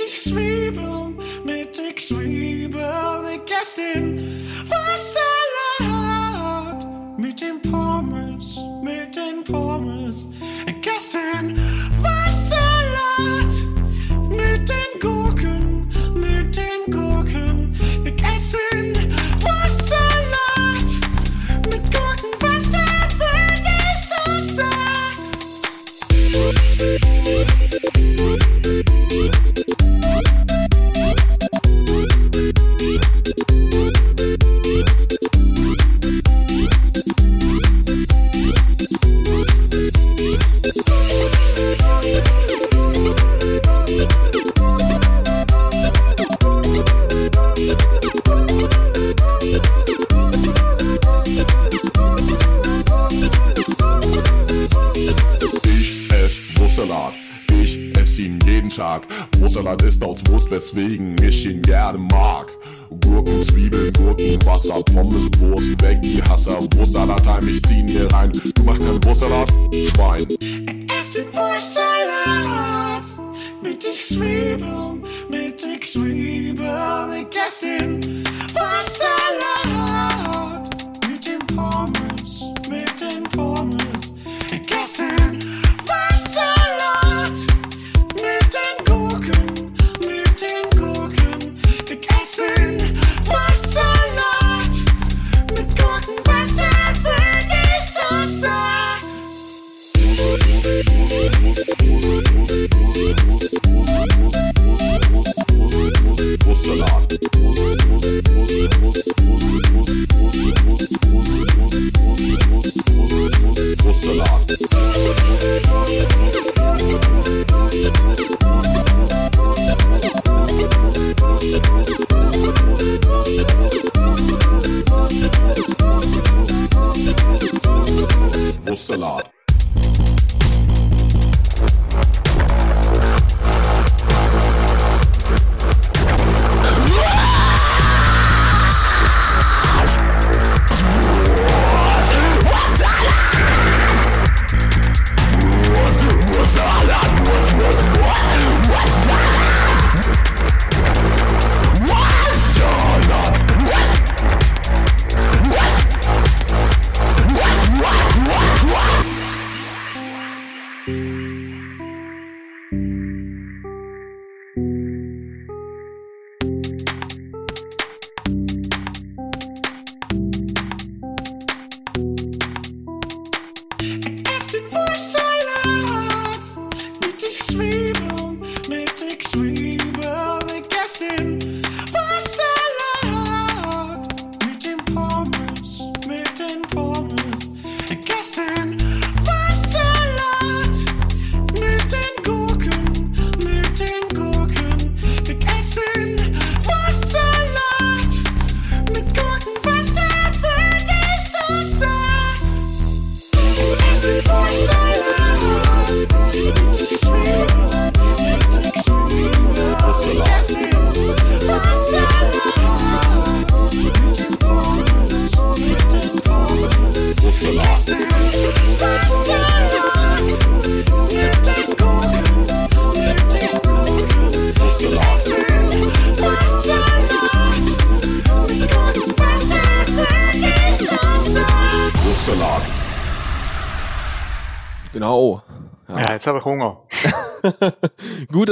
Mit 0.06 0.14
den 0.14 0.32
Zwiebeln, 0.32 1.18
mit 1.44 1.78
den 1.78 1.96
Zwiebeln. 1.96 3.26
Ich 3.34 3.52
ess 3.52 3.74
den 3.74 4.46
Wurstsalat 5.78 6.86
mit 7.18 7.40
den 7.40 7.60
Pommes, 7.62 8.56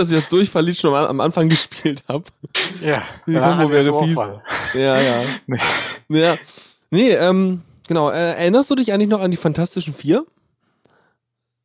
dass 0.05 0.13
ich 0.13 0.21
das 0.21 0.29
Durchfalllied 0.29 0.79
schon 0.79 0.95
am 0.95 1.05
am 1.07 1.21
Anfang 1.21 1.49
gespielt 1.51 2.05
habe. 2.09 2.25
Ja. 2.83 3.03
Die 3.27 3.33
Ja, 3.33 3.49
Kombo 3.57 3.71
wäre 3.71 3.87
ja 3.87 3.93
fies. 4.01 4.19
Ja, 4.75 5.01
ja. 5.01 5.23
Nee. 5.47 5.59
Ja. 6.21 6.37
Nee, 6.91 7.11
ähm, 7.13 7.63
genau. 7.89 8.11
Äh, 8.11 8.33
erinnerst 8.37 8.71
du 8.71 8.75
dich 8.75 8.93
eigentlich 8.93 9.09
noch 9.09 9.21
an 9.21 9.31
die 9.31 9.37
Fantastischen 9.37 9.95
Vier? 9.95 10.25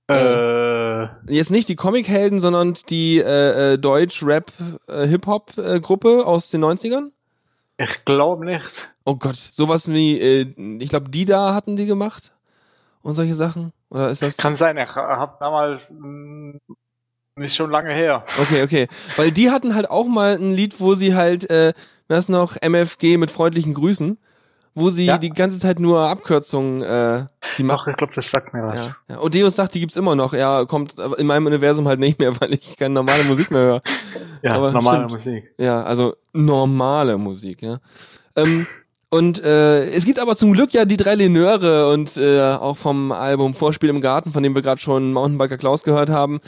Äh, 0.09 1.07
Jetzt 1.27 1.51
nicht 1.51 1.69
die 1.69 1.75
Comichelden, 1.75 2.39
sondern 2.39 2.73
die 2.89 3.19
äh, 3.19 3.73
äh, 3.73 3.77
Deutsch-Rap-Hip-Hop-Gruppe 3.77 6.25
aus 6.25 6.49
den 6.49 6.63
90ern? 6.65 7.11
ich 7.77 8.03
glaube 8.05 8.43
nicht. 8.45 8.89
Oh 9.05 9.15
Gott, 9.15 9.35
sowas 9.37 9.87
wie, 9.87 10.19
äh, 10.19 10.47
ich 10.79 10.89
glaube, 10.89 11.09
die 11.09 11.25
da 11.25 11.53
hatten 11.53 11.75
die 11.75 11.85
gemacht 11.85 12.31
und 13.03 13.13
solche 13.13 13.35
Sachen? 13.35 13.71
Oder 13.89 14.09
ist 14.09 14.21
das? 14.21 14.37
Kann 14.37 14.55
sein, 14.55 14.77
ich 14.77 14.95
habe 14.95 15.33
damals 15.39 15.93
ist 17.41 17.55
schon 17.55 17.69
lange 17.71 17.93
her. 17.93 18.23
Okay, 18.41 18.63
okay. 18.63 18.87
Weil 19.17 19.31
die 19.31 19.49
hatten 19.51 19.75
halt 19.75 19.89
auch 19.89 20.07
mal 20.07 20.35
ein 20.35 20.51
Lied, 20.51 20.79
wo 20.79 20.95
sie 20.95 21.15
halt, 21.15 21.49
äh, 21.49 21.73
was 22.07 22.29
noch, 22.29 22.55
MFG 22.61 23.17
mit 23.17 23.31
freundlichen 23.31 23.73
Grüßen, 23.73 24.17
wo 24.75 24.89
sie 24.89 25.05
Ja. 25.05 25.17
die 25.17 25.29
ganze 25.31 25.59
Zeit 25.59 25.79
nur 25.79 26.01
Abkürzungen, 26.09 26.81
äh, 26.81 27.25
die 27.57 27.63
Doch, 27.63 27.67
machen. 27.75 27.91
ich 27.91 27.97
glaube, 27.97 28.13
das 28.15 28.29
sagt 28.29 28.53
mir 28.53 28.63
was. 28.63 28.95
Ja, 29.07 29.15
ja. 29.15 29.21
Odeus 29.21 29.55
sagt, 29.55 29.73
die 29.73 29.79
gibt's 29.79 29.95
immer 29.97 30.15
noch. 30.15 30.33
Ja, 30.33 30.65
kommt 30.65 30.95
in 31.17 31.27
meinem 31.27 31.45
Universum 31.47 31.87
halt 31.87 31.99
nicht 31.99 32.19
mehr, 32.19 32.33
weil 32.41 32.53
ich 32.53 32.75
keine 32.77 32.93
normale 32.95 33.23
Musik 33.25 33.51
mehr 33.51 33.61
höre. 33.61 33.81
Ja, 34.41 34.53
Aber 34.53 34.71
normale 34.71 34.99
stimmt. 34.99 35.11
Musik. 35.11 35.53
Ja, 35.57 35.83
also 35.83 36.15
normale 36.31 37.17
Musik, 37.17 37.61
ja. 37.61 37.79
Ähm, 38.37 38.67
und 39.09 39.43
äh, 39.43 39.89
es 39.89 40.05
gibt 40.05 40.17
aber 40.17 40.37
zum 40.37 40.53
Glück 40.53 40.73
ja 40.73 40.85
die 40.85 40.95
drei 40.95 41.15
Leneure 41.15 41.89
und 41.91 42.15
äh, 42.15 42.39
auch 42.53 42.77
vom 42.77 43.11
Album 43.11 43.53
Vorspiel 43.53 43.89
im 43.89 43.99
Garten, 43.99 44.31
von 44.31 44.41
dem 44.41 44.55
wir 44.55 44.61
gerade 44.61 44.79
schon 44.79 45.11
Mountainbiker 45.11 45.57
Klaus 45.57 45.83
gehört 45.83 46.09
haben, 46.09 46.39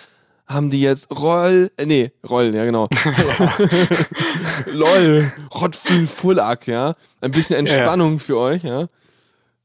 haben 0.54 0.70
die 0.70 0.82
jetzt 0.82 1.12
Roll, 1.12 1.72
äh, 1.78 1.86
nee, 1.86 2.12
Roll, 2.30 2.54
ja 2.56 2.66
genau. 2.66 2.88
LOL, 4.66 5.32
Rottfühl 5.54 6.08
Fullack, 6.08 6.68
ja. 6.68 6.96
Ein 7.22 7.32
bisschen 7.32 7.58
Entspannung 7.58 8.20
für 8.20 8.38
euch, 8.38 8.64
ja. 8.64 8.84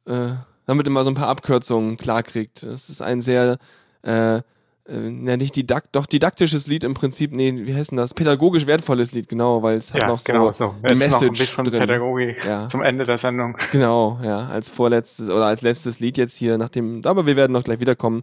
Äh, 0.07 0.35
damit 0.67 0.87
ihr 0.87 0.91
mal 0.91 1.05
so 1.05 1.11
ein 1.11 1.15
paar 1.15 1.29
Abkürzungen 1.29 1.97
klarkriegt. 1.97 2.63
Das 2.63 2.89
ist 2.89 3.03
ein 3.03 3.21
sehr, 3.21 3.59
äh, 4.05 4.37
äh, 4.37 4.43
ja, 4.89 5.37
nicht 5.37 5.57
didakt, 5.57 5.89
doch 5.93 6.07
didaktisches 6.07 6.67
Lied 6.67 6.85
im 6.85 6.95
Prinzip, 6.95 7.33
nee, 7.33 7.53
wie 7.55 7.75
heißt 7.75 7.91
denn 7.91 7.99
das? 7.99 8.15
Pädagogisch 8.15 8.67
wertvolles 8.67 9.13
Lied, 9.13 9.29
genau, 9.29 9.63
weil 9.63 9.77
es 9.79 9.93
hat 9.93 10.03
Ja, 10.03 10.09
noch 10.09 10.21
so, 10.21 10.33
genau 10.33 10.53
so. 10.53 10.75
eine 10.83 10.95
Jetzt 10.95 11.11
noch 11.11 11.21
ein 11.21 11.29
Message 11.29 11.39
bisschen 11.39 11.65
drin. 11.65 11.81
Pädagogik 11.81 12.45
Ja. 12.45 12.67
zum 12.69 12.83
Ende 12.83 13.05
der 13.05 13.19
Sendung. 13.19 13.57
Genau, 13.73 14.19
ja, 14.23 14.47
als 14.49 14.69
vorletztes 14.69 15.29
oder 15.29 15.47
als 15.47 15.63
letztes 15.63 15.99
Lied 16.01 16.19
jetzt 16.19 16.37
hier 16.37 16.59
nach 16.59 16.69
dem, 16.69 17.03
aber 17.05 17.27
wir 17.27 17.37
werden 17.37 17.53
noch 17.53 17.65
gleich 17.65 17.81
wiederkommen 17.81 18.23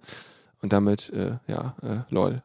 und 0.61 0.71
damit, 0.73 1.11
äh, 1.13 1.37
ja, 1.47 1.75
äh. 1.81 1.97
LOL. 2.09 2.41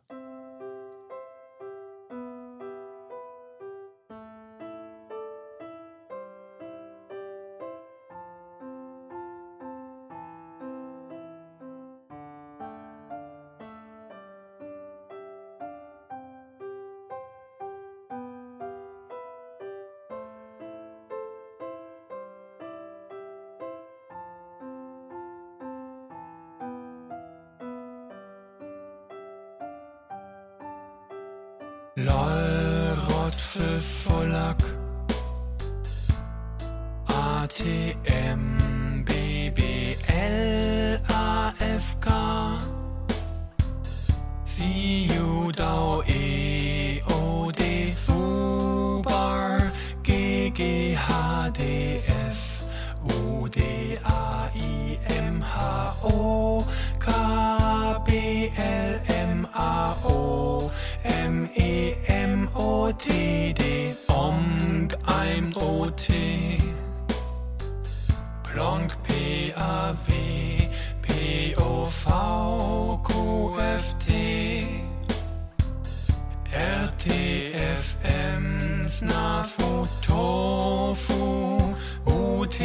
RTFM, 77.79 78.89
SNAFU, 78.89 79.87
TOFU, 80.05 81.75
UTFSE, 82.05 82.59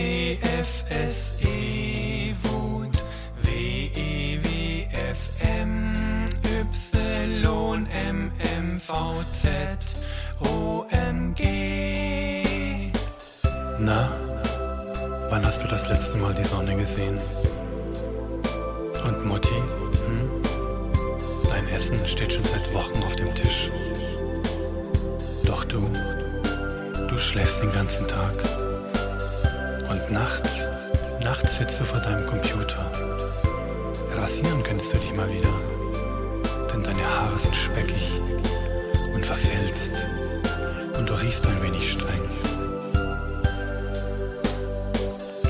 WUT, 2.42 3.04
WEWFM, 3.44 4.74
YMMVZ, 8.64 9.96
OMG. 10.40 11.42
Na, 13.80 14.10
wann 15.30 15.46
hast 15.46 15.62
du 15.62 15.68
das 15.68 15.90
letzte 15.90 16.18
Mal 16.18 16.34
die 16.34 16.44
Sonne 16.44 16.76
gesehen? 16.76 17.20
Und 19.06 19.26
Mutti? 19.26 19.62
Hm? 20.08 20.42
Dein 21.50 21.68
Essen 21.68 22.00
steht 22.08 22.34
schon 22.34 22.44
seit 22.46 22.74
Wochen 22.74 23.04
auf 23.04 23.16
dem 23.16 23.34
Tisch. 23.36 23.70
Doch 25.64 25.80
du, 25.80 27.08
du 27.08 27.18
schläfst 27.18 27.62
den 27.62 27.72
ganzen 27.72 28.08
Tag. 28.08 28.34
Und 29.90 30.12
nachts, 30.12 30.68
nachts 31.24 31.58
sitzt 31.58 31.80
du 31.80 31.86
vor 31.86 32.00
deinem 32.00 32.26
Computer. 32.26 32.86
Rasieren 34.16 34.62
könntest 34.64 34.94
du 34.94 34.98
dich 34.98 35.14
mal 35.14 35.30
wieder. 35.32 35.54
Denn 36.72 36.84
deine 36.84 37.04
Haare 37.04 37.38
sind 37.38 37.56
speckig 37.56 38.22
und 39.14 39.26
verfilzt. 39.26 40.06
Und 40.98 41.08
du 41.08 41.14
riechst 41.14 41.46
ein 41.48 41.62
wenig 41.64 41.92
streng. 41.92 42.22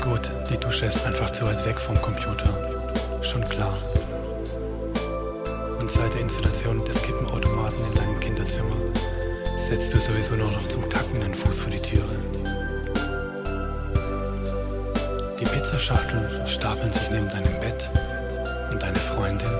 Gut, 0.00 0.30
die 0.50 0.58
Dusche 0.58 0.86
ist 0.86 1.04
einfach 1.04 1.32
zu 1.32 1.44
weit 1.44 1.64
weg 1.66 1.80
vom 1.80 2.00
Computer. 2.02 2.48
Schon 3.22 3.46
klar. 3.48 3.76
Und 5.78 5.90
seit 5.90 6.14
der 6.14 6.20
Installation 6.20 6.84
des 6.84 7.02
Kippenautomaten 7.02 7.78
in 7.90 7.94
deinem 7.94 8.20
Kinderzimmer 8.20 8.76
setzt 9.74 9.92
du 9.92 9.98
sowieso 9.98 10.36
nur 10.36 10.50
noch 10.52 10.68
zum 10.68 10.88
Kacken 10.88 11.18
den 11.18 11.34
Fuß 11.34 11.58
vor 11.58 11.70
die 11.70 11.80
Türe. 11.80 12.16
Die 15.40 15.44
Pizzaschachteln 15.44 16.46
stapeln 16.46 16.92
sich 16.92 17.10
neben 17.10 17.28
deinem 17.28 17.60
Bett 17.60 17.90
und 18.70 18.80
deine 18.80 18.98
Freundin, 18.98 19.50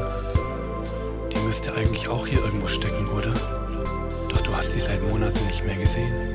die 1.33 1.39
müsste 1.39 1.75
eigentlich 1.75 2.07
auch 2.09 2.29
hier 2.29 2.39
irgendwo 2.45 2.69
stecken, 2.69 3.09
oder? 3.09 3.35
Doch 4.29 4.41
du 4.43 4.55
hast 4.55 4.73
sie 4.73 4.81
seit 4.81 5.03
Monaten 5.03 5.45
nicht 5.47 5.65
mehr 5.65 5.77
gesehen. 5.77 6.34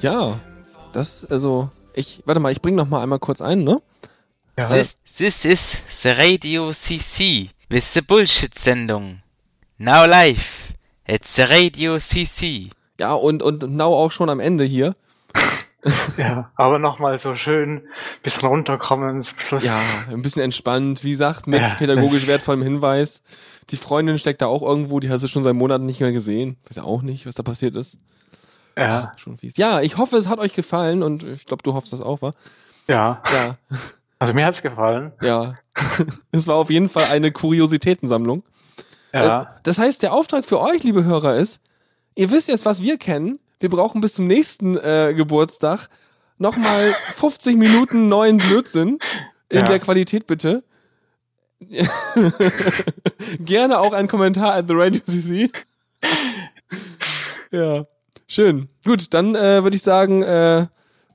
Ja, 0.00 0.38
das, 0.92 1.24
also, 1.24 1.70
ich, 1.92 2.22
warte 2.24 2.40
mal, 2.40 2.52
ich 2.52 2.62
bring 2.62 2.74
noch 2.76 2.88
mal 2.88 3.02
einmal 3.02 3.18
kurz 3.18 3.40
ein, 3.40 3.64
ne? 3.64 3.78
This, 4.56 4.98
this 5.04 5.44
is 5.44 5.82
the 5.88 6.10
Radio 6.10 6.72
CC 6.72 7.50
with 7.68 7.94
the 7.94 8.00
Bullshit-Sendung. 8.00 9.20
Now 9.78 10.04
live 10.06 10.72
at 11.08 11.24
the 11.24 11.42
Radio 11.42 11.98
CC. 11.98 12.70
Ja, 12.98 13.12
und, 13.12 13.42
und 13.42 13.70
now 13.70 13.94
auch 13.94 14.10
schon 14.10 14.30
am 14.30 14.40
Ende 14.40 14.64
hier. 14.64 14.94
Ja, 16.16 16.50
aber 16.56 16.80
nochmal 16.80 17.16
so 17.18 17.36
schön 17.36 17.82
bisschen 18.24 18.48
runterkommen 18.48 19.22
zum 19.22 19.38
Schluss. 19.38 19.64
Ja, 19.64 19.80
ein 20.10 20.22
bisschen 20.22 20.42
entspannt, 20.42 21.04
wie 21.04 21.10
gesagt, 21.12 21.46
mit 21.46 21.60
Ja, 21.60 21.74
pädagogisch 21.74 22.26
wertvollem 22.26 22.62
Hinweis. 22.62 23.22
Die 23.70 23.76
Freundin 23.76 24.18
steckt 24.18 24.42
da 24.42 24.46
auch 24.46 24.62
irgendwo, 24.62 24.98
die 24.98 25.08
hast 25.08 25.22
du 25.22 25.28
schon 25.28 25.44
seit 25.44 25.54
Monaten 25.54 25.86
nicht 25.86 26.00
mehr 26.00 26.10
gesehen. 26.10 26.56
Weiß 26.66 26.76
ja 26.76 26.82
auch 26.82 27.02
nicht, 27.02 27.26
was 27.26 27.36
da 27.36 27.44
passiert 27.44 27.76
ist. 27.76 27.98
Ja. 28.78 29.12
Schon 29.16 29.36
fies. 29.38 29.56
Ja, 29.56 29.80
ich 29.80 29.96
hoffe, 29.96 30.16
es 30.16 30.28
hat 30.28 30.38
euch 30.38 30.52
gefallen 30.54 31.02
und 31.02 31.24
ich 31.24 31.46
glaube, 31.46 31.62
du 31.62 31.74
hoffst 31.74 31.92
das 31.92 32.00
auch, 32.00 32.22
wa? 32.22 32.32
Ja. 32.88 33.22
Ja. 33.32 33.56
Also 34.20 34.34
mir 34.34 34.46
hat's 34.46 34.62
gefallen. 34.62 35.12
Ja. 35.22 35.54
es 36.32 36.48
war 36.48 36.56
auf 36.56 36.70
jeden 36.70 36.88
Fall 36.88 37.04
eine 37.04 37.30
Kuriositätensammlung. 37.30 38.42
Ja. 39.12 39.42
Äh, 39.42 39.46
Das 39.62 39.78
heißt, 39.78 40.02
der 40.02 40.12
Auftrag 40.12 40.44
für 40.44 40.60
euch, 40.60 40.82
liebe 40.82 41.04
Hörer, 41.04 41.36
ist, 41.36 41.60
ihr 42.16 42.28
wisst 42.32 42.48
jetzt, 42.48 42.64
was 42.64 42.82
wir 42.82 42.98
kennen. 42.98 43.38
Wir 43.60 43.68
brauchen 43.68 44.00
bis 44.00 44.14
zum 44.14 44.26
nächsten 44.26 44.76
äh, 44.76 45.14
Geburtstag 45.16 45.88
nochmal 46.36 46.96
50 47.14 47.56
Minuten 47.58 48.08
neuen 48.08 48.38
Blödsinn. 48.38 48.98
In 49.50 49.58
Ja. 49.58 49.62
der 49.62 49.78
Qualität 49.78 50.26
bitte. 50.26 50.64
Gerne 53.38 53.78
auch 53.78 53.92
ein 53.92 54.08
Kommentar 54.08 54.54
at 54.54 54.66
the 54.66 54.74
Radio 54.76 55.00
CC. 55.06 55.48
ja, 57.52 57.84
schön. 58.28 58.68
Gut, 58.84 59.12
dann 59.14 59.34
äh, 59.34 59.62
würde 59.62 59.74
ich 59.76 59.82
sagen, 59.82 60.22
äh, 60.22 60.66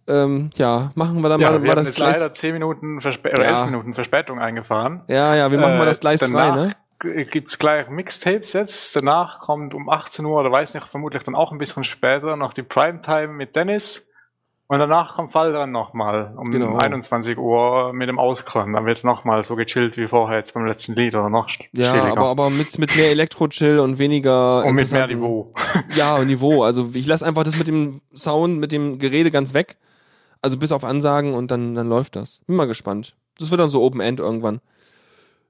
ähm, 0.08 0.50
ja, 0.56 0.92
machen 0.96 1.22
wir 1.22 1.30
dann 1.30 1.40
ja, 1.40 1.52
mal, 1.52 1.62
wir 1.62 1.68
mal 1.70 1.76
das 1.76 1.88
jetzt 1.88 1.96
Gleis. 1.96 2.20
leider 2.20 2.34
10 2.34 2.54
Minuten 2.54 3.00
Versp 3.00 3.26
oder 3.28 3.44
Ja. 3.46 3.60
11 3.62 3.66
Minuten 3.72 3.94
Verspätung 3.94 4.40
eingefahren. 4.40 5.02
Ja, 5.08 5.34
ja, 5.36 5.50
wir 5.52 5.58
machen 5.60 5.78
mal 5.78 5.86
das 5.86 6.02
Gleis 6.02 6.20
frei, 6.22 6.28
danach 6.30 6.56
ne? 6.56 6.76
g- 7.00 7.24
Gibt's 7.24 7.58
gleich 7.58 7.88
Mixtapes 7.90 8.52
jetzt. 8.54 8.96
Danach 8.98 9.40
kommt 9.40 9.74
um 9.74 9.90
18 9.90 10.26
Uhr, 10.26 10.40
oder 10.42 10.52
weiß 10.52 10.74
nicht, 10.74 10.86
vermutlich 10.88 11.24
dann 11.24 11.36
auch 11.36 11.52
ein 11.54 11.58
bisschen 11.58 11.84
später 11.86 12.36
noch 12.36 12.52
die 12.54 12.64
Primetime 12.64 13.28
mit 13.30 13.56
Dennis. 13.56 14.10
Und 14.68 14.80
danach 14.80 15.14
kommt 15.16 15.32
Fall 15.34 15.52
dran 15.52 15.72
nochmal 15.72 16.34
um 16.38 16.50
Genau. 16.50 16.76
21 16.76 17.38
Uhr 17.38 17.92
mit 17.94 18.08
dem 18.10 18.18
Ausklang. 18.18 18.74
Dann 18.74 18.86
wird's 18.86 19.04
nochmal 19.04 19.44
so 19.44 19.56
gechillt 19.56 19.98
wie 19.98 20.08
vorher 20.08 20.38
jetzt 20.38 20.54
beim 20.54 20.66
letzten 20.66 20.94
Lied 20.96 21.14
oder 21.16 21.30
noch 21.30 21.50
Ja, 21.74 21.92
chilliger. 21.92 22.12
aber, 22.18 22.28
aber 22.30 22.50
mit, 22.50 22.80
mit 22.80 22.96
mehr 22.96 23.12
Elektro-Chill 23.12 23.78
und 23.80 24.00
weniger. 24.00 24.64
Und 24.66 24.76
mit 24.76 24.92
mehr 24.92 25.06
Niveau. 25.08 25.54
Ja, 25.96 26.18
Niveau. 26.24 26.64
Also 26.64 26.90
ich 26.94 27.06
lasse 27.06 27.26
einfach 27.26 27.44
das 27.44 27.58
mit 27.58 27.68
dem 27.68 28.02
Sound, 28.16 28.58
mit 28.60 28.72
dem 28.72 28.98
Gerede 29.00 29.32
ganz 29.32 29.54
weg. 29.54 29.78
Also 30.42 30.58
bis 30.58 30.72
auf 30.72 30.84
Ansagen 30.84 31.34
und 31.34 31.52
dann, 31.52 31.76
dann 31.76 31.88
läuft 31.88 32.16
das. 32.16 32.40
Bin 32.48 32.56
mal 32.56 32.66
gespannt. 32.66 33.16
Das 33.38 33.52
wird 33.52 33.60
dann 33.62 33.70
so 33.70 33.82
Open 33.84 34.00
End 34.02 34.20
irgendwann. 34.20 34.60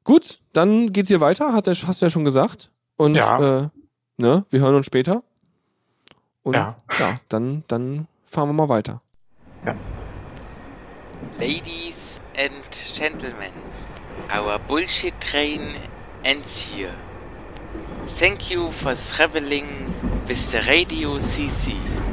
Gut, 0.04 0.40
dann 0.54 0.92
geht's 0.92 1.10
hier 1.10 1.22
weiter, 1.22 1.54
hat 1.54 1.68
hast 1.68 2.02
du 2.02 2.06
ja 2.06 2.10
schon 2.10 2.26
gesagt. 2.26 2.72
Und 2.98 3.16
Ja. 3.16 3.62
äh, 3.62 3.70
ne, 4.18 4.46
wir 4.50 4.60
hören 4.60 4.76
uns 4.76 4.86
später. 4.86 5.24
Und 6.42 6.56
Ja. 6.56 6.76
ja, 7.00 7.16
dann, 7.30 7.64
dann 7.68 8.08
fahren 8.26 8.50
wir 8.50 8.54
mal 8.54 8.70
weiter. 8.70 9.02
Ladies 11.40 11.96
and 12.36 12.64
gentlemen, 12.94 13.54
our 14.30 14.60
bullshit 14.60 15.22
train 15.22 15.78
ends 16.26 16.58
here. 16.58 16.96
Thank 18.20 18.52
you 18.52 18.74
for 18.82 18.96
traveling 19.14 19.94
with 20.28 20.52
the 20.52 20.60
Radio 20.68 21.18
CC. 21.18 22.13